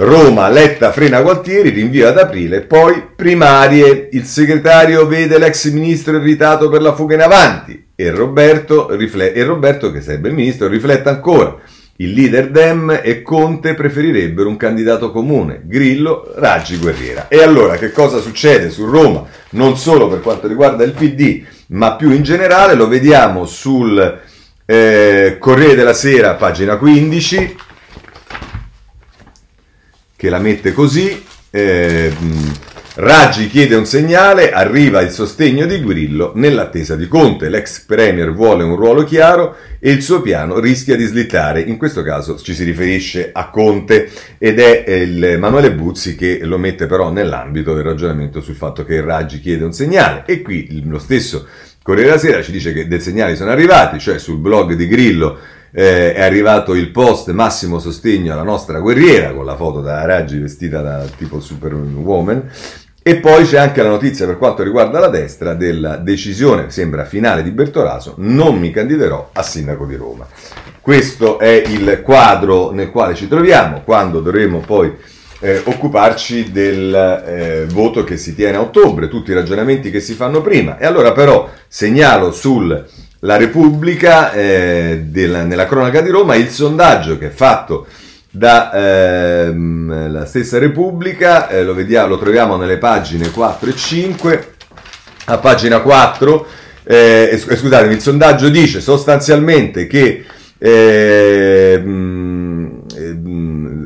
Roma, 0.02 0.48
Letta 0.48 0.92
frena 0.92 1.20
Gualtieri, 1.20 1.68
rinvio 1.68 2.08
ad 2.08 2.16
aprile, 2.16 2.62
poi 2.62 3.02
primarie, 3.14 4.08
il 4.12 4.24
segretario 4.24 5.06
vede 5.06 5.36
l'ex 5.36 5.68
ministro 5.72 6.16
irritato 6.16 6.70
per 6.70 6.80
la 6.80 6.94
fuga 6.94 7.16
in 7.16 7.20
avanti 7.20 7.88
e 7.94 8.10
Roberto, 8.10 8.94
rifle- 8.94 9.34
e 9.34 9.44
Roberto 9.44 9.92
che 9.92 10.00
sarebbe 10.00 10.28
il 10.28 10.34
ministro, 10.34 10.68
riflette 10.68 11.10
ancora. 11.10 11.54
Il 11.96 12.12
leader 12.12 12.50
Dem 12.50 13.00
e 13.02 13.20
Conte 13.20 13.74
preferirebbero 13.74 14.48
un 14.48 14.56
candidato 14.56 15.10
comune, 15.10 15.60
Grillo, 15.64 16.32
Raggi, 16.34 16.78
Guerriera. 16.78 17.28
E 17.28 17.42
allora 17.42 17.76
che 17.76 17.92
cosa 17.92 18.20
succede 18.20 18.70
su 18.70 18.86
Roma? 18.86 19.26
Non 19.50 19.76
solo 19.76 20.08
per 20.08 20.20
quanto 20.20 20.48
riguarda 20.48 20.82
il 20.82 20.92
PD, 20.92 21.44
ma 21.70 21.94
più 21.94 22.10
in 22.10 22.22
generale 22.22 22.74
lo 22.74 22.88
vediamo 22.88 23.46
sul 23.46 24.20
eh, 24.64 25.36
Corriere 25.38 25.74
della 25.74 25.92
Sera, 25.92 26.34
pagina 26.34 26.76
15, 26.76 27.56
che 30.16 30.28
la 30.28 30.38
mette 30.38 30.72
così. 30.72 31.24
Eh, 31.50 32.12
Raggi 33.02 33.48
chiede 33.48 33.76
un 33.76 33.86
segnale, 33.86 34.50
arriva 34.50 35.00
il 35.00 35.08
sostegno 35.08 35.64
di 35.64 35.82
Grillo 35.82 36.32
nell'attesa 36.34 36.96
di 36.96 37.08
Conte. 37.08 37.48
L'ex 37.48 37.80
Premier 37.86 38.30
vuole 38.30 38.62
un 38.62 38.76
ruolo 38.76 39.04
chiaro 39.04 39.56
e 39.78 39.90
il 39.90 40.02
suo 40.02 40.20
piano 40.20 40.58
rischia 40.58 40.96
di 40.96 41.06
slittare. 41.06 41.62
In 41.62 41.78
questo 41.78 42.02
caso 42.02 42.38
ci 42.38 42.52
si 42.52 42.62
riferisce 42.62 43.30
a 43.32 43.48
Conte 43.48 44.10
ed 44.36 44.58
è 44.60 44.84
il 44.90 45.24
Emanuele 45.24 45.72
Buzzi 45.72 46.14
che 46.14 46.40
lo 46.42 46.58
mette 46.58 46.84
però 46.84 47.10
nell'ambito 47.10 47.72
del 47.72 47.84
ragionamento 47.84 48.42
sul 48.42 48.54
fatto 48.54 48.84
che 48.84 49.00
Raggi 49.00 49.40
chiede 49.40 49.64
un 49.64 49.72
segnale. 49.72 50.24
E 50.26 50.42
qui 50.42 50.82
lo 50.84 50.98
stesso 50.98 51.46
Corriere 51.82 52.08
della 52.08 52.20
Sera 52.20 52.42
ci 52.42 52.52
dice 52.52 52.74
che 52.74 52.86
dei 52.86 53.00
segnali 53.00 53.34
sono 53.34 53.50
arrivati, 53.50 53.98
cioè 53.98 54.18
sul 54.18 54.36
blog 54.36 54.74
di 54.74 54.86
Grillo 54.86 55.38
eh, 55.72 56.12
è 56.12 56.22
arrivato 56.22 56.74
il 56.74 56.90
post 56.90 57.30
massimo 57.30 57.78
sostegno 57.78 58.32
alla 58.32 58.42
nostra 58.42 58.80
guerriera 58.80 59.32
con 59.32 59.44
la 59.44 59.56
foto 59.56 59.80
da 59.80 60.04
Raggi 60.04 60.38
vestita 60.38 60.82
da 60.82 61.06
tipo 61.16 61.40
superwoman 61.40 62.50
e 63.02 63.16
poi 63.16 63.44
c'è 63.44 63.58
anche 63.58 63.82
la 63.82 63.88
notizia 63.88 64.26
per 64.26 64.36
quanto 64.36 64.62
riguarda 64.62 65.00
la 65.00 65.08
destra 65.08 65.54
della 65.54 65.96
decisione, 65.96 66.70
sembra 66.70 67.06
finale 67.06 67.42
di 67.42 67.50
Bertolaso, 67.50 68.14
non 68.18 68.58
mi 68.58 68.70
candiderò 68.70 69.30
a 69.32 69.42
sindaco 69.42 69.86
di 69.86 69.96
Roma. 69.96 70.26
Questo 70.80 71.38
è 71.38 71.62
il 71.66 72.02
quadro 72.02 72.72
nel 72.72 72.90
quale 72.90 73.14
ci 73.14 73.26
troviamo 73.26 73.82
quando 73.84 74.20
dovremo 74.20 74.58
poi 74.58 74.94
eh, 75.40 75.62
occuparci 75.64 76.52
del 76.52 76.94
eh, 76.94 77.66
voto 77.72 78.04
che 78.04 78.18
si 78.18 78.34
tiene 78.34 78.58
a 78.58 78.60
ottobre, 78.60 79.08
tutti 79.08 79.30
i 79.30 79.34
ragionamenti 79.34 79.90
che 79.90 80.00
si 80.00 80.12
fanno 80.12 80.42
prima. 80.42 80.78
E 80.78 80.84
allora 80.84 81.12
però 81.12 81.48
segnalo 81.66 82.30
sulla 82.30 82.84
Repubblica, 83.20 84.32
eh, 84.32 85.04
della, 85.06 85.44
nella 85.44 85.66
cronaca 85.66 86.02
di 86.02 86.10
Roma, 86.10 86.34
il 86.34 86.50
sondaggio 86.50 87.16
che 87.16 87.28
è 87.28 87.30
fatto 87.30 87.86
dalla 88.30 89.46
ehm, 89.46 90.24
stessa 90.24 90.58
Repubblica, 90.58 91.48
eh, 91.48 91.64
lo, 91.64 91.74
vediamo, 91.74 92.08
lo 92.08 92.18
troviamo 92.18 92.56
nelle 92.56 92.78
pagine 92.78 93.30
4 93.30 93.68
e 93.68 93.74
5, 93.74 94.52
a 95.26 95.38
pagina 95.38 95.80
4, 95.80 96.46
eh, 96.84 97.36
scusate, 97.36 97.92
il 97.92 98.00
sondaggio 98.00 98.48
dice 98.48 98.80
sostanzialmente 98.80 99.86
che 99.86 100.24
eh, 100.58 101.82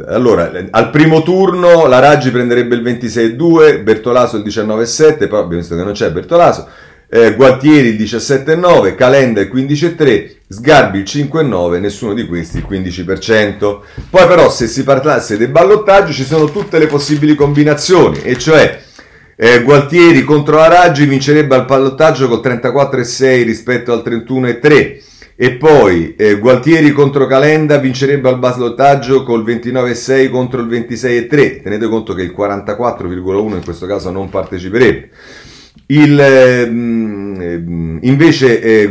allora, 0.06 0.50
al 0.70 0.90
primo 0.90 1.22
turno 1.22 1.86
la 1.86 1.98
Raggi 1.98 2.30
prenderebbe 2.30 2.74
il 2.74 2.82
26,2, 2.82 3.82
Bertolaso 3.82 4.36
il 4.36 4.42
19,7, 4.44 5.28
poi 5.28 5.38
abbiamo 5.40 5.48
visto 5.48 5.76
che 5.76 5.82
non 5.82 5.92
c'è 5.92 6.10
Bertolaso, 6.10 6.68
eh, 7.08 7.34
Gualtieri 7.34 7.88
il 7.88 7.96
17,9, 7.96 8.94
Calenda 8.94 9.40
il 9.40 9.50
15,3, 9.52 10.30
Sgarbi 10.48 10.98
il 10.98 11.04
5,9, 11.04 11.80
nessuno 11.80 12.14
di 12.14 12.26
questi 12.26 12.58
il 12.58 12.66
15%. 12.68 13.78
Poi 14.10 14.26
però 14.26 14.50
se 14.50 14.66
si 14.66 14.82
parlasse 14.84 15.36
del 15.36 15.48
ballottaggio 15.48 16.12
ci 16.12 16.24
sono 16.24 16.50
tutte 16.50 16.78
le 16.78 16.86
possibili 16.86 17.34
combinazioni, 17.34 18.20
e 18.22 18.38
cioè 18.38 18.80
eh, 19.36 19.62
Gualtieri 19.62 20.22
contro 20.22 20.56
la 20.56 20.68
Raggi 20.68 21.06
vincerebbe 21.06 21.56
al 21.56 21.64
ballottaggio 21.64 22.28
col 22.28 22.40
34,6 22.40 23.44
rispetto 23.44 23.92
al 23.92 24.02
31,3 24.04 25.12
e 25.36 25.54
poi 25.54 26.14
eh, 26.14 26.38
Gualtieri 26.38 26.92
contro 26.92 27.26
Calenda 27.26 27.78
vincerebbe 27.78 28.28
al 28.28 28.38
ballottaggio 28.38 29.24
col 29.24 29.42
29,6 29.44 30.30
contro 30.30 30.60
il 30.60 30.68
26,3. 30.68 31.62
Tenete 31.62 31.88
conto 31.88 32.14
che 32.14 32.22
il 32.22 32.34
44,1 32.36 33.54
in 33.54 33.64
questo 33.64 33.86
caso 33.86 34.10
non 34.12 34.28
parteciperebbe. 34.30 35.10
Il, 35.86 36.18
ehm, 36.18 37.98
invece 38.02 38.60
eh, 38.60 38.90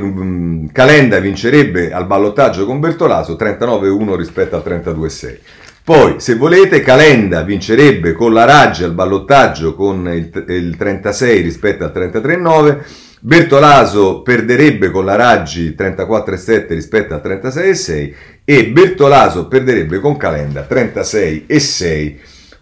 Calenda 0.72 1.20
vincerebbe 1.20 1.92
al 1.92 2.06
ballottaggio 2.06 2.66
con 2.66 2.80
Bertolaso 2.80 3.36
39,1 3.36 4.16
rispetto 4.16 4.56
al 4.56 4.64
32,6. 4.66 5.38
Poi, 5.84 6.16
se 6.18 6.36
volete, 6.36 6.82
Calenda 6.82 7.42
vincerebbe 7.42 8.14
con 8.14 8.32
la 8.32 8.46
Raggi 8.46 8.84
al 8.84 8.94
ballottaggio 8.94 9.76
con 9.76 10.08
il, 10.08 10.46
il 10.48 10.78
36 10.78 11.42
rispetto 11.42 11.84
al 11.84 11.92
33,9 11.94 13.12
Bertolaso 13.26 14.22
perderebbe 14.22 14.92
con 14.92 15.06
la 15.06 15.16
Raggi 15.16 15.74
34,7 15.78 16.68
rispetto 16.74 17.14
al 17.14 17.22
36,6 17.24 18.14
e 18.44 18.68
Bertolaso 18.68 19.48
perderebbe 19.48 20.02
con 20.02 20.18
Calenda 20.18 20.68
36,6 20.70 22.16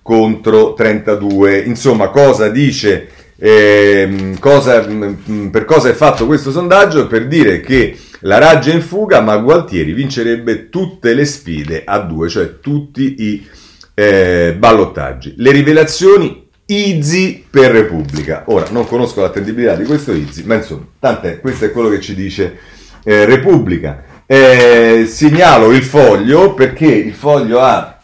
contro 0.04 0.74
32. 0.74 1.58
Insomma, 1.62 2.10
cosa 2.10 2.50
dice, 2.50 3.08
eh, 3.44 4.36
cosa, 4.40 4.86
mm, 4.88 5.48
per 5.48 5.66
cosa 5.66 5.90
è 5.90 5.94
fatto 5.94 6.28
questo 6.28 6.52
sondaggio? 6.52 7.08
Per 7.08 7.26
dire 7.26 7.60
che 7.60 7.98
la 8.20 8.38
Raggi 8.38 8.70
è 8.70 8.76
in 8.76 8.84
fuga, 8.84 9.20
ma 9.22 9.36
Gualtieri 9.38 9.94
vincerebbe 9.94 10.70
tutte 10.70 11.16
le 11.16 11.26
sfide 11.26 11.82
a 11.84 12.02
due, 12.02 12.30
cioè 12.30 12.60
tutti 12.60 13.16
i 13.18 13.48
eh, 13.96 14.56
ballottaggi. 14.56 15.34
Le 15.38 15.52
rivelazioni 15.52 16.50
Easy 16.68 17.44
per 17.50 17.72
Repubblica. 17.72 18.44
Ora, 18.46 18.68
non 18.70 18.86
conosco 18.86 19.22
l'attendibilità 19.22 19.74
di 19.74 19.86
questo 19.86 20.12
Easy, 20.12 20.44
ma 20.44 20.56
insomma, 20.56 20.86
tant'è, 21.00 21.40
questo 21.40 21.66
è 21.66 21.72
quello 21.72 21.90
che 21.90 22.00
ci 22.00 22.14
dice 22.14 22.60
eh, 23.04 23.26
Repubblica. 23.26 24.04
Eh, 24.28 25.06
segnalo 25.10 25.72
il 25.72 25.82
foglio 25.82 26.54
perché 26.54 26.86
il 26.86 27.16
foglio 27.16 27.60
ha 27.60 28.00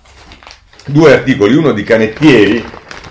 due 0.87 1.13
articoli, 1.13 1.55
uno 1.55 1.73
di 1.73 1.83
Canettieri 1.83 2.65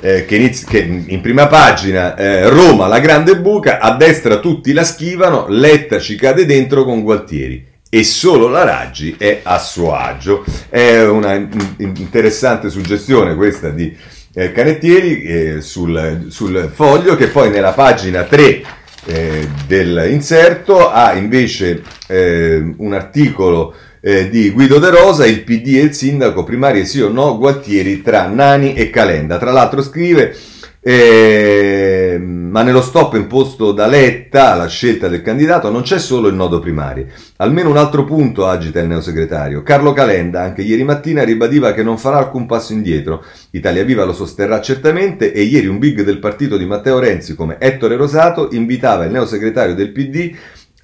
eh, 0.06 0.24
che, 0.24 0.36
inizia, 0.36 0.68
che, 0.68 0.78
in 0.78 1.20
prima 1.20 1.48
pagina 1.48 2.14
eh, 2.14 2.48
Roma 2.48 2.86
la 2.86 3.00
grande 3.00 3.40
buca, 3.40 3.80
a 3.80 3.96
destra 3.96 4.38
tutti 4.38 4.72
la 4.72 4.84
schivano, 4.84 5.46
Letta 5.48 5.98
ci 5.98 6.14
cade 6.14 6.46
dentro 6.46 6.84
con 6.84 7.02
Gualtieri 7.02 7.74
e 7.90 8.04
solo 8.04 8.46
la 8.46 8.62
Raggi 8.62 9.16
è 9.18 9.40
a 9.42 9.58
suo 9.58 9.96
agio. 9.96 10.44
È 10.68 11.02
una 11.04 11.34
interessante 11.78 12.70
suggestione 12.70 13.34
questa 13.34 13.70
di 13.70 13.96
eh, 14.32 14.52
Canettieri 14.52 15.22
eh, 15.22 15.60
sul, 15.60 16.26
sul, 16.28 16.70
foglio 16.72 17.16
che 17.16 17.26
poi 17.26 17.50
nella 17.50 17.72
pagina 17.72 18.22
3 18.22 18.62
eh, 19.06 19.48
dell'inserto 19.66 20.88
ha 20.88 21.14
invece 21.14 21.82
eh, 22.06 22.74
un 22.76 22.92
articolo 22.92 23.74
eh, 24.06 24.28
di 24.28 24.50
Guido 24.50 24.78
De 24.78 24.88
Rosa, 24.90 25.26
il 25.26 25.42
PD 25.42 25.74
e 25.74 25.80
il 25.80 25.92
sindaco, 25.92 26.44
primarie 26.44 26.84
sì 26.84 27.00
o 27.00 27.08
no, 27.08 27.36
Gualtieri 27.36 28.02
tra 28.02 28.28
Nani 28.28 28.74
e 28.74 28.88
Calenda. 28.88 29.36
Tra 29.36 29.50
l'altro 29.50 29.82
scrive 29.82 30.32
eh, 30.80 32.16
ma 32.20 32.62
nello 32.62 32.80
stop 32.80 33.14
imposto 33.14 33.72
da 33.72 33.88
Letta 33.88 34.52
alla 34.52 34.68
scelta 34.68 35.08
del 35.08 35.20
candidato 35.20 35.68
non 35.68 35.82
c'è 35.82 35.98
solo 35.98 36.28
il 36.28 36.36
nodo 36.36 36.60
primario. 36.60 37.06
Almeno 37.38 37.68
un 37.68 37.76
altro 37.76 38.04
punto 38.04 38.46
agita 38.46 38.78
il 38.78 38.86
neosegretario. 38.86 39.64
Carlo 39.64 39.92
Calenda, 39.92 40.42
anche 40.42 40.62
ieri 40.62 40.84
mattina, 40.84 41.24
ribadiva 41.24 41.72
che 41.72 41.82
non 41.82 41.98
farà 41.98 42.18
alcun 42.18 42.46
passo 42.46 42.72
indietro. 42.72 43.24
Italia 43.50 43.82
Viva 43.82 44.04
lo 44.04 44.12
sosterrà 44.12 44.60
certamente 44.60 45.32
e 45.32 45.42
ieri 45.42 45.66
un 45.66 45.80
big 45.80 46.02
del 46.02 46.20
partito 46.20 46.56
di 46.56 46.64
Matteo 46.64 47.00
Renzi 47.00 47.34
come 47.34 47.56
Ettore 47.58 47.96
Rosato 47.96 48.50
invitava 48.52 49.06
il 49.06 49.10
neosegretario 49.10 49.74
del 49.74 49.90
PD 49.90 50.36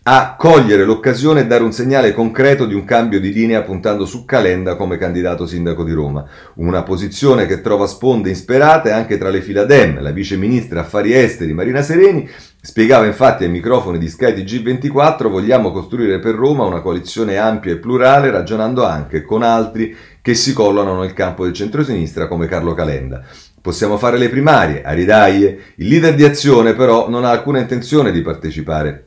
a 0.05 0.34
cogliere 0.36 0.84
l'occasione 0.84 1.42
e 1.42 1.46
dare 1.46 1.62
un 1.62 1.70
segnale 1.70 2.12
concreto 2.12 2.66
di 2.66 2.74
un 2.74 2.84
cambio 2.84 3.20
di 3.20 3.32
linea 3.32 3.62
puntando 3.62 4.05
su 4.05 4.24
Calenda 4.24 4.74
come 4.74 4.98
candidato 4.98 5.46
sindaco 5.46 5.84
di 5.84 5.92
Roma. 5.92 6.26
Una 6.55 6.82
posizione 6.82 7.46
che 7.46 7.61
trova 7.61 7.86
sponde 7.86 8.28
insperate 8.28 8.90
anche 8.90 9.16
tra 9.16 9.28
le 9.28 9.40
fila 9.40 9.64
Dem. 9.64 10.03
La 10.03 10.11
vice 10.11 10.36
ministra 10.36 10.80
affari 10.80 11.14
esteri 11.14 11.53
Marina 11.53 11.82
Sereni 11.82 12.28
spiegava 12.61 13.07
infatti 13.07 13.44
ai 13.44 13.50
microfoni 13.50 13.98
di 13.98 14.09
Sky 14.09 14.32
TG24 14.32 15.28
vogliamo 15.28 15.70
costruire 15.70 16.18
per 16.18 16.34
Roma 16.34 16.64
una 16.64 16.80
coalizione 16.80 17.36
ampia 17.36 17.70
e 17.70 17.78
plurale 17.78 18.32
ragionando 18.32 18.84
anche 18.84 19.22
con 19.22 19.44
altri 19.44 19.94
che 20.20 20.34
si 20.34 20.53
collano 20.53 21.00
nel 21.00 21.12
campo 21.12 21.44
del 21.44 21.53
centrosinistra 21.53 22.26
come 22.26 22.48
Carlo 22.48 22.74
Calenda. 22.74 23.22
Possiamo 23.61 23.96
fare 23.98 24.18
le 24.18 24.28
primarie, 24.28 24.82
a 24.82 24.90
ridaglie. 24.90 25.74
Il 25.76 25.86
leader 25.86 26.16
di 26.16 26.24
azione 26.24 26.74
però 26.74 27.09
non 27.09 27.24
ha 27.24 27.30
alcuna 27.30 27.61
intenzione 27.61 28.11
di 28.11 28.20
partecipare 28.20 29.07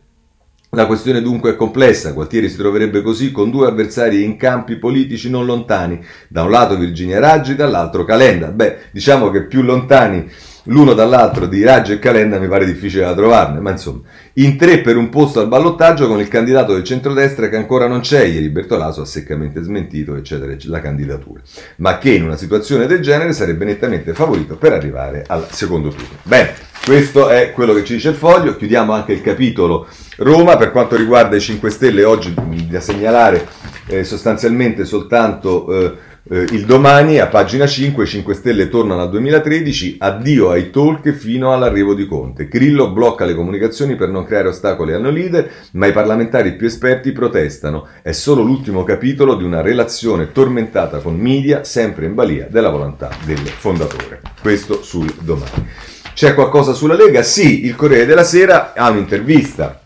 la 0.75 0.85
questione 0.87 1.21
dunque 1.21 1.51
è 1.51 1.55
complessa, 1.55 2.11
Gualtieri 2.11 2.49
si 2.49 2.57
troverebbe 2.57 3.01
così 3.01 3.31
con 3.31 3.49
due 3.49 3.67
avversari 3.67 4.23
in 4.23 4.35
campi 4.35 4.75
politici 4.75 5.29
non 5.29 5.45
lontani, 5.45 6.03
da 6.27 6.43
un 6.43 6.51
lato 6.51 6.75
Virginia 6.75 7.19
Raggi, 7.19 7.55
dall'altro 7.55 8.03
Calenda. 8.03 8.47
Beh, 8.47 8.77
diciamo 8.91 9.31
che 9.31 9.43
più 9.43 9.61
lontani 9.61 10.29
l'uno 10.65 10.93
dall'altro 10.93 11.45
di 11.45 11.63
Raggi 11.63 11.93
e 11.93 11.99
Calenda 11.99 12.39
mi 12.39 12.47
pare 12.47 12.65
difficile 12.65 13.05
da 13.05 13.13
trovarne, 13.13 13.59
ma 13.59 13.71
insomma, 13.71 14.01
in 14.33 14.57
tre 14.57 14.79
per 14.79 14.97
un 14.97 15.09
posto 15.09 15.39
al 15.39 15.47
ballottaggio 15.47 16.07
con 16.07 16.19
il 16.19 16.27
candidato 16.27 16.73
del 16.73 16.83
centrodestra 16.83 17.49
che 17.49 17.55
ancora 17.55 17.87
non 17.87 17.99
c'è, 17.99 18.23
ieri 18.23 18.49
Bertolaso 18.49 19.01
ha 19.01 19.05
seccamente 19.05 19.61
smentito, 19.61 20.15
eccetera, 20.15 20.53
la 20.65 20.81
candidatura, 20.81 21.41
ma 21.77 21.97
che 21.97 22.11
in 22.11 22.23
una 22.23 22.37
situazione 22.37 22.87
del 22.87 23.01
genere 23.01 23.33
sarebbe 23.33 23.65
nettamente 23.65 24.13
favorito 24.13 24.55
per 24.55 24.73
arrivare 24.73 25.23
al 25.27 25.47
secondo 25.51 25.89
turno. 25.89 26.17
Bene, 26.23 26.53
questo 26.85 27.29
è 27.29 27.51
quello 27.51 27.73
che 27.73 27.83
ci 27.83 27.93
dice 27.93 28.09
il 28.09 28.15
foglio, 28.15 28.55
chiudiamo 28.55 28.93
anche 28.93 29.13
il 29.13 29.21
capitolo 29.21 29.87
Roma, 30.17 30.57
per 30.57 30.71
quanto 30.71 30.95
riguarda 30.95 31.35
i 31.35 31.41
5 31.41 31.69
Stelle, 31.69 32.03
oggi 32.03 32.33
da 32.69 32.79
segnalare 32.79 33.47
eh, 33.87 34.03
sostanzialmente 34.03 34.85
soltanto 34.85 35.71
eh, 35.71 35.97
eh, 36.27 36.39
il 36.53 36.65
domani, 36.65 37.19
a 37.19 37.27
pagina 37.27 37.67
5, 37.67 38.03
i 38.03 38.07
5 38.07 38.33
Stelle 38.33 38.67
tornano 38.67 39.01
al 39.01 39.11
2013, 39.11 39.97
addio 39.99 40.49
ai 40.49 40.71
talk 40.71 41.11
fino 41.11 41.53
all'arrivo 41.53 41.93
di 41.93 42.07
Conte. 42.07 42.47
Grillo 42.47 42.89
blocca 42.89 43.25
le 43.25 43.35
comunicazioni 43.35 43.95
per 43.95 44.09
non 44.09 44.25
creare 44.25 44.47
ostacoli 44.47 44.93
al 44.93 45.01
no 45.01 45.11
leader, 45.11 45.47
ma 45.73 45.85
i 45.85 45.91
parlamentari 45.91 46.55
più 46.55 46.65
esperti 46.65 47.11
protestano. 47.11 47.87
È 48.01 48.11
solo 48.11 48.41
l'ultimo 48.41 48.83
capitolo 48.83 49.35
di 49.35 49.43
una 49.43 49.61
relazione 49.61 50.31
tormentata 50.31 50.97
con 50.97 51.15
media, 51.15 51.63
sempre 51.63 52.07
in 52.07 52.15
balia 52.15 52.47
della 52.49 52.69
volontà 52.69 53.11
del 53.23 53.37
fondatore. 53.37 54.21
Questo 54.41 54.81
sul 54.81 55.13
domani. 55.19 55.67
C'è 56.15 56.33
qualcosa 56.33 56.73
sulla 56.73 56.95
Lega? 56.95 57.21
Sì, 57.21 57.65
il 57.65 57.75
Corriere 57.75 58.07
della 58.07 58.23
Sera 58.23 58.73
ha 58.73 58.89
un'intervista 58.89 59.81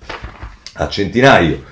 a 0.75 0.87
Centinaio, 0.87 1.63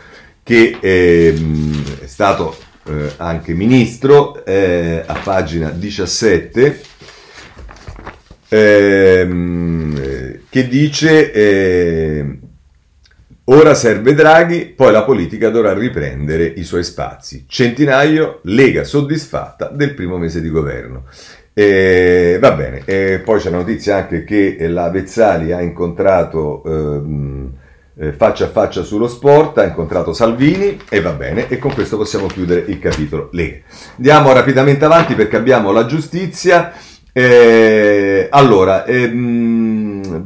che 0.43 0.77
ehm, 0.81 2.01
è 2.01 2.07
stato 2.07 2.65
eh, 2.87 3.13
anche 3.17 3.53
ministro, 3.53 4.45
eh, 4.45 5.03
a 5.05 5.19
pagina 5.23 5.69
17, 5.69 6.81
ehm, 8.49 10.39
che 10.49 10.67
dice 10.67 11.31
eh, 11.31 12.39
ora 13.45 13.73
serve 13.73 14.13
Draghi, 14.13 14.65
poi 14.67 14.91
la 14.91 15.03
politica 15.03 15.49
dovrà 15.49 15.73
riprendere 15.73 16.45
i 16.45 16.63
suoi 16.63 16.83
spazi. 16.83 17.45
Centinaio, 17.47 18.39
Lega 18.43 18.83
soddisfatta 18.83 19.69
del 19.69 19.93
primo 19.93 20.17
mese 20.17 20.41
di 20.41 20.49
governo. 20.49 21.05
Eh, 21.53 22.37
va 22.39 22.51
bene, 22.51 22.83
eh, 22.85 23.19
poi 23.25 23.39
c'è 23.39 23.49
la 23.49 23.57
notizia 23.57 23.95
anche 23.95 24.23
che 24.23 24.57
la 24.67 24.91
Vezzali 24.91 25.51
ha 25.51 25.59
incontrato 25.59 26.63
ehm, 26.63 27.51
eh, 27.99 28.13
faccia 28.13 28.45
a 28.45 28.49
faccia 28.49 28.83
sullo 28.83 29.07
sport, 29.07 29.57
ha 29.57 29.65
incontrato 29.65 30.13
Salvini 30.13 30.79
e 30.89 31.01
va 31.01 31.11
bene, 31.11 31.47
e 31.47 31.57
con 31.57 31.73
questo 31.73 31.97
possiamo 31.97 32.27
chiudere 32.27 32.63
il 32.67 32.79
capitolo 32.79 33.29
Lega. 33.31 33.57
Andiamo 33.97 34.31
rapidamente 34.33 34.85
avanti 34.85 35.15
perché 35.15 35.35
abbiamo 35.35 35.71
la 35.71 35.85
giustizia. 35.85 36.73
Eh, 37.11 38.27
allora, 38.29 38.85
ehm, 38.85 40.23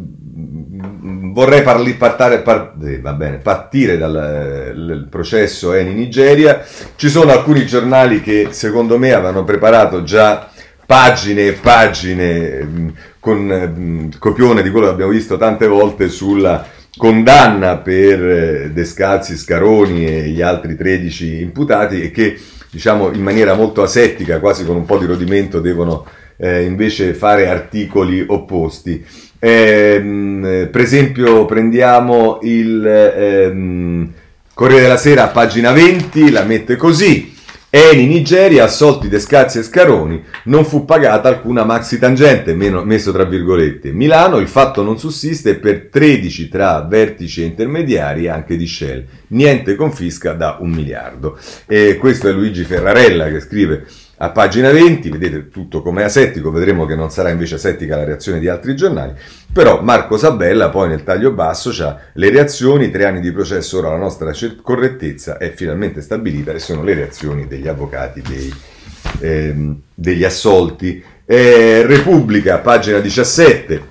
vorrei 1.31 1.61
parli, 1.61 1.93
partare, 1.93 2.39
par, 2.39 2.73
eh, 2.83 2.97
bene, 2.97 3.37
partire 3.37 3.97
dal 3.97 5.07
processo 5.09 5.73
Eni 5.73 5.93
Nigeria. 5.93 6.61
Ci 6.95 7.09
sono 7.09 7.31
alcuni 7.31 7.65
giornali 7.65 8.21
che 8.21 8.47
secondo 8.49 8.97
me 8.97 9.13
avevano 9.13 9.45
preparato 9.45 10.03
già 10.03 10.49
pagine 10.85 11.47
e 11.47 11.53
pagine 11.53 12.63
mh, 12.63 12.93
con 13.19 13.37
mh, 13.37 14.17
copione 14.19 14.61
di 14.61 14.69
quello 14.69 14.87
che 14.87 14.91
abbiamo 14.91 15.11
visto 15.11 15.37
tante 15.37 15.67
volte 15.67 16.09
sulla 16.09 16.65
condanna 16.97 17.77
per 17.77 18.29
eh, 18.29 18.71
Descalzi, 18.71 19.37
Scaroni 19.37 20.05
e 20.05 20.29
gli 20.29 20.41
altri 20.41 20.75
13 20.75 21.41
imputati 21.41 22.01
e 22.01 22.11
che 22.11 22.37
diciamo 22.69 23.11
in 23.11 23.21
maniera 23.21 23.53
molto 23.53 23.81
asettica, 23.81 24.39
quasi 24.39 24.65
con 24.65 24.75
un 24.75 24.85
po' 24.85 24.97
di 24.97 25.05
rodimento, 25.05 25.59
devono 25.59 26.05
eh, 26.37 26.63
invece 26.63 27.13
fare 27.13 27.47
articoli 27.47 28.23
opposti. 28.25 29.05
Eh, 29.39 30.69
per 30.71 30.81
esempio 30.81 31.45
prendiamo 31.45 32.39
il 32.43 32.85
ehm, 32.85 34.11
Corriere 34.53 34.83
della 34.83 34.97
Sera 34.97 35.27
pagina 35.27 35.71
20, 35.71 36.29
la 36.29 36.43
mette 36.43 36.75
così. 36.75 37.33
Eni 37.73 38.05
Nigeria, 38.05 38.65
assolti 38.65 39.07
Descazzi 39.07 39.59
e 39.59 39.63
Scaroni, 39.63 40.21
non 40.43 40.65
fu 40.65 40.83
pagata 40.83 41.29
alcuna 41.29 41.63
maxi 41.63 41.97
tangente, 41.97 42.53
meno, 42.53 42.83
messo 42.83 43.13
tra 43.13 43.23
virgolette. 43.23 43.93
Milano, 43.93 44.39
il 44.39 44.49
fatto 44.49 44.83
non 44.83 44.99
sussiste 44.99 45.55
per 45.55 45.87
13 45.89 46.49
tra 46.49 46.81
vertici 46.81 47.41
e 47.41 47.45
intermediari 47.45 48.27
anche 48.27 48.57
di 48.57 48.67
Shell. 48.67 49.05
Niente 49.27 49.75
confisca 49.75 50.33
da 50.33 50.57
un 50.59 50.69
miliardo. 50.69 51.39
E 51.65 51.95
questo 51.95 52.27
è 52.27 52.33
Luigi 52.33 52.65
Ferrarella 52.65 53.29
che 53.29 53.39
scrive 53.39 53.85
a 54.23 54.29
pagina 54.29 54.71
20, 54.71 55.09
vedete 55.09 55.49
tutto 55.49 55.81
come 55.81 56.03
asettico, 56.03 56.51
vedremo 56.51 56.85
che 56.85 56.93
non 56.93 57.09
sarà 57.09 57.29
invece 57.29 57.55
asettica 57.55 57.97
la 57.97 58.03
reazione 58.03 58.37
di 58.37 58.47
altri 58.47 58.75
giornali, 58.75 59.13
però 59.51 59.81
Marco 59.81 60.15
Sabella 60.15 60.69
poi 60.69 60.89
nel 60.89 61.03
taglio 61.03 61.31
basso 61.31 61.71
ha 61.83 61.97
le 62.13 62.29
reazioni, 62.29 62.91
tre 62.91 63.05
anni 63.05 63.19
di 63.19 63.31
processo, 63.31 63.79
ora 63.79 63.89
la 63.89 63.97
nostra 63.97 64.31
correttezza 64.61 65.37
è 65.39 65.51
finalmente 65.51 66.01
stabilita 66.01 66.51
e 66.51 66.59
sono 66.59 66.83
le 66.83 66.93
reazioni 66.93 67.47
degli 67.47 67.67
avvocati 67.67 68.21
dei, 68.21 68.53
ehm, 69.21 69.79
degli 69.95 70.23
assolti. 70.23 71.03
Eh, 71.25 71.83
Repubblica, 71.87 72.59
pagina 72.59 72.99
17, 72.99 73.87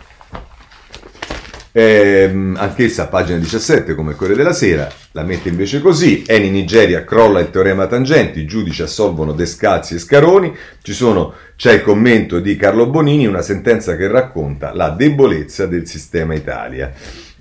eh, 1.72 2.24
anch'essa 2.56 3.06
pagina 3.06 3.38
17 3.38 3.94
come 3.94 4.14
Corriere 4.14 4.42
della 4.42 4.52
Sera, 4.52 4.90
la 5.12 5.22
mette 5.22 5.48
invece 5.48 5.80
così, 5.80 6.24
Eni 6.26 6.50
Nigeria 6.50 7.04
crolla 7.04 7.40
il 7.40 7.50
teorema 7.50 7.86
tangenti, 7.86 8.40
i 8.40 8.46
giudici 8.46 8.82
assolvono 8.82 9.32
Descalzi 9.32 9.94
e 9.94 9.98
Scaroni, 9.98 10.54
sono, 10.82 11.34
c'è 11.56 11.74
il 11.74 11.82
commento 11.82 12.40
di 12.40 12.56
Carlo 12.56 12.86
Bonini, 12.86 13.26
una 13.26 13.42
sentenza 13.42 13.96
che 13.96 14.08
racconta 14.08 14.74
la 14.74 14.90
debolezza 14.90 15.66
del 15.66 15.86
sistema 15.86 16.34
Italia. 16.34 16.92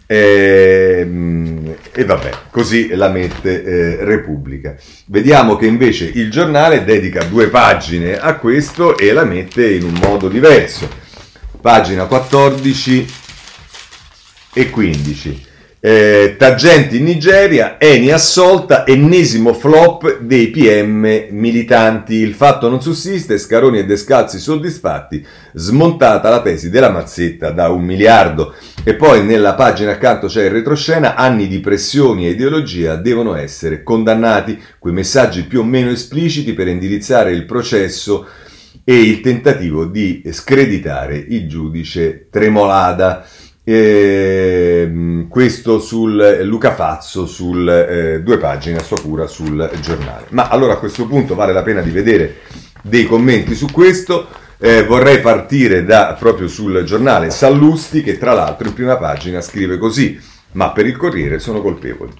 E, 0.05 0.99
ehm, 1.01 1.75
e 1.91 2.05
vabbè, 2.05 2.31
così 2.49 2.95
la 2.95 3.09
mette 3.09 3.63
eh, 3.63 4.05
Repubblica. 4.05 4.75
Vediamo 5.07 5.55
che 5.55 5.65
invece 5.65 6.05
il 6.05 6.31
giornale 6.31 6.83
dedica 6.83 7.23
due 7.25 7.47
pagine 7.47 8.19
a 8.19 8.35
questo 8.35 8.97
e 8.97 9.11
la 9.11 9.23
mette 9.23 9.69
in 9.69 9.83
un 9.83 9.99
modo 10.01 10.27
diverso. 10.27 10.87
Pagina 11.61 12.05
14 12.05 13.18
e 14.53 14.69
15. 14.69 15.47
Eh, 15.81 16.35
tangenti 16.37 16.97
in 16.97 17.05
Nigeria, 17.05 17.79
Eni 17.79 18.11
assolta, 18.11 18.85
ennesimo 18.85 19.53
flop 19.53 20.19
dei 20.19 20.49
PM 20.49 21.27
militanti. 21.29 22.15
Il 22.15 22.33
fatto 22.33 22.67
non 22.67 22.81
sussiste, 22.81 23.37
Scaroni 23.37 23.79
e 23.79 23.85
Descalzi 23.85 24.39
soddisfatti, 24.39 25.25
smontata 25.53 26.29
la 26.29 26.41
tesi 26.41 26.69
della 26.69 26.89
mazzetta 26.89 27.51
da 27.51 27.69
un 27.69 27.83
miliardo. 27.83 28.55
E 28.83 28.95
poi 28.95 29.23
nella 29.23 29.53
pagina 29.53 29.91
accanto 29.91 30.27
c'è 30.27 30.43
il 30.43 30.51
retroscena, 30.51 31.15
anni 31.15 31.47
di 31.47 31.61
pressioni 31.61 32.27
e 32.27 32.31
ideologia 32.31 32.97
devono 32.97 33.35
essere 33.35 33.81
condannati, 33.81 34.61
quei 34.79 34.93
messaggi 34.93 35.43
più 35.43 35.61
o 35.61 35.63
meno 35.63 35.91
espliciti 35.91 36.51
per 36.51 36.67
indirizzare 36.67 37.31
il 37.31 37.45
processo 37.45 38.27
e 38.83 38.99
il 39.01 39.21
tentativo 39.21 39.85
di 39.85 40.23
screditare 40.29 41.15
il 41.15 41.47
giudice 41.47 42.27
Tremolada. 42.29 43.25
Eh, 43.71 45.27
questo 45.29 45.79
sul 45.79 46.39
Luca 46.41 46.73
Fazzo, 46.73 47.27
sul 47.27 47.69
eh, 47.69 48.19
due 48.23 48.39
pagine 48.39 48.77
a 48.77 48.83
sua 48.83 48.99
cura 48.99 49.27
sul 49.27 49.69
giornale. 49.79 50.25
Ma 50.29 50.47
allora 50.47 50.73
a 50.73 50.77
questo 50.77 51.05
punto 51.05 51.35
vale 51.35 51.53
la 51.53 51.61
pena 51.61 51.81
di 51.81 51.91
vedere 51.91 52.37
dei 52.81 53.05
commenti 53.05 53.53
su 53.53 53.67
questo. 53.71 54.25
Eh, 54.57 54.83
vorrei 54.85 55.19
partire 55.19 55.85
da, 55.85 56.15
proprio 56.17 56.47
sul 56.47 56.81
giornale 56.83 57.29
Sallusti, 57.29 58.01
che 58.01 58.17
tra 58.17 58.33
l'altro 58.33 58.69
in 58.69 58.73
prima 58.73 58.97
pagina 58.97 59.39
scrive 59.39 59.77
così: 59.77 60.19
Ma 60.53 60.71
per 60.71 60.87
il 60.87 60.97
Corriere 60.97 61.37
sono 61.37 61.61
colpevoli. 61.61 62.11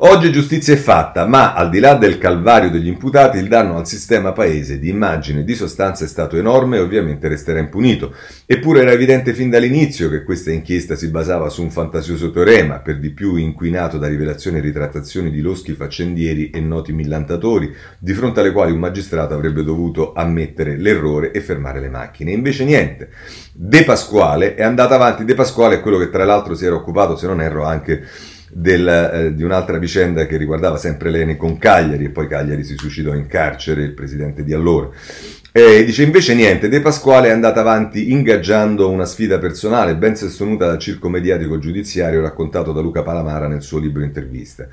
Oggi 0.00 0.30
giustizia 0.30 0.74
è 0.74 0.76
fatta, 0.76 1.26
ma 1.26 1.54
al 1.54 1.70
di 1.70 1.80
là 1.80 1.94
del 1.94 2.18
calvario 2.18 2.70
degli 2.70 2.86
imputati, 2.86 3.38
il 3.38 3.48
danno 3.48 3.78
al 3.78 3.86
sistema 3.88 4.30
paese 4.30 4.78
di 4.78 4.90
immagine 4.90 5.40
e 5.40 5.44
di 5.44 5.56
sostanza 5.56 6.04
è 6.04 6.06
stato 6.06 6.36
enorme 6.36 6.76
e 6.76 6.80
ovviamente 6.80 7.26
resterà 7.26 7.58
impunito. 7.58 8.14
Eppure 8.46 8.82
era 8.82 8.92
evidente 8.92 9.34
fin 9.34 9.50
dall'inizio 9.50 10.08
che 10.08 10.22
questa 10.22 10.52
inchiesta 10.52 10.94
si 10.94 11.08
basava 11.08 11.48
su 11.48 11.62
un 11.62 11.72
fantasioso 11.72 12.30
teorema, 12.30 12.78
per 12.78 13.00
di 13.00 13.10
più 13.10 13.34
inquinato 13.34 13.98
da 13.98 14.06
rivelazioni 14.06 14.58
e 14.58 14.60
ritrattazioni 14.60 15.32
di 15.32 15.40
loschi 15.40 15.72
faccendieri 15.72 16.50
e 16.50 16.60
noti 16.60 16.92
millantatori, 16.92 17.74
di 17.98 18.12
fronte 18.12 18.38
alle 18.38 18.52
quali 18.52 18.70
un 18.70 18.78
magistrato 18.78 19.34
avrebbe 19.34 19.64
dovuto 19.64 20.12
ammettere 20.12 20.76
l'errore 20.76 21.32
e 21.32 21.40
fermare 21.40 21.80
le 21.80 21.88
macchine. 21.88 22.30
Invece 22.30 22.64
niente. 22.64 23.08
De 23.52 23.82
Pasquale 23.82 24.54
è 24.54 24.62
andata 24.62 24.94
avanti. 24.94 25.24
De 25.24 25.34
Pasquale 25.34 25.74
è 25.74 25.80
quello 25.80 25.98
che 25.98 26.08
tra 26.08 26.24
l'altro 26.24 26.54
si 26.54 26.64
era 26.64 26.76
occupato, 26.76 27.16
se 27.16 27.26
non 27.26 27.40
erro, 27.40 27.64
anche 27.64 28.04
del, 28.50 28.88
eh, 28.88 29.34
di 29.34 29.42
un'altra 29.42 29.78
vicenda 29.78 30.26
che 30.26 30.36
riguardava 30.36 30.76
sempre 30.76 31.10
Lene 31.10 31.36
con 31.36 31.58
Cagliari 31.58 32.04
e 32.04 32.10
poi 32.10 32.26
Cagliari 32.26 32.64
si 32.64 32.76
suicidò 32.76 33.14
in 33.14 33.26
carcere, 33.26 33.82
il 33.82 33.92
presidente 33.92 34.44
di 34.44 34.52
allora. 34.52 34.90
E 35.50 35.84
dice 35.84 36.02
invece 36.02 36.34
niente, 36.34 36.68
De 36.68 36.80
Pasquale 36.80 37.28
è 37.28 37.32
andata 37.32 37.60
avanti 37.60 38.12
ingaggiando 38.12 38.90
una 38.90 39.06
sfida 39.06 39.38
personale 39.38 39.96
ben 39.96 40.14
sostenuta 40.14 40.66
dal 40.66 40.78
circo 40.78 41.08
mediatico 41.08 41.58
giudiziario 41.58 42.20
raccontato 42.20 42.72
da 42.72 42.80
Luca 42.80 43.02
Palamara 43.02 43.48
nel 43.48 43.62
suo 43.62 43.78
libro 43.78 44.04
intervista. 44.04 44.68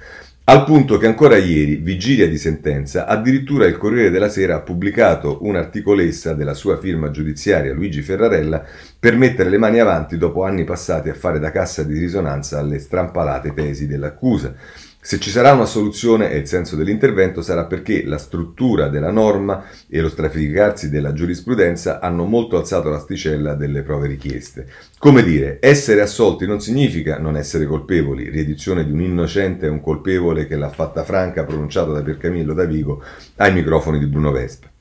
Al 0.47 0.63
punto 0.63 0.97
che 0.97 1.07
ancora 1.07 1.37
ieri, 1.37 1.77
vigilia 1.77 2.27
di 2.27 2.37
sentenza, 2.37 3.07
addirittura 3.07 3.65
il 3.65 3.77
Corriere 3.77 4.11
della 4.11 4.29
Sera 4.29 4.57
ha 4.57 4.61
pubblicato 4.61 5.39
un'articolessa 5.41 6.35
della 6.35 6.53
sua 6.53 6.77
firma 6.77 7.09
giudiziaria 7.09 7.73
Luigi 7.73 8.03
Ferrarella 8.03 8.63
per 9.05 9.17
mettere 9.17 9.51
le 9.51 9.59
mani 9.59 9.77
avanti 9.77 10.17
dopo 10.17 10.45
anni 10.45 10.63
passati 10.63 11.09
a 11.09 11.13
fare 11.13 11.37
da 11.37 11.51
cassa 11.51 11.83
di 11.83 11.95
risonanza 11.95 12.57
alle 12.57 12.79
strampalate 12.79 13.53
tesi 13.53 13.85
dell'accusa. 13.85 14.55
Se 14.99 15.19
ci 15.19 15.29
sarà 15.29 15.53
una 15.53 15.67
soluzione 15.67 16.31
e 16.31 16.37
il 16.37 16.47
senso 16.47 16.75
dell'intervento 16.75 17.43
sarà 17.43 17.65
perché 17.65 18.03
la 18.03 18.17
struttura 18.17 18.87
della 18.87 19.11
norma 19.11 19.65
e 19.87 20.01
lo 20.01 20.09
stratificarsi 20.09 20.89
della 20.89 21.13
giurisprudenza 21.13 21.99
hanno 21.99 22.23
molto 22.23 22.57
alzato 22.57 22.89
l'asticella 22.89 23.53
delle 23.53 23.83
prove 23.83 24.07
richieste. 24.07 24.65
Come 24.97 25.21
dire, 25.21 25.59
essere 25.61 26.01
assolti 26.01 26.47
non 26.47 26.59
significa 26.59 27.19
non 27.19 27.37
essere 27.37 27.67
colpevoli, 27.67 28.31
riedizione 28.31 28.83
di 28.83 28.91
un 28.91 29.01
innocente 29.01 29.67
e 29.67 29.69
un 29.69 29.81
colpevole 29.81 30.47
che 30.47 30.55
l'ha 30.55 30.71
fatta 30.71 31.03
franca 31.03 31.43
pronunciata 31.43 31.91
da 31.91 32.01
Piercamillo 32.01 32.55
da 32.55 32.63
Vigo 32.63 33.03
ai 33.35 33.53
microfoni 33.53 33.99
di 33.99 34.07
Bruno 34.07 34.31
Vespa. 34.31 34.73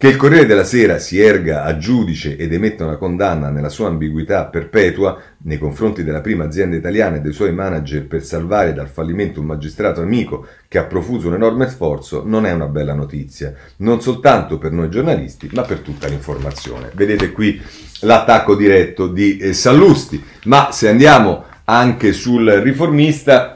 Che 0.00 0.08
il 0.08 0.16
Corriere 0.16 0.46
della 0.46 0.64
Sera 0.64 0.98
si 0.98 1.20
erga 1.20 1.62
a 1.62 1.76
giudice 1.76 2.38
ed 2.38 2.54
emetta 2.54 2.86
una 2.86 2.96
condanna 2.96 3.50
nella 3.50 3.68
sua 3.68 3.88
ambiguità 3.88 4.46
perpetua 4.46 5.20
nei 5.42 5.58
confronti 5.58 6.02
della 6.02 6.22
prima 6.22 6.44
azienda 6.44 6.74
italiana 6.74 7.16
e 7.16 7.20
dei 7.20 7.34
suoi 7.34 7.52
manager 7.52 8.06
per 8.06 8.24
salvare 8.24 8.72
dal 8.72 8.88
fallimento 8.88 9.40
un 9.40 9.46
magistrato 9.46 10.00
amico 10.00 10.46
che 10.68 10.78
ha 10.78 10.84
profuso 10.84 11.28
un 11.28 11.34
enorme 11.34 11.68
sforzo 11.68 12.22
non 12.24 12.46
è 12.46 12.50
una 12.50 12.64
bella 12.64 12.94
notizia, 12.94 13.52
non 13.76 14.00
soltanto 14.00 14.56
per 14.56 14.72
noi 14.72 14.88
giornalisti, 14.88 15.50
ma 15.52 15.64
per 15.64 15.80
tutta 15.80 16.08
l'informazione. 16.08 16.90
Vedete 16.94 17.30
qui 17.30 17.60
l'attacco 18.00 18.56
diretto 18.56 19.06
di 19.06 19.36
eh, 19.36 19.52
Sallusti, 19.52 20.24
ma 20.44 20.72
se 20.72 20.88
andiamo 20.88 21.44
anche 21.64 22.14
sul 22.14 22.50
riformista, 22.50 23.54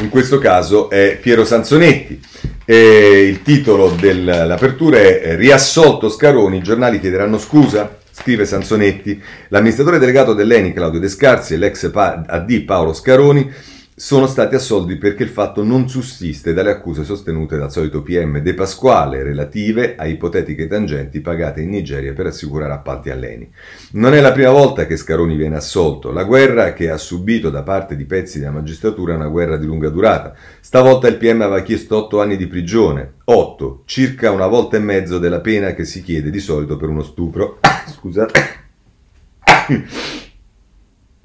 in 0.00 0.08
questo 0.08 0.38
caso 0.38 0.88
è 0.88 1.18
Piero 1.20 1.44
Sanzonetti. 1.44 2.56
E 2.70 3.26
il 3.26 3.40
titolo 3.40 3.88
dell'apertura 3.98 4.98
è 4.98 5.36
Riassolto 5.36 6.10
Scaroni, 6.10 6.58
i 6.58 6.62
giornali 6.62 7.00
chiederanno 7.00 7.38
scusa? 7.38 7.96
Scrive 8.10 8.44
Sanzonetti. 8.44 9.18
L'amministratore 9.48 9.98
delegato 9.98 10.34
dell'ENI, 10.34 10.74
Claudio 10.74 11.00
Descarsi, 11.00 11.54
e 11.54 11.56
l'ex 11.56 11.90
AD 11.90 12.60
Paolo 12.64 12.92
Scaroni 12.92 13.50
sono 13.98 14.28
stati 14.28 14.54
assolti 14.54 14.94
perché 14.94 15.24
il 15.24 15.28
fatto 15.28 15.64
non 15.64 15.88
sussiste 15.88 16.52
dalle 16.52 16.70
accuse 16.70 17.02
sostenute 17.02 17.56
dal 17.58 17.72
solito 17.72 18.00
PM 18.00 18.38
De 18.38 18.54
Pasquale 18.54 19.24
relative 19.24 19.96
a 19.96 20.06
ipotetiche 20.06 20.68
tangenti 20.68 21.20
pagate 21.20 21.62
in 21.62 21.70
Nigeria 21.70 22.12
per 22.12 22.26
assicurare 22.26 22.72
appalti 22.72 23.10
all'ENI. 23.10 23.50
Non 23.94 24.14
è 24.14 24.20
la 24.20 24.30
prima 24.30 24.52
volta 24.52 24.86
che 24.86 24.96
Scaroni 24.96 25.34
viene 25.34 25.56
assolto. 25.56 26.12
La 26.12 26.22
guerra 26.22 26.74
che 26.74 26.90
ha 26.90 26.96
subito 26.96 27.50
da 27.50 27.64
parte 27.64 27.96
di 27.96 28.04
pezzi 28.04 28.38
della 28.38 28.52
magistratura 28.52 29.14
è 29.14 29.16
una 29.16 29.26
guerra 29.26 29.56
di 29.56 29.66
lunga 29.66 29.88
durata. 29.88 30.32
Stavolta 30.60 31.08
il 31.08 31.16
PM 31.16 31.40
aveva 31.40 31.62
chiesto 31.62 31.96
8 31.96 32.20
anni 32.20 32.36
di 32.36 32.46
prigione. 32.46 33.14
8, 33.24 33.82
circa 33.84 34.30
una 34.30 34.46
volta 34.46 34.76
e 34.76 34.80
mezzo 34.80 35.18
della 35.18 35.40
pena 35.40 35.74
che 35.74 35.84
si 35.84 36.04
chiede 36.04 36.30
di 36.30 36.38
solito 36.38 36.76
per 36.76 36.88
uno 36.88 37.02
stupro. 37.02 37.58
Scusate. 37.90 38.40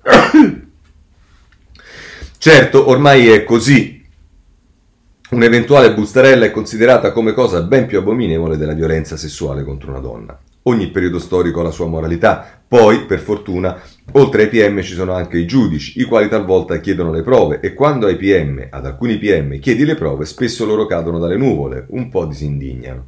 Certo, 2.43 2.89
ormai 2.89 3.29
è 3.29 3.45
così. 3.45 4.03
Un'eventuale 5.29 5.93
bustarella 5.93 6.43
è 6.43 6.51
considerata 6.51 7.13
come 7.13 7.31
cosa 7.31 7.61
ben 7.61 7.85
più 7.85 7.97
abominevole 7.97 8.57
della 8.57 8.73
violenza 8.73 9.15
sessuale 9.15 9.63
contro 9.63 9.91
una 9.91 10.01
donna. 10.01 10.37
Ogni 10.63 10.89
periodo 10.91 11.19
storico 11.19 11.61
ha 11.61 11.63
la 11.63 11.71
sua 11.71 11.87
moralità. 11.87 12.61
Poi, 12.67 13.05
per 13.05 13.19
fortuna, 13.19 13.81
oltre 14.11 14.41
ai 14.41 14.49
PM 14.49 14.81
ci 14.81 14.93
sono 14.93 15.13
anche 15.13 15.37
i 15.37 15.45
giudici, 15.45 16.01
i 16.01 16.03
quali 16.03 16.27
talvolta 16.27 16.81
chiedono 16.81 17.13
le 17.13 17.21
prove 17.21 17.61
e 17.61 17.73
quando 17.73 18.07
ai 18.07 18.17
PM, 18.17 18.67
ad 18.69 18.85
alcuni 18.85 19.17
PM, 19.17 19.57
chiedi 19.59 19.85
le 19.85 19.95
prove, 19.95 20.25
spesso 20.25 20.65
loro 20.65 20.85
cadono 20.85 21.19
dalle 21.19 21.37
nuvole, 21.37 21.85
un 21.91 22.09
po' 22.09 22.25
disindignano. 22.25 23.05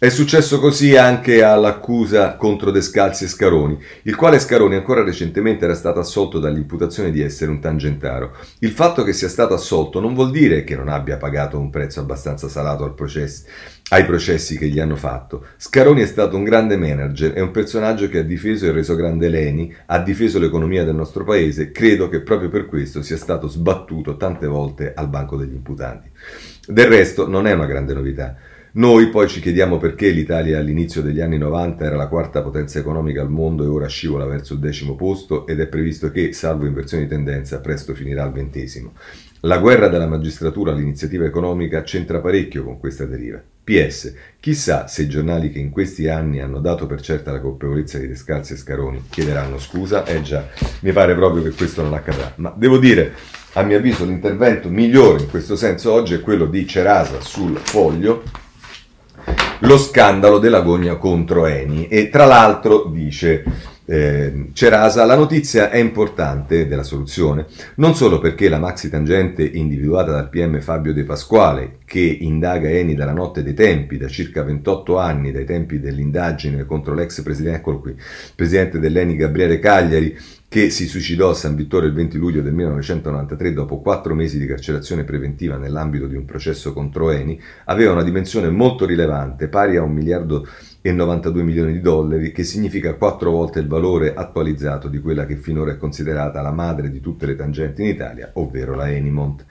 È 0.00 0.10
successo 0.10 0.60
così 0.60 0.96
anche 0.96 1.42
all'accusa 1.42 2.36
contro 2.36 2.70
Descalzi 2.70 3.24
e 3.24 3.26
Scaroni, 3.26 3.76
il 4.02 4.14
quale 4.14 4.38
Scaroni 4.38 4.76
ancora 4.76 5.02
recentemente 5.02 5.64
era 5.64 5.74
stato 5.74 5.98
assolto 5.98 6.38
dall'imputazione 6.38 7.10
di 7.10 7.20
essere 7.20 7.50
un 7.50 7.58
tangentaro. 7.58 8.36
Il 8.60 8.70
fatto 8.70 9.02
che 9.02 9.12
sia 9.12 9.28
stato 9.28 9.54
assolto 9.54 9.98
non 9.98 10.14
vuol 10.14 10.30
dire 10.30 10.62
che 10.62 10.76
non 10.76 10.86
abbia 10.86 11.16
pagato 11.16 11.58
un 11.58 11.70
prezzo 11.70 11.98
abbastanza 11.98 12.46
salato 12.46 12.84
al 12.84 12.94
processo, 12.94 13.46
ai 13.88 14.04
processi 14.04 14.56
che 14.56 14.68
gli 14.68 14.78
hanno 14.78 14.94
fatto. 14.94 15.46
Scaroni 15.56 16.02
è 16.02 16.06
stato 16.06 16.36
un 16.36 16.44
grande 16.44 16.76
manager, 16.76 17.32
è 17.32 17.40
un 17.40 17.50
personaggio 17.50 18.08
che 18.08 18.18
ha 18.18 18.22
difeso 18.22 18.66
e 18.66 18.70
reso 18.70 18.94
grande 18.94 19.28
Leni, 19.28 19.74
ha 19.86 19.98
difeso 19.98 20.38
l'economia 20.38 20.84
del 20.84 20.94
nostro 20.94 21.24
paese, 21.24 21.72
credo 21.72 22.08
che 22.08 22.20
proprio 22.20 22.50
per 22.50 22.66
questo 22.66 23.02
sia 23.02 23.16
stato 23.16 23.48
sbattuto 23.48 24.16
tante 24.16 24.46
volte 24.46 24.92
al 24.94 25.08
banco 25.08 25.36
degli 25.36 25.54
imputanti. 25.54 26.08
Del 26.68 26.86
resto 26.86 27.26
non 27.26 27.48
è 27.48 27.52
una 27.52 27.66
grande 27.66 27.94
novità. 27.94 28.36
Noi 28.78 29.08
poi 29.08 29.26
ci 29.26 29.40
chiediamo 29.40 29.76
perché 29.76 30.10
l'Italia 30.10 30.60
all'inizio 30.60 31.02
degli 31.02 31.20
anni 31.20 31.36
90 31.36 31.84
era 31.84 31.96
la 31.96 32.06
quarta 32.06 32.42
potenza 32.42 32.78
economica 32.78 33.20
al 33.20 33.28
mondo 33.28 33.64
e 33.64 33.66
ora 33.66 33.88
scivola 33.88 34.24
verso 34.24 34.52
il 34.52 34.60
decimo 34.60 34.94
posto 34.94 35.48
ed 35.48 35.58
è 35.58 35.66
previsto 35.66 36.12
che, 36.12 36.32
salvo 36.32 36.64
inversione 36.64 37.02
di 37.02 37.08
tendenza, 37.08 37.58
presto 37.58 37.92
finirà 37.92 38.22
al 38.22 38.30
ventesimo. 38.30 38.92
La 39.40 39.58
guerra 39.58 39.88
della 39.88 40.06
magistratura 40.06 40.70
all'iniziativa 40.70 41.24
economica 41.24 41.82
c'entra 41.82 42.20
parecchio 42.20 42.62
con 42.62 42.78
questa 42.78 43.04
deriva. 43.04 43.42
PS, 43.64 44.14
chissà 44.38 44.86
se 44.86 45.02
i 45.02 45.08
giornali 45.08 45.50
che 45.50 45.58
in 45.58 45.70
questi 45.70 46.06
anni 46.06 46.40
hanno 46.40 46.60
dato 46.60 46.86
per 46.86 47.00
certa 47.00 47.32
la 47.32 47.40
colpevolezza 47.40 47.98
di 47.98 48.06
Descalzi 48.06 48.52
e 48.52 48.56
Scaroni 48.56 49.06
chiederanno 49.10 49.58
scusa? 49.58 50.04
Eh 50.04 50.22
già, 50.22 50.46
mi 50.82 50.92
pare 50.92 51.16
proprio 51.16 51.42
che 51.42 51.50
questo 51.50 51.82
non 51.82 51.94
accadrà. 51.94 52.32
Ma 52.36 52.54
devo 52.56 52.78
dire, 52.78 53.12
a 53.54 53.62
mio 53.64 53.76
avviso, 53.76 54.04
l'intervento 54.04 54.68
migliore 54.68 55.22
in 55.22 55.28
questo 55.28 55.56
senso 55.56 55.90
oggi 55.90 56.14
è 56.14 56.20
quello 56.20 56.46
di 56.46 56.64
Cerasa 56.64 57.20
sul 57.20 57.56
foglio, 57.56 58.46
lo 59.60 59.78
scandalo 59.78 60.38
dell'agonia 60.38 60.96
contro 60.96 61.46
Eni. 61.46 61.88
E 61.88 62.08
tra 62.08 62.24
l'altro 62.24 62.84
dice 62.84 63.44
eh, 63.90 64.50
Cerasa, 64.52 65.06
la 65.06 65.16
notizia 65.16 65.70
è 65.70 65.78
importante 65.78 66.68
della 66.68 66.82
soluzione, 66.82 67.46
non 67.76 67.94
solo 67.94 68.18
perché 68.18 68.50
la 68.50 68.58
maxi 68.58 68.90
tangente 68.90 69.42
individuata 69.42 70.10
dal 70.10 70.28
PM 70.28 70.60
Fabio 70.60 70.92
De 70.92 71.04
Pasquale, 71.04 71.78
che 71.86 72.00
indaga 72.00 72.68
Eni 72.68 72.94
dalla 72.94 73.14
notte 73.14 73.42
dei 73.42 73.54
tempi, 73.54 73.96
da 73.96 74.08
circa 74.08 74.42
28 74.42 74.98
anni, 74.98 75.32
dai 75.32 75.46
tempi 75.46 75.80
dell'indagine 75.80 76.66
contro 76.66 76.92
l'ex 76.92 77.22
presidente, 77.22 77.60
qui, 77.62 77.94
presidente 78.34 78.78
dell'Eni 78.78 79.16
Gabriele 79.16 79.58
Cagliari, 79.58 80.14
che 80.48 80.70
si 80.70 80.86
suicidò 80.86 81.28
a 81.28 81.34
San 81.34 81.54
Vittorio 81.54 81.88
il 81.88 81.94
20 81.94 82.16
luglio 82.16 82.40
del 82.40 82.54
1993 82.54 83.52
dopo 83.52 83.80
quattro 83.80 84.14
mesi 84.14 84.38
di 84.38 84.46
carcerazione 84.46 85.04
preventiva 85.04 85.58
nell'ambito 85.58 86.06
di 86.06 86.16
un 86.16 86.24
processo 86.24 86.72
contro 86.72 87.10
Eni, 87.10 87.38
aveva 87.66 87.92
una 87.92 88.02
dimensione 88.02 88.48
molto 88.48 88.86
rilevante, 88.86 89.48
pari 89.48 89.76
a 89.76 89.82
un 89.82 89.92
miliardo 89.92 90.46
e 90.80 90.92
92 90.92 91.42
milioni 91.42 91.72
di 91.72 91.80
dollari, 91.80 92.32
che 92.32 92.44
significa 92.44 92.94
quattro 92.94 93.30
volte 93.30 93.58
il 93.58 93.66
valore 93.66 94.14
attualizzato 94.14 94.88
di 94.88 95.00
quella 95.00 95.26
che 95.26 95.36
finora 95.36 95.72
è 95.72 95.76
considerata 95.76 96.40
la 96.40 96.52
madre 96.52 96.90
di 96.90 97.00
tutte 97.00 97.26
le 97.26 97.36
tangenti 97.36 97.82
in 97.82 97.88
Italia, 97.88 98.30
ovvero 98.34 98.74
la 98.74 98.90
Enimont. 98.90 99.44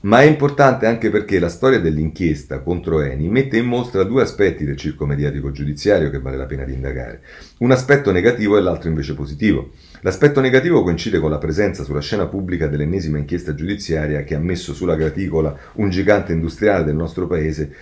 Ma 0.00 0.20
è 0.20 0.24
importante 0.26 0.86
anche 0.86 1.10
perché 1.10 1.40
la 1.40 1.48
storia 1.48 1.80
dell'inchiesta 1.80 2.60
contro 2.60 3.00
Eni 3.00 3.28
mette 3.28 3.56
in 3.56 3.66
mostra 3.66 4.04
due 4.04 4.22
aspetti 4.22 4.64
del 4.64 4.76
circo 4.76 5.06
mediatico 5.06 5.50
giudiziario 5.50 6.08
che 6.08 6.20
vale 6.20 6.36
la 6.36 6.46
pena 6.46 6.62
di 6.62 6.72
indagare. 6.72 7.20
Un 7.58 7.72
aspetto 7.72 8.12
negativo 8.12 8.56
e 8.56 8.60
l'altro 8.60 8.88
invece 8.88 9.14
positivo. 9.14 9.70
L'aspetto 10.02 10.40
negativo 10.40 10.84
coincide 10.84 11.18
con 11.18 11.30
la 11.30 11.38
presenza 11.38 11.82
sulla 11.82 12.00
scena 12.00 12.28
pubblica 12.28 12.68
dell'ennesima 12.68 13.18
inchiesta 13.18 13.54
giudiziaria 13.56 14.22
che 14.22 14.36
ha 14.36 14.38
messo 14.38 14.72
sulla 14.72 14.94
graticola 14.94 15.58
un 15.74 15.90
gigante 15.90 16.32
industriale 16.32 16.84
del 16.84 16.94
nostro 16.94 17.26
paese 17.26 17.74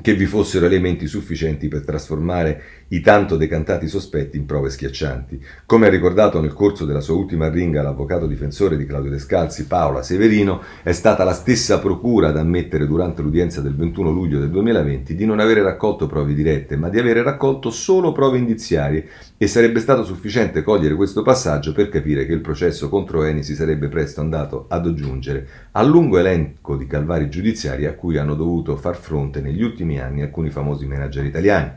che 0.00 0.14
vi 0.14 0.26
fossero 0.26 0.66
elementi 0.66 1.06
sufficienti 1.06 1.68
per 1.68 1.84
trasformare 1.84 2.62
i 2.88 3.00
tanto 3.00 3.36
decantati 3.36 3.86
sospetti 3.88 4.36
in 4.36 4.46
prove 4.46 4.70
schiaccianti. 4.70 5.44
Come 5.66 5.86
ha 5.86 5.90
ricordato 5.90 6.40
nel 6.40 6.52
corso 6.52 6.84
della 6.84 7.00
sua 7.00 7.14
ultima 7.14 7.48
ringa 7.48 7.82
l'avvocato 7.82 8.26
difensore 8.26 8.76
di 8.76 8.86
Claudio 8.86 9.10
Descalzi, 9.10 9.66
Paola 9.66 10.02
Severino, 10.02 10.62
è 10.82 10.92
stata 10.92 11.24
la 11.24 11.32
stessa 11.32 11.78
procura 11.78 12.28
ad 12.28 12.38
ammettere 12.38 12.86
durante 12.86 13.22
l'udienza 13.22 13.60
del 13.60 13.76
21 13.76 14.10
luglio 14.10 14.38
del 14.38 14.50
2020 14.50 15.14
di 15.14 15.26
non 15.26 15.40
avere 15.40 15.62
raccolto 15.62 16.06
prove 16.06 16.34
dirette, 16.34 16.76
ma 16.76 16.88
di 16.88 16.98
avere 16.98 17.22
raccolto 17.22 17.70
solo 17.70 18.12
prove 18.12 18.38
indiziarie 18.38 19.06
e 19.36 19.46
sarebbe 19.46 19.80
stato 19.80 20.04
sufficiente 20.04 20.62
cogliere 20.62 20.94
questo 20.94 21.22
passaggio 21.22 21.72
per 21.72 21.88
capire 21.88 22.26
che 22.26 22.32
il 22.32 22.40
processo 22.40 22.88
contro 22.88 23.24
Eni 23.24 23.42
si 23.42 23.54
sarebbe 23.54 23.88
presto 23.88 24.20
andato 24.20 24.66
ad 24.68 24.86
aggiungere 24.86 25.46
al 25.78 25.88
lungo 25.88 26.18
elenco 26.18 26.76
di 26.76 26.88
calvari 26.88 27.30
giudiziari 27.30 27.86
a 27.86 27.94
cui 27.94 28.18
hanno 28.18 28.34
dovuto 28.34 28.76
far 28.76 28.96
fronte 28.96 29.40
negli 29.40 29.62
ultimi 29.62 30.00
anni 30.00 30.22
alcuni 30.22 30.50
famosi 30.50 30.86
manager 30.86 31.24
italiani. 31.24 31.70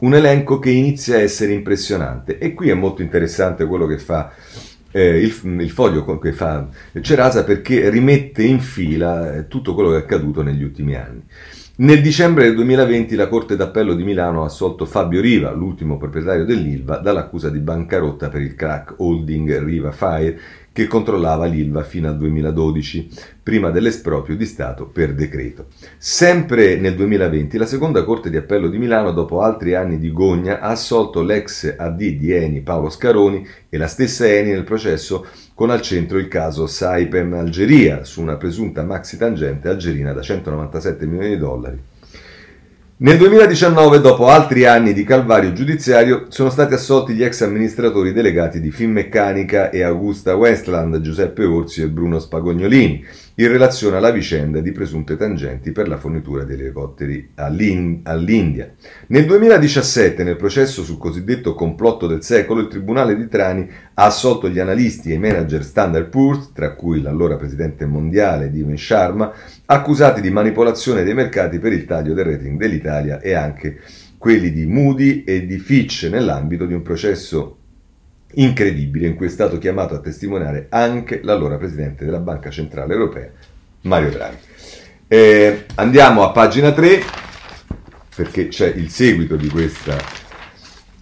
Un 0.00 0.14
elenco 0.14 0.58
che 0.58 0.70
inizia 0.70 1.14
a 1.14 1.20
essere 1.20 1.52
impressionante 1.52 2.38
e 2.38 2.54
qui 2.54 2.70
è 2.70 2.74
molto 2.74 3.02
interessante 3.02 3.64
quello 3.66 3.86
che 3.86 3.98
fa 3.98 4.32
eh, 4.90 5.20
il, 5.20 5.60
il, 5.60 5.70
foglio 5.70 6.18
che 6.18 6.32
fa 6.32 6.66
Cerasa 7.00 7.44
perché 7.44 7.88
rimette 7.88 8.42
in 8.42 8.58
fila 8.58 9.36
eh, 9.36 9.46
tutto 9.46 9.74
quello 9.74 9.90
che 9.90 9.96
è 9.96 10.00
accaduto 10.00 10.42
negli 10.42 10.64
ultimi 10.64 10.96
anni. 10.96 11.22
Nel 11.78 12.00
dicembre 12.00 12.44
del 12.44 12.54
2020 12.54 13.14
la 13.14 13.28
Corte 13.28 13.54
d'Appello 13.54 13.94
di 13.94 14.02
Milano 14.02 14.42
ha 14.42 14.46
assolto 14.46 14.86
Fabio 14.86 15.20
Riva, 15.20 15.52
l'ultimo 15.52 15.98
proprietario 15.98 16.44
dell'Ilva, 16.46 16.96
dall'accusa 16.96 17.50
di 17.50 17.58
bancarotta 17.58 18.28
per 18.28 18.40
il 18.40 18.54
crack 18.54 18.94
holding 18.96 19.62
Riva 19.62 19.92
Fire 19.92 20.36
che 20.76 20.86
controllava 20.86 21.46
l'Ilva 21.46 21.84
fino 21.84 22.06
al 22.06 22.18
2012, 22.18 23.08
prima 23.42 23.70
dell'esproprio 23.70 24.36
di 24.36 24.44
Stato 24.44 24.84
per 24.84 25.14
decreto. 25.14 25.68
Sempre 25.96 26.76
nel 26.76 26.94
2020 26.94 27.56
la 27.56 27.64
seconda 27.64 28.04
Corte 28.04 28.28
di 28.28 28.36
Appello 28.36 28.68
di 28.68 28.76
Milano, 28.76 29.12
dopo 29.12 29.40
altri 29.40 29.74
anni 29.74 29.98
di 29.98 30.12
gogna, 30.12 30.60
ha 30.60 30.68
assolto 30.68 31.22
l'ex 31.22 31.76
AD 31.78 31.96
di 31.96 32.30
Eni 32.30 32.60
Paolo 32.60 32.90
Scaroni 32.90 33.48
e 33.70 33.78
la 33.78 33.86
stessa 33.86 34.28
Eni 34.28 34.50
nel 34.50 34.64
processo 34.64 35.24
con 35.54 35.70
al 35.70 35.80
centro 35.80 36.18
il 36.18 36.28
caso 36.28 36.66
Saipem 36.66 37.32
Algeria 37.32 38.04
su 38.04 38.20
una 38.20 38.36
presunta 38.36 38.82
maxi 38.82 39.16
tangente 39.16 39.68
algerina 39.68 40.12
da 40.12 40.20
197 40.20 41.06
milioni 41.06 41.30
di 41.30 41.38
dollari 41.38 41.82
nel 42.98 43.18
2019, 43.18 44.00
dopo 44.00 44.28
altri 44.28 44.64
anni 44.64 44.94
di 44.94 45.04
calvario 45.04 45.52
giudiziario, 45.52 46.28
sono 46.28 46.48
stati 46.48 46.72
assolti 46.72 47.12
gli 47.12 47.22
ex 47.22 47.42
amministratori 47.42 48.14
delegati 48.14 48.58
di 48.58 48.70
Finmeccanica 48.70 49.68
e 49.68 49.82
Augusta 49.82 50.34
Westland, 50.34 51.02
Giuseppe 51.02 51.44
Orsi 51.44 51.82
e 51.82 51.88
Bruno 51.88 52.18
Spagognolini, 52.18 53.04
in 53.38 53.48
relazione 53.48 53.96
alla 53.96 54.10
vicenda 54.10 54.60
di 54.60 54.72
presunte 54.72 55.16
tangenti 55.16 55.72
per 55.72 55.88
la 55.88 55.98
fornitura 55.98 56.44
di 56.44 56.54
elicotteri 56.54 57.32
all'India. 57.34 58.72
Nel 59.08 59.26
2017, 59.26 60.24
nel 60.24 60.36
processo 60.36 60.82
sul 60.82 60.96
cosiddetto 60.96 61.54
complotto 61.54 62.06
del 62.06 62.22
secolo, 62.22 62.60
il 62.60 62.68
Tribunale 62.68 63.14
di 63.14 63.28
Trani 63.28 63.68
ha 63.94 64.04
assolto 64.04 64.48
gli 64.48 64.58
analisti 64.58 65.10
e 65.10 65.14
i 65.14 65.18
manager 65.18 65.64
Standard 65.64 66.08
Poor's, 66.08 66.52
tra 66.52 66.74
cui 66.74 67.02
l'allora 67.02 67.36
presidente 67.36 67.84
mondiale 67.84 68.50
Diven 68.50 68.78
Sharma, 68.78 69.30
accusati 69.66 70.22
di 70.22 70.30
manipolazione 70.30 71.04
dei 71.04 71.14
mercati 71.14 71.58
per 71.58 71.72
il 71.72 71.84
taglio 71.84 72.14
del 72.14 72.24
rating 72.24 72.58
dell'Italia 72.58 73.20
e 73.20 73.34
anche 73.34 73.80
quelli 74.16 74.50
di 74.50 74.64
Moody 74.64 75.24
e 75.24 75.44
di 75.44 75.58
Fitch 75.58 76.08
nell'ambito 76.10 76.64
di 76.64 76.72
un 76.72 76.80
processo 76.80 77.58
incredibile 78.34 79.06
in 79.06 79.14
cui 79.14 79.26
è 79.26 79.30
stato 79.30 79.58
chiamato 79.58 79.94
a 79.94 80.00
testimoniare 80.00 80.66
anche 80.70 81.20
l'allora 81.22 81.56
presidente 81.56 82.04
della 82.04 82.18
Banca 82.18 82.50
Centrale 82.50 82.92
Europea, 82.92 83.30
Mario 83.82 84.10
Draghi. 84.10 84.36
Eh, 85.08 85.66
andiamo 85.76 86.24
a 86.24 86.32
pagina 86.32 86.72
3 86.72 87.00
perché 88.14 88.48
c'è 88.48 88.66
il 88.66 88.90
seguito 88.90 89.36
di 89.36 89.48
questa 89.48 89.96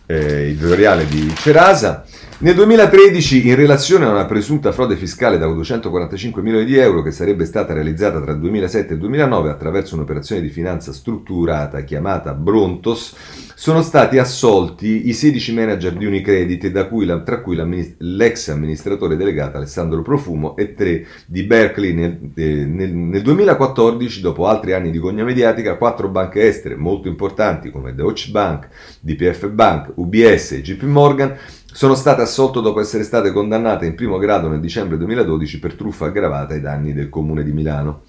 eh, 0.07 0.49
editoriale 0.49 1.07
di 1.07 1.33
Cerasa. 1.35 2.05
Nel 2.37 2.57
2013, 2.57 3.47
in 3.47 3.55
relazione 3.55 4.07
a 4.07 4.11
una 4.11 4.25
presunta 4.25 4.73
frode 4.73 4.97
fiscale 4.97 5.39
da 5.39 5.47
245 5.47 6.43
milioni 6.43 6.65
di 6.65 6.77
euro 6.77 7.01
che 7.01 7.13
sarebbe 7.13 7.45
stata 7.45 7.73
realizzata 7.73 8.21
tra 8.21 8.33
il 8.33 8.41
2007 8.41 8.91
e 8.91 8.95
il 8.95 8.99
2009 8.99 9.51
attraverso 9.51 9.95
un'operazione 9.95 10.41
di 10.41 10.49
finanza 10.49 10.93
strutturata 10.93 11.83
chiamata 11.83 12.35
Brontos, 12.35 13.15
sono 13.55 13.83
stati 13.83 14.19
assolti 14.19 15.09
i 15.09 15.13
16 15.13 15.55
manager 15.55 15.93
di 15.93 16.07
Unicredit, 16.07 16.73
la, 16.73 17.21
tra 17.21 17.41
cui 17.41 17.57
l'ex 17.99 18.49
amministratore 18.49 19.17
delegato 19.17 19.57
Alessandro 19.57 20.03
Profumo 20.03 20.57
e 20.57 20.75
tre 20.75 21.07
di 21.27 21.45
Berkeley. 21.45 21.93
Nel, 21.93 22.19
eh, 22.35 22.65
nel, 22.67 22.93
nel 22.93 23.23
2014, 23.23 24.21
dopo 24.21 24.49
altri 24.49 24.73
anni 24.73 24.91
di 24.91 24.99
gogna 24.99 25.23
mediatica, 25.23 25.77
quattro 25.77 26.09
banche 26.09 26.43
estere 26.43 26.75
molto 26.75 27.07
importanti 27.07 27.71
come 27.71 27.95
Deutsche 27.95 28.33
Bank, 28.33 28.69
DPF 28.99 29.49
Bank, 29.51 29.93
UBS 29.95 30.53
e 30.53 30.63
JP 30.63 30.83
Morgan 30.83 31.37
sono 31.75 31.97
state 31.97 32.23
assolte 32.23 32.61
dopo 32.61 32.79
essere 32.79 33.03
state 33.03 33.33
condannate 33.33 33.85
in 33.85 33.97
primo 33.97 34.17
grado 34.19 34.47
nel 34.49 34.61
dicembre 34.61 34.97
2012 34.97 35.59
per 35.59 35.75
truffa 35.75 36.07
aggravata 36.07 36.55
ai 36.55 36.61
danni 36.61 36.93
del 36.93 37.09
Comune 37.09 37.43
di 37.43 37.51
Milano. 37.51 38.03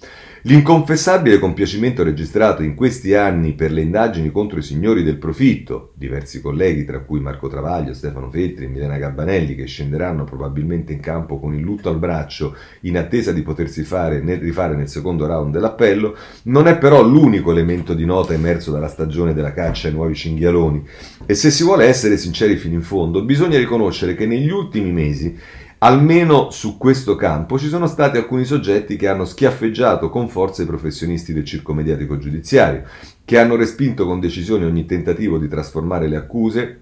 L'inconfessabile 0.48 1.40
compiacimento 1.40 2.04
registrato 2.04 2.62
in 2.62 2.76
questi 2.76 3.14
anni 3.14 3.54
per 3.54 3.72
le 3.72 3.80
indagini 3.80 4.30
contro 4.30 4.60
i 4.60 4.62
signori 4.62 5.02
del 5.02 5.16
profitto, 5.16 5.90
diversi 5.96 6.40
colleghi 6.40 6.84
tra 6.84 7.00
cui 7.00 7.18
Marco 7.18 7.48
Travaglio, 7.48 7.92
Stefano 7.92 8.30
Feltri 8.30 8.66
e 8.66 8.68
Milena 8.68 8.96
Gabbanelli 8.96 9.56
che 9.56 9.66
scenderanno 9.66 10.22
probabilmente 10.22 10.92
in 10.92 11.00
campo 11.00 11.40
con 11.40 11.52
il 11.52 11.62
lutto 11.62 11.88
al 11.88 11.98
braccio 11.98 12.54
in 12.82 12.96
attesa 12.96 13.32
di 13.32 13.42
potersi 13.42 13.82
fare, 13.82 14.20
nel, 14.20 14.38
rifare 14.38 14.76
nel 14.76 14.88
secondo 14.88 15.26
round 15.26 15.52
dell'appello, 15.52 16.16
non 16.44 16.68
è 16.68 16.78
però 16.78 17.02
l'unico 17.02 17.50
elemento 17.50 17.92
di 17.92 18.04
nota 18.04 18.32
emerso 18.32 18.70
dalla 18.70 18.86
stagione 18.86 19.34
della 19.34 19.52
caccia 19.52 19.88
ai 19.88 19.94
nuovi 19.94 20.14
cinghialoni. 20.14 20.86
E 21.26 21.34
se 21.34 21.50
si 21.50 21.64
vuole 21.64 21.86
essere 21.86 22.16
sinceri 22.16 22.54
fino 22.54 22.74
in 22.74 22.82
fondo 22.82 23.24
bisogna 23.24 23.58
riconoscere 23.58 24.14
che 24.14 24.26
negli 24.26 24.50
ultimi 24.50 24.92
mesi 24.92 25.36
Almeno 25.78 26.50
su 26.50 26.78
questo 26.78 27.16
campo 27.16 27.58
ci 27.58 27.68
sono 27.68 27.86
stati 27.86 28.16
alcuni 28.16 28.46
soggetti 28.46 28.96
che 28.96 29.08
hanno 29.08 29.26
schiaffeggiato 29.26 30.08
con 30.08 30.28
forza 30.28 30.62
i 30.62 30.66
professionisti 30.66 31.34
del 31.34 31.44
circo 31.44 31.74
mediatico 31.74 32.16
giudiziario, 32.16 32.84
che 33.24 33.38
hanno 33.38 33.56
respinto 33.56 34.06
con 34.06 34.18
decisione 34.18 34.64
ogni 34.64 34.86
tentativo 34.86 35.36
di 35.36 35.48
trasformare 35.48 36.08
le 36.08 36.16
accuse 36.16 36.80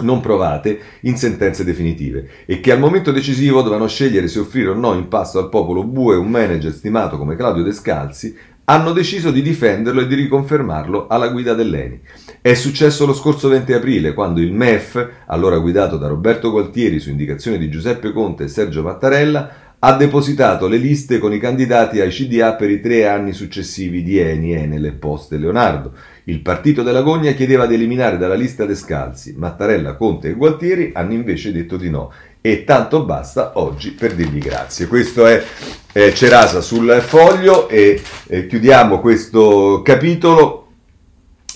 non 0.00 0.20
provate 0.20 0.80
in 1.02 1.16
sentenze 1.16 1.64
definitive 1.64 2.28
e 2.46 2.60
che 2.60 2.72
al 2.72 2.78
momento 2.78 3.10
decisivo 3.10 3.60
dovevano 3.60 3.88
scegliere 3.88 4.28
se 4.28 4.38
offrire 4.38 4.70
o 4.70 4.74
no 4.74 4.94
in 4.94 5.08
pasto 5.08 5.38
al 5.38 5.48
popolo 5.48 5.84
bue 5.84 6.16
un 6.16 6.28
manager 6.28 6.72
stimato 6.72 7.18
come 7.18 7.36
Claudio 7.36 7.62
Descalzi 7.62 8.34
hanno 8.70 8.92
deciso 8.92 9.32
di 9.32 9.42
difenderlo 9.42 10.02
e 10.02 10.06
di 10.06 10.14
riconfermarlo 10.14 11.08
alla 11.08 11.26
guida 11.26 11.54
dell'ENI. 11.54 12.02
È 12.40 12.54
successo 12.54 13.04
lo 13.04 13.14
scorso 13.14 13.48
20 13.48 13.72
aprile, 13.72 14.14
quando 14.14 14.40
il 14.40 14.52
MEF, 14.52 15.24
allora 15.26 15.58
guidato 15.58 15.96
da 15.96 16.06
Roberto 16.06 16.52
Gualtieri 16.52 17.00
su 17.00 17.10
indicazione 17.10 17.58
di 17.58 17.68
Giuseppe 17.68 18.12
Conte 18.12 18.44
e 18.44 18.48
Sergio 18.48 18.82
Mattarella, 18.82 19.70
ha 19.80 19.96
depositato 19.96 20.68
le 20.68 20.76
liste 20.76 21.18
con 21.18 21.32
i 21.32 21.40
candidati 21.40 22.00
ai 22.00 22.10
CDA 22.10 22.54
per 22.54 22.70
i 22.70 22.80
tre 22.80 23.08
anni 23.08 23.32
successivi 23.32 24.04
di 24.04 24.18
Eni, 24.18 24.52
Enel 24.52 24.84
e 24.84 24.92
Poste 24.92 25.36
Leonardo. 25.36 25.92
Il 26.24 26.40
partito 26.40 26.84
della 26.84 27.02
Gogna 27.02 27.32
chiedeva 27.32 27.66
di 27.66 27.74
eliminare 27.74 28.18
dalla 28.18 28.34
lista 28.34 28.66
Descalzi. 28.66 29.34
Mattarella, 29.36 29.96
Conte 29.96 30.28
e 30.28 30.34
Gualtieri 30.34 30.92
hanno 30.94 31.14
invece 31.14 31.50
detto 31.50 31.76
di 31.76 31.90
no. 31.90 32.12
E 32.42 32.64
tanto 32.64 33.04
basta 33.04 33.52
oggi 33.56 33.90
per 33.90 34.14
dirgli 34.14 34.38
grazie. 34.38 34.86
Questo 34.86 35.26
è 35.26 35.44
eh, 35.92 36.14
Cerasa 36.14 36.62
sul 36.62 37.02
foglio 37.06 37.68
e 37.68 38.00
eh, 38.28 38.46
chiudiamo 38.46 39.00
questo 39.00 39.82
capitolo. 39.84 40.68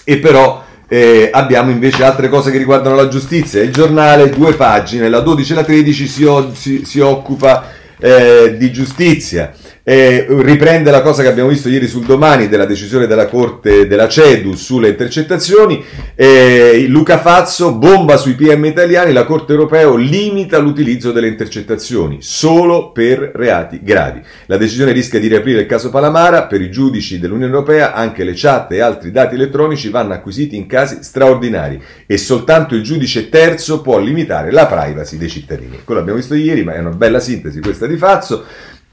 E 0.05 0.19
però 0.19 0.63
eh, 0.87 1.31
abbiamo 1.33 1.71
invece 1.71 2.05
altre 2.05 2.29
cose 2.29 2.51
che 2.51 2.59
riguardano 2.59 2.97
la 2.97 3.09
giustizia. 3.09 3.63
Il 3.63 3.73
giornale, 3.73 4.29
due 4.29 4.53
pagine, 4.53 5.09
la 5.09 5.21
12 5.21 5.53
e 5.53 5.55
la 5.55 5.65
13 5.65 6.07
si, 6.07 6.29
si, 6.53 6.85
si 6.85 7.01
occupa 7.01 7.65
eh, 8.05 8.57
di 8.59 8.71
giustizia. 8.71 9.55
Eh, 9.87 10.27
riprende 10.29 10.91
la 10.91 11.03
cosa 11.03 11.23
che 11.23 11.29
abbiamo 11.29 11.51
visto 11.51 11.69
ieri 11.69 11.87
sul 11.87 12.07
domani 12.07 12.49
della 12.49 12.65
decisione 12.65 13.07
della 13.07 13.27
Corte 13.27 13.87
della 13.87 14.09
CEDU 14.09 14.55
sulle 14.55 14.89
intercettazioni. 14.89 15.85
Eh, 16.15 16.87
Luca 16.89 17.19
Fazzo 17.19 17.75
bomba 17.75 18.17
sui 18.17 18.35
PM 18.35 18.65
italiani, 18.65 19.13
la 19.13 19.25
Corte 19.25 19.53
europea 19.53 19.95
limita 19.95 20.57
l'utilizzo 20.59 21.13
delle 21.13 21.29
intercettazioni 21.29 22.19
solo 22.21 22.93
per 22.93 23.33
reati 23.35 23.81
gravi. 23.83 24.23
La 24.47 24.57
decisione 24.57 24.93
rischia 24.93 25.21
di 25.21 25.29
riaprire 25.29 25.61
il 25.61 25.67
caso 25.67 25.91
Palamara, 25.91 26.45
per 26.45 26.63
i 26.63 26.71
giudici 26.71 27.19
dell'Unione 27.19 27.53
Europea 27.53 27.93
anche 27.93 28.25
le 28.25 28.33
chat 28.35 28.73
e 28.73 28.81
altri 28.81 29.11
dati 29.11 29.35
elettronici 29.35 29.91
vanno 29.91 30.15
acquisiti 30.15 30.57
in 30.57 30.67
casi 30.67 30.99
straordinari 31.03 31.81
e 32.07 32.17
soltanto 32.17 32.75
il 32.75 32.83
giudice 32.83 33.29
terzo 33.29 33.83
può 33.83 33.99
limitare 33.99 34.51
la 34.51 34.67
privacy 34.67 35.19
dei 35.19 35.29
cittadini. 35.29 35.81
Quello 35.85 36.01
abbiamo 36.01 36.19
visto 36.19 36.35
ieri, 36.35 36.65
ma 36.65 36.73
è 36.73 36.79
una 36.79 36.91
bella 36.91 37.21
sintesi 37.21 37.61
questa 37.61 37.87
di 37.87 37.94
Fazzo 37.97 38.45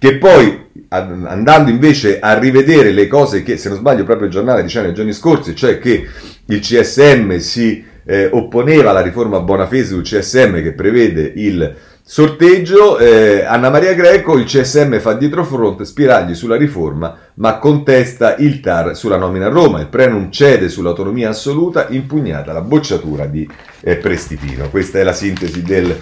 che 0.01 0.17
poi 0.17 0.69
andando 0.89 1.69
invece 1.69 2.19
a 2.19 2.35
rivedere 2.35 2.89
le 2.89 3.05
cose 3.05 3.43
che, 3.43 3.55
se 3.55 3.69
non 3.69 3.77
sbaglio, 3.77 4.03
proprio 4.03 4.25
il 4.25 4.33
giornale 4.33 4.63
diceva 4.63 4.85
nei 4.85 4.95
giorni 4.95 5.13
scorsi, 5.13 5.55
cioè 5.55 5.77
che 5.77 6.07
il 6.45 6.59
CSM 6.59 7.37
si 7.37 7.85
eh, 8.03 8.27
opponeva 8.31 8.89
alla 8.89 9.01
riforma 9.01 9.41
Bonafese 9.41 9.89
sul 9.89 10.01
CSM 10.01 10.63
che 10.63 10.73
prevede 10.73 11.31
il 11.35 11.75
sorteggio, 12.01 12.97
eh, 12.97 13.43
Anna 13.43 13.69
Maria 13.69 13.93
Greco, 13.93 14.39
il 14.39 14.45
CSM 14.45 14.97
fa 14.97 15.13
dietro 15.13 15.45
fronte, 15.45 15.85
spiragli 15.85 16.33
sulla 16.33 16.57
riforma, 16.57 17.15
ma 17.35 17.59
contesta 17.59 18.35
il 18.37 18.59
TAR 18.59 18.97
sulla 18.97 19.17
nomina 19.17 19.45
a 19.45 19.49
Roma, 19.49 19.81
il 19.81 19.87
Prenum 19.87 20.31
cede 20.31 20.67
sull'autonomia 20.67 21.29
assoluta, 21.29 21.85
impugnata 21.89 22.53
la 22.53 22.61
bocciatura 22.61 23.27
di 23.27 23.47
eh, 23.81 23.97
Prestipino. 23.97 24.67
Questa 24.69 24.97
è 24.97 25.03
la 25.03 25.13
sintesi 25.13 25.61
del 25.61 25.95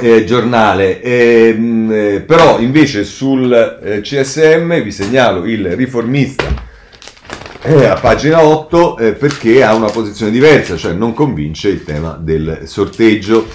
eh, 0.00 0.24
giornale. 0.24 1.02
Ehm, 1.02 1.90
eh, 1.92 2.20
però 2.20 2.58
invece 2.58 3.04
sul 3.04 3.52
eh, 3.82 4.00
CSM 4.00 4.80
vi 4.82 4.90
segnalo 4.90 5.44
il 5.44 5.76
riformista 5.76 6.70
eh, 7.64 7.84
a 7.84 7.94
pagina 7.94 8.42
8 8.42 8.98
eh, 8.98 9.12
perché 9.12 9.62
ha 9.62 9.74
una 9.74 9.90
posizione 9.90 10.32
diversa, 10.32 10.76
cioè 10.76 10.92
non 10.92 11.12
convince 11.12 11.68
il 11.68 11.84
tema 11.84 12.18
del 12.20 12.62
sorteggio 12.64 13.46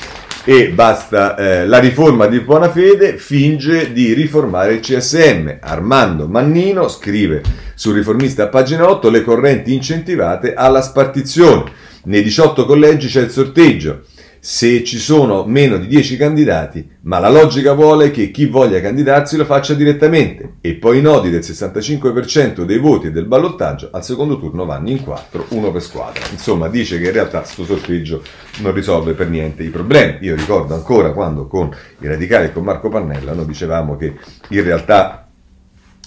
e 0.45 0.69
basta 0.69 1.35
eh, 1.35 1.67
la 1.67 1.79
riforma 1.79 2.27
di 2.27 2.39
buona 2.39 2.71
fede 2.71 3.17
finge 3.17 3.91
di 3.91 4.13
riformare 4.13 4.75
il 4.75 4.79
CSM. 4.79 5.57
Armando 5.59 6.27
Mannino 6.27 6.87
scrive 6.87 7.41
sul 7.73 7.95
riformista 7.95 8.43
a 8.43 8.47
pagina 8.47 8.89
8 8.89 9.09
le 9.09 9.23
correnti 9.23 9.73
incentivate 9.73 10.53
alla 10.53 10.81
spartizione. 10.81 11.69
Nei 12.03 12.23
18 12.23 12.65
collegi 12.65 13.07
c'è 13.07 13.23
il 13.23 13.29
sorteggio 13.29 14.03
se 14.49 14.81
ci 14.85 14.97
sono 14.97 15.43
meno 15.45 15.75
di 15.75 15.87
10 15.87 16.15
candidati, 16.15 16.89
ma 17.01 17.19
la 17.19 17.29
logica 17.29 17.73
vuole 17.73 18.11
che 18.11 18.31
chi 18.31 18.45
voglia 18.45 18.79
candidarsi 18.79 19.35
lo 19.35 19.43
faccia 19.43 19.73
direttamente 19.73 20.53
e 20.61 20.75
poi 20.75 20.99
i 20.99 21.01
nodi 21.01 21.29
del 21.29 21.41
65% 21.41 22.63
dei 22.63 22.77
voti 22.77 23.07
e 23.07 23.11
del 23.11 23.25
ballottaggio 23.25 23.89
al 23.91 24.05
secondo 24.05 24.39
turno 24.39 24.63
vanno 24.63 24.89
in 24.89 25.03
4, 25.03 25.47
uno 25.49 25.69
per 25.69 25.81
squadra. 25.81 26.23
Insomma, 26.31 26.69
dice 26.69 26.97
che 26.97 27.07
in 27.07 27.11
realtà 27.11 27.41
questo 27.41 27.65
sorteggio 27.65 28.23
non 28.61 28.73
risolve 28.73 29.11
per 29.15 29.27
niente 29.27 29.63
i 29.63 29.69
problemi. 29.69 30.19
Io 30.21 30.35
ricordo 30.35 30.73
ancora 30.73 31.11
quando 31.11 31.45
con 31.47 31.69
i 31.99 32.07
radicali 32.07 32.45
e 32.45 32.53
con 32.53 32.63
Marco 32.63 32.87
Pannella 32.87 33.33
noi 33.33 33.47
dicevamo 33.47 33.97
che 33.97 34.13
in 34.47 34.63
realtà 34.63 35.27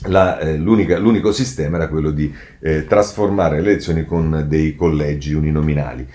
la, 0.05 0.39
eh, 0.39 0.57
l'unico 0.57 1.31
sistema 1.31 1.77
era 1.77 1.89
quello 1.89 2.11
di 2.11 2.35
eh, 2.61 2.87
trasformare 2.87 3.61
le 3.61 3.73
elezioni 3.73 4.07
con 4.07 4.47
dei 4.49 4.75
collegi 4.75 5.35
uninominali. 5.35 6.09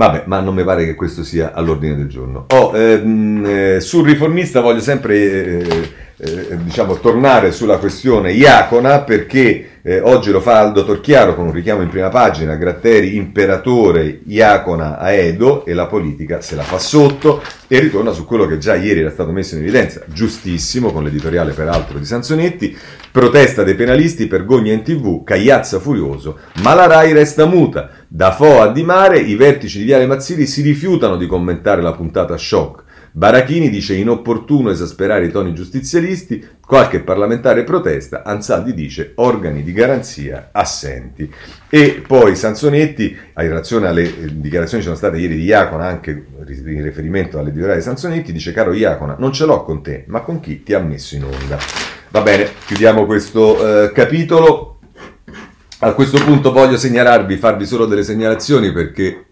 Vabbè, 0.00 0.22
ma 0.24 0.40
non 0.40 0.54
mi 0.54 0.64
pare 0.64 0.86
che 0.86 0.94
questo 0.94 1.22
sia 1.22 1.52
all'ordine 1.52 1.94
del 1.94 2.08
giorno. 2.08 2.46
Oh, 2.54 2.74
ehm, 2.74 3.44
eh, 3.44 3.80
sul 3.80 4.06
riformista 4.06 4.62
voglio 4.62 4.80
sempre 4.80 5.14
eh, 5.18 5.90
eh, 6.16 6.56
diciamo, 6.62 6.98
tornare 6.98 7.52
sulla 7.52 7.76
questione 7.76 8.32
Iacona 8.32 9.00
perché 9.00 9.80
eh, 9.82 10.00
oggi 10.00 10.30
lo 10.30 10.40
fa 10.40 10.58
Aldo 10.58 10.84
Torchiaro 10.84 11.34
con 11.34 11.46
un 11.46 11.52
richiamo 11.52 11.82
in 11.82 11.88
prima 11.88 12.08
pagina, 12.08 12.54
Gratteri 12.54 13.16
imperatore 13.16 14.20
Iacona 14.26 14.98
a 14.98 15.10
Edo 15.12 15.66
e 15.66 15.74
la 15.74 15.86
politica 15.86 16.40
se 16.40 16.54
la 16.54 16.62
fa 16.62 16.78
sotto 16.78 17.42
e 17.68 17.78
ritorna 17.78 18.12
su 18.12 18.24
quello 18.24 18.46
che 18.46 18.58
già 18.58 18.74
ieri 18.76 19.00
era 19.00 19.10
stato 19.10 19.32
messo 19.32 19.54
in 19.54 19.60
evidenza, 19.60 20.02
giustissimo, 20.06 20.92
con 20.92 21.04
l'editoriale 21.04 21.52
peraltro 21.52 21.98
di 21.98 22.04
Sanzonetti, 22.04 22.76
protesta 23.12 23.62
dei 23.62 23.74
penalisti 23.74 24.26
per 24.26 24.44
Gogna 24.44 24.72
in 24.72 24.82
tv, 24.82 25.24
Cagliazza 25.24 25.78
furioso, 25.78 26.38
ma 26.62 26.74
la 26.74 26.86
RAI 26.86 27.12
resta 27.12 27.44
muta. 27.44 27.90
Da 28.12 28.32
Fo 28.32 28.60
a 28.60 28.72
Di 28.72 28.82
Mare 28.82 29.20
i 29.20 29.36
vertici 29.36 29.78
di 29.78 29.84
Viale 29.84 30.04
Mazzili 30.04 30.44
si 30.44 30.62
rifiutano 30.62 31.16
di 31.16 31.28
commentare 31.28 31.80
la 31.80 31.92
puntata 31.92 32.36
shock. 32.36 32.82
Barachini 33.12 33.70
dice 33.70 33.94
inopportuno 33.94 34.70
esasperare 34.70 35.26
i 35.26 35.30
toni 35.30 35.54
giustizialisti, 35.54 36.44
qualche 36.60 36.98
parlamentare 37.02 37.62
protesta, 37.62 38.24
Ansaldi 38.24 38.74
dice 38.74 39.12
organi 39.14 39.62
di 39.62 39.72
garanzia 39.72 40.48
assenti. 40.50 41.32
E 41.68 42.02
poi 42.04 42.34
Sansonetti, 42.34 43.04
in 43.12 43.16
relazione 43.34 43.86
alle 43.86 44.12
dichiarazioni 44.40 44.82
che 44.82 44.88
sono 44.88 44.96
state 44.96 45.18
ieri 45.18 45.36
di 45.36 45.44
Iacona, 45.44 45.86
anche 45.86 46.10
in 46.10 46.82
riferimento 46.82 47.38
all'editoriale 47.38 47.78
di 47.78 47.84
Sansonetti, 47.84 48.32
dice 48.32 48.50
caro 48.50 48.72
Iacona, 48.72 49.14
non 49.20 49.32
ce 49.32 49.46
l'ho 49.46 49.62
con 49.62 49.84
te, 49.84 50.02
ma 50.08 50.22
con 50.22 50.40
chi 50.40 50.64
ti 50.64 50.74
ha 50.74 50.80
messo 50.80 51.14
in 51.14 51.22
onda. 51.26 51.58
Va 52.10 52.22
bene, 52.22 52.48
chiudiamo 52.66 53.06
questo 53.06 53.84
eh, 53.84 53.92
capitolo. 53.92 54.79
A 55.82 55.92
questo 55.94 56.22
punto 56.22 56.52
voglio 56.52 56.76
segnalarvi, 56.76 57.36
farvi 57.36 57.64
solo 57.64 57.86
delle 57.86 58.02
segnalazioni 58.02 58.70
perché 58.70 59.24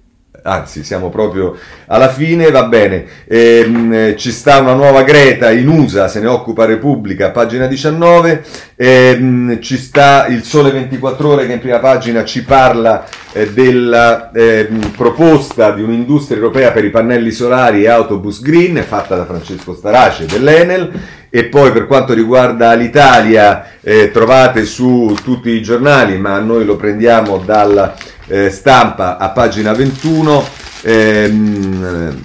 anzi 0.44 0.82
siamo 0.82 1.10
proprio 1.10 1.54
alla 1.88 2.08
fine, 2.08 2.50
va 2.50 2.64
bene, 2.64 3.04
ehm, 3.26 4.16
ci 4.16 4.30
sta 4.30 4.58
una 4.60 4.72
nuova 4.72 5.02
Greta 5.02 5.50
in 5.50 5.68
USA, 5.68 6.08
se 6.08 6.20
ne 6.20 6.26
occupa 6.26 6.64
Repubblica, 6.64 7.32
pagina 7.32 7.66
19, 7.66 8.42
ehm, 8.76 9.60
ci 9.60 9.76
sta 9.76 10.26
il 10.28 10.42
Sole 10.42 10.70
24 10.70 11.28
ore 11.28 11.46
che 11.46 11.52
in 11.52 11.60
prima 11.60 11.80
pagina 11.80 12.24
ci 12.24 12.42
parla 12.42 13.04
eh, 13.32 13.52
della 13.52 14.30
eh, 14.30 14.68
proposta 14.96 15.72
di 15.72 15.82
un'industria 15.82 16.38
europea 16.38 16.70
per 16.70 16.86
i 16.86 16.90
pannelli 16.90 17.30
solari 17.30 17.82
e 17.82 17.88
autobus 17.88 18.40
green, 18.40 18.82
fatta 18.84 19.16
da 19.16 19.26
Francesco 19.26 19.74
Starace 19.74 20.24
dell'Enel, 20.24 20.92
e 21.30 21.44
poi 21.44 21.72
per 21.72 21.86
quanto 21.86 22.14
riguarda 22.14 22.72
l'Italia 22.74 23.72
eh, 23.82 24.10
trovate 24.10 24.64
su 24.64 25.16
tutti 25.22 25.50
i 25.50 25.62
giornali, 25.62 26.18
ma 26.18 26.38
noi 26.38 26.64
lo 26.64 26.76
prendiamo 26.76 27.38
dalla 27.38 27.94
eh, 28.26 28.50
stampa 28.50 29.16
a 29.18 29.30
pagina 29.30 29.72
21 29.72 30.46
ehm, 30.82 32.22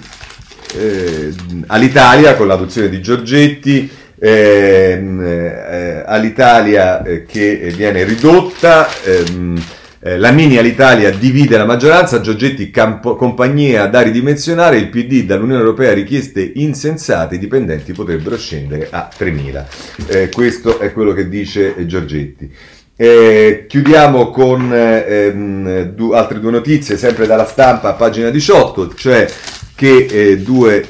eh, 0.76 1.34
all'Italia 1.66 2.34
con 2.34 2.46
l'adozione 2.46 2.88
di 2.88 3.00
Giorgetti 3.00 3.90
ehm, 4.18 5.20
eh, 5.22 6.02
all'Italia 6.06 7.02
eh, 7.02 7.24
che 7.24 7.72
viene 7.74 8.04
ridotta 8.04 8.88
ehm, 9.04 9.62
eh, 10.06 10.18
la 10.18 10.32
mini 10.32 10.58
all'Italia 10.58 11.10
divide 11.10 11.56
la 11.56 11.64
maggioranza, 11.64 12.20
Giorgetti 12.20 12.70
campo, 12.70 13.16
compagnia 13.16 13.86
da 13.86 14.02
ridimensionare, 14.02 14.76
il 14.76 14.90
PD 14.90 15.22
dall'Unione 15.22 15.60
Europea 15.60 15.94
richieste 15.94 16.52
insensate, 16.56 17.36
i 17.36 17.38
dipendenti 17.38 17.94
potrebbero 17.94 18.36
scendere 18.36 18.88
a 18.90 19.08
3.000. 19.16 19.64
Eh, 20.06 20.28
questo 20.28 20.78
è 20.78 20.92
quello 20.92 21.14
che 21.14 21.26
dice 21.30 21.86
Giorgetti. 21.86 22.52
Eh, 22.94 23.64
chiudiamo 23.66 24.28
con 24.28 24.74
eh, 24.74 25.04
ehm, 25.08 25.82
du- 25.94 26.12
altre 26.12 26.38
due 26.38 26.50
notizie, 26.50 26.98
sempre 26.98 27.26
dalla 27.26 27.46
stampa, 27.46 27.94
pagina 27.94 28.28
18, 28.28 28.92
cioè 28.94 29.26
che 29.74 30.04
eh, 30.04 30.38
due, 30.38 30.86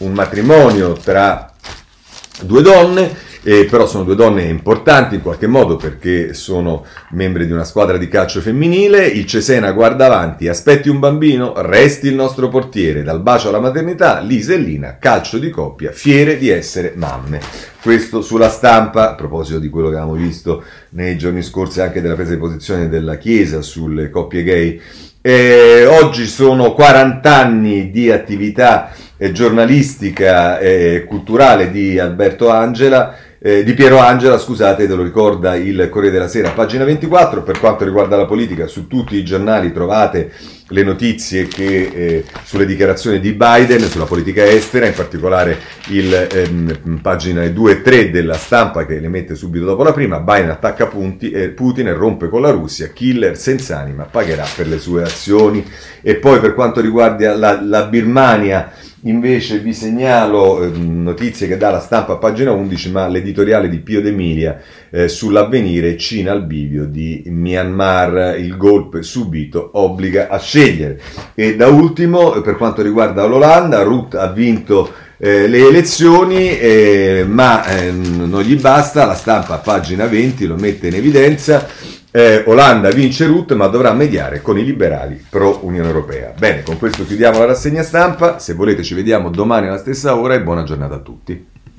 un 0.00 0.12
matrimonio 0.12 0.92
tra 0.92 1.50
due 2.42 2.60
donne 2.60 3.32
eh, 3.44 3.66
però 3.66 3.86
sono 3.86 4.04
due 4.04 4.14
donne 4.14 4.44
importanti 4.44 5.16
in 5.16 5.22
qualche 5.22 5.46
modo 5.46 5.76
perché 5.76 6.32
sono 6.32 6.84
membri 7.10 7.44
di 7.44 7.52
una 7.52 7.64
squadra 7.64 7.98
di 7.98 8.08
calcio 8.08 8.40
femminile. 8.40 9.06
Il 9.06 9.26
Cesena 9.26 9.70
guarda 9.72 10.06
avanti, 10.06 10.48
aspetti 10.48 10.88
un 10.88 10.98
bambino, 10.98 11.52
resti 11.56 12.08
il 12.08 12.14
nostro 12.14 12.48
portiere, 12.48 13.02
dal 13.02 13.20
bacio 13.20 13.50
alla 13.50 13.60
maternità, 13.60 14.20
Lisa 14.20 14.54
e 14.54 14.56
Lina, 14.56 14.96
calcio 14.98 15.38
di 15.38 15.50
coppia, 15.50 15.92
fiere 15.92 16.38
di 16.38 16.48
essere 16.48 16.94
mamme. 16.96 17.40
Questo 17.82 18.22
sulla 18.22 18.48
stampa, 18.48 19.10
a 19.10 19.14
proposito 19.14 19.58
di 19.58 19.68
quello 19.68 19.90
che 19.90 19.96
avevamo 19.96 20.16
visto 20.16 20.64
nei 20.90 21.18
giorni 21.18 21.42
scorsi 21.42 21.82
anche 21.82 22.00
della 22.00 22.14
presa 22.14 22.32
di 22.32 22.38
posizione 22.38 22.88
della 22.88 23.18
Chiesa 23.18 23.60
sulle 23.60 24.08
coppie 24.08 24.42
gay. 24.42 24.80
Eh, 25.20 25.84
oggi 25.86 26.26
sono 26.26 26.72
40 26.72 27.36
anni 27.36 27.90
di 27.90 28.10
attività 28.10 28.90
eh, 29.16 29.32
giornalistica 29.32 30.58
e 30.58 31.04
culturale 31.06 31.70
di 31.70 31.98
Alberto 31.98 32.50
Angela 32.50 33.16
eh, 33.46 33.62
di 33.62 33.74
Piero 33.74 33.98
Angela, 33.98 34.38
scusate, 34.38 34.86
te 34.86 34.94
lo 34.94 35.02
ricorda 35.02 35.54
il 35.54 35.88
Corriere 35.90 36.14
della 36.14 36.28
Sera, 36.28 36.52
pagina 36.52 36.84
24, 36.84 37.42
per 37.42 37.60
quanto 37.60 37.84
riguarda 37.84 38.16
la 38.16 38.24
politica, 38.24 38.66
su 38.66 38.86
tutti 38.86 39.16
i 39.16 39.22
giornali 39.22 39.70
trovate 39.70 40.32
le 40.68 40.82
notizie 40.82 41.46
che, 41.46 41.90
eh, 41.94 42.24
sulle 42.42 42.64
dichiarazioni 42.64 43.20
di 43.20 43.32
Biden 43.32 43.82
sulla 43.82 44.06
politica 44.06 44.42
estera, 44.46 44.86
in 44.86 44.94
particolare 44.94 45.58
il 45.88 46.26
ehm, 46.32 47.00
pagina 47.02 47.46
2 47.46 47.70
e 47.70 47.82
3 47.82 48.10
della 48.10 48.32
stampa 48.32 48.86
che 48.86 48.98
le 48.98 49.08
mette 49.08 49.34
subito 49.34 49.66
dopo 49.66 49.82
la 49.82 49.92
prima, 49.92 50.20
Biden 50.20 50.48
attacca 50.48 50.86
punti, 50.86 51.30
eh, 51.30 51.50
Putin 51.50 51.88
e 51.88 51.92
rompe 51.92 52.30
con 52.30 52.40
la 52.40 52.50
Russia, 52.50 52.88
killer 52.94 53.36
senza 53.36 53.78
anima 53.78 54.04
pagherà 54.04 54.46
per 54.56 54.68
le 54.68 54.78
sue 54.78 55.02
azioni. 55.02 55.62
E 56.00 56.14
poi 56.16 56.40
per 56.40 56.54
quanto 56.54 56.80
riguarda 56.80 57.36
la, 57.36 57.60
la 57.60 57.84
Birmania, 57.84 58.72
Invece 59.06 59.58
vi 59.58 59.74
segnalo 59.74 60.62
eh, 60.62 60.68
notizie 60.68 61.46
che 61.46 61.58
dà 61.58 61.70
la 61.70 61.80
stampa 61.80 62.14
a 62.14 62.16
pagina 62.16 62.52
11, 62.52 62.90
ma 62.90 63.06
l'editoriale 63.06 63.68
di 63.68 63.80
Pio 63.80 64.00
D'Emilia 64.00 64.58
eh, 64.88 65.08
sull'avvenire 65.08 65.98
Cina 65.98 66.32
al 66.32 66.46
bivio 66.46 66.86
di 66.86 67.22
Myanmar, 67.26 68.38
il 68.38 68.56
golpe 68.56 69.02
subito 69.02 69.70
obbliga 69.74 70.28
a 70.28 70.38
scegliere. 70.38 70.98
E 71.34 71.54
da 71.54 71.66
ultimo, 71.68 72.40
per 72.40 72.56
quanto 72.56 72.80
riguarda 72.80 73.26
l'Olanda, 73.26 73.82
Ruth 73.82 74.14
ha 74.14 74.28
vinto 74.28 74.90
eh, 75.18 75.48
le 75.48 75.68
elezioni, 75.68 76.58
eh, 76.58 77.26
ma 77.28 77.66
ehm, 77.66 78.24
non 78.26 78.40
gli 78.40 78.58
basta, 78.58 79.04
la 79.04 79.14
stampa 79.14 79.54
a 79.54 79.58
pagina 79.58 80.06
20 80.06 80.46
lo 80.46 80.56
mette 80.56 80.86
in 80.88 80.94
evidenza 80.94 81.68
eh, 82.16 82.44
Olanda 82.46 82.90
vince 82.90 83.26
Ruth 83.26 83.54
ma 83.54 83.66
dovrà 83.66 83.92
mediare 83.92 84.40
con 84.40 84.56
i 84.56 84.64
liberali 84.64 85.20
pro 85.28 85.64
Unione 85.64 85.88
Europea. 85.88 86.32
Bene, 86.38 86.62
con 86.62 86.78
questo 86.78 87.04
chiudiamo 87.04 87.40
la 87.40 87.46
rassegna 87.46 87.82
stampa, 87.82 88.38
se 88.38 88.54
volete 88.54 88.84
ci 88.84 88.94
vediamo 88.94 89.30
domani 89.30 89.66
alla 89.66 89.78
stessa 89.78 90.16
ora 90.16 90.34
e 90.34 90.42
buona 90.42 90.62
giornata 90.62 90.94
a 90.94 91.00
tutti. 91.00 91.53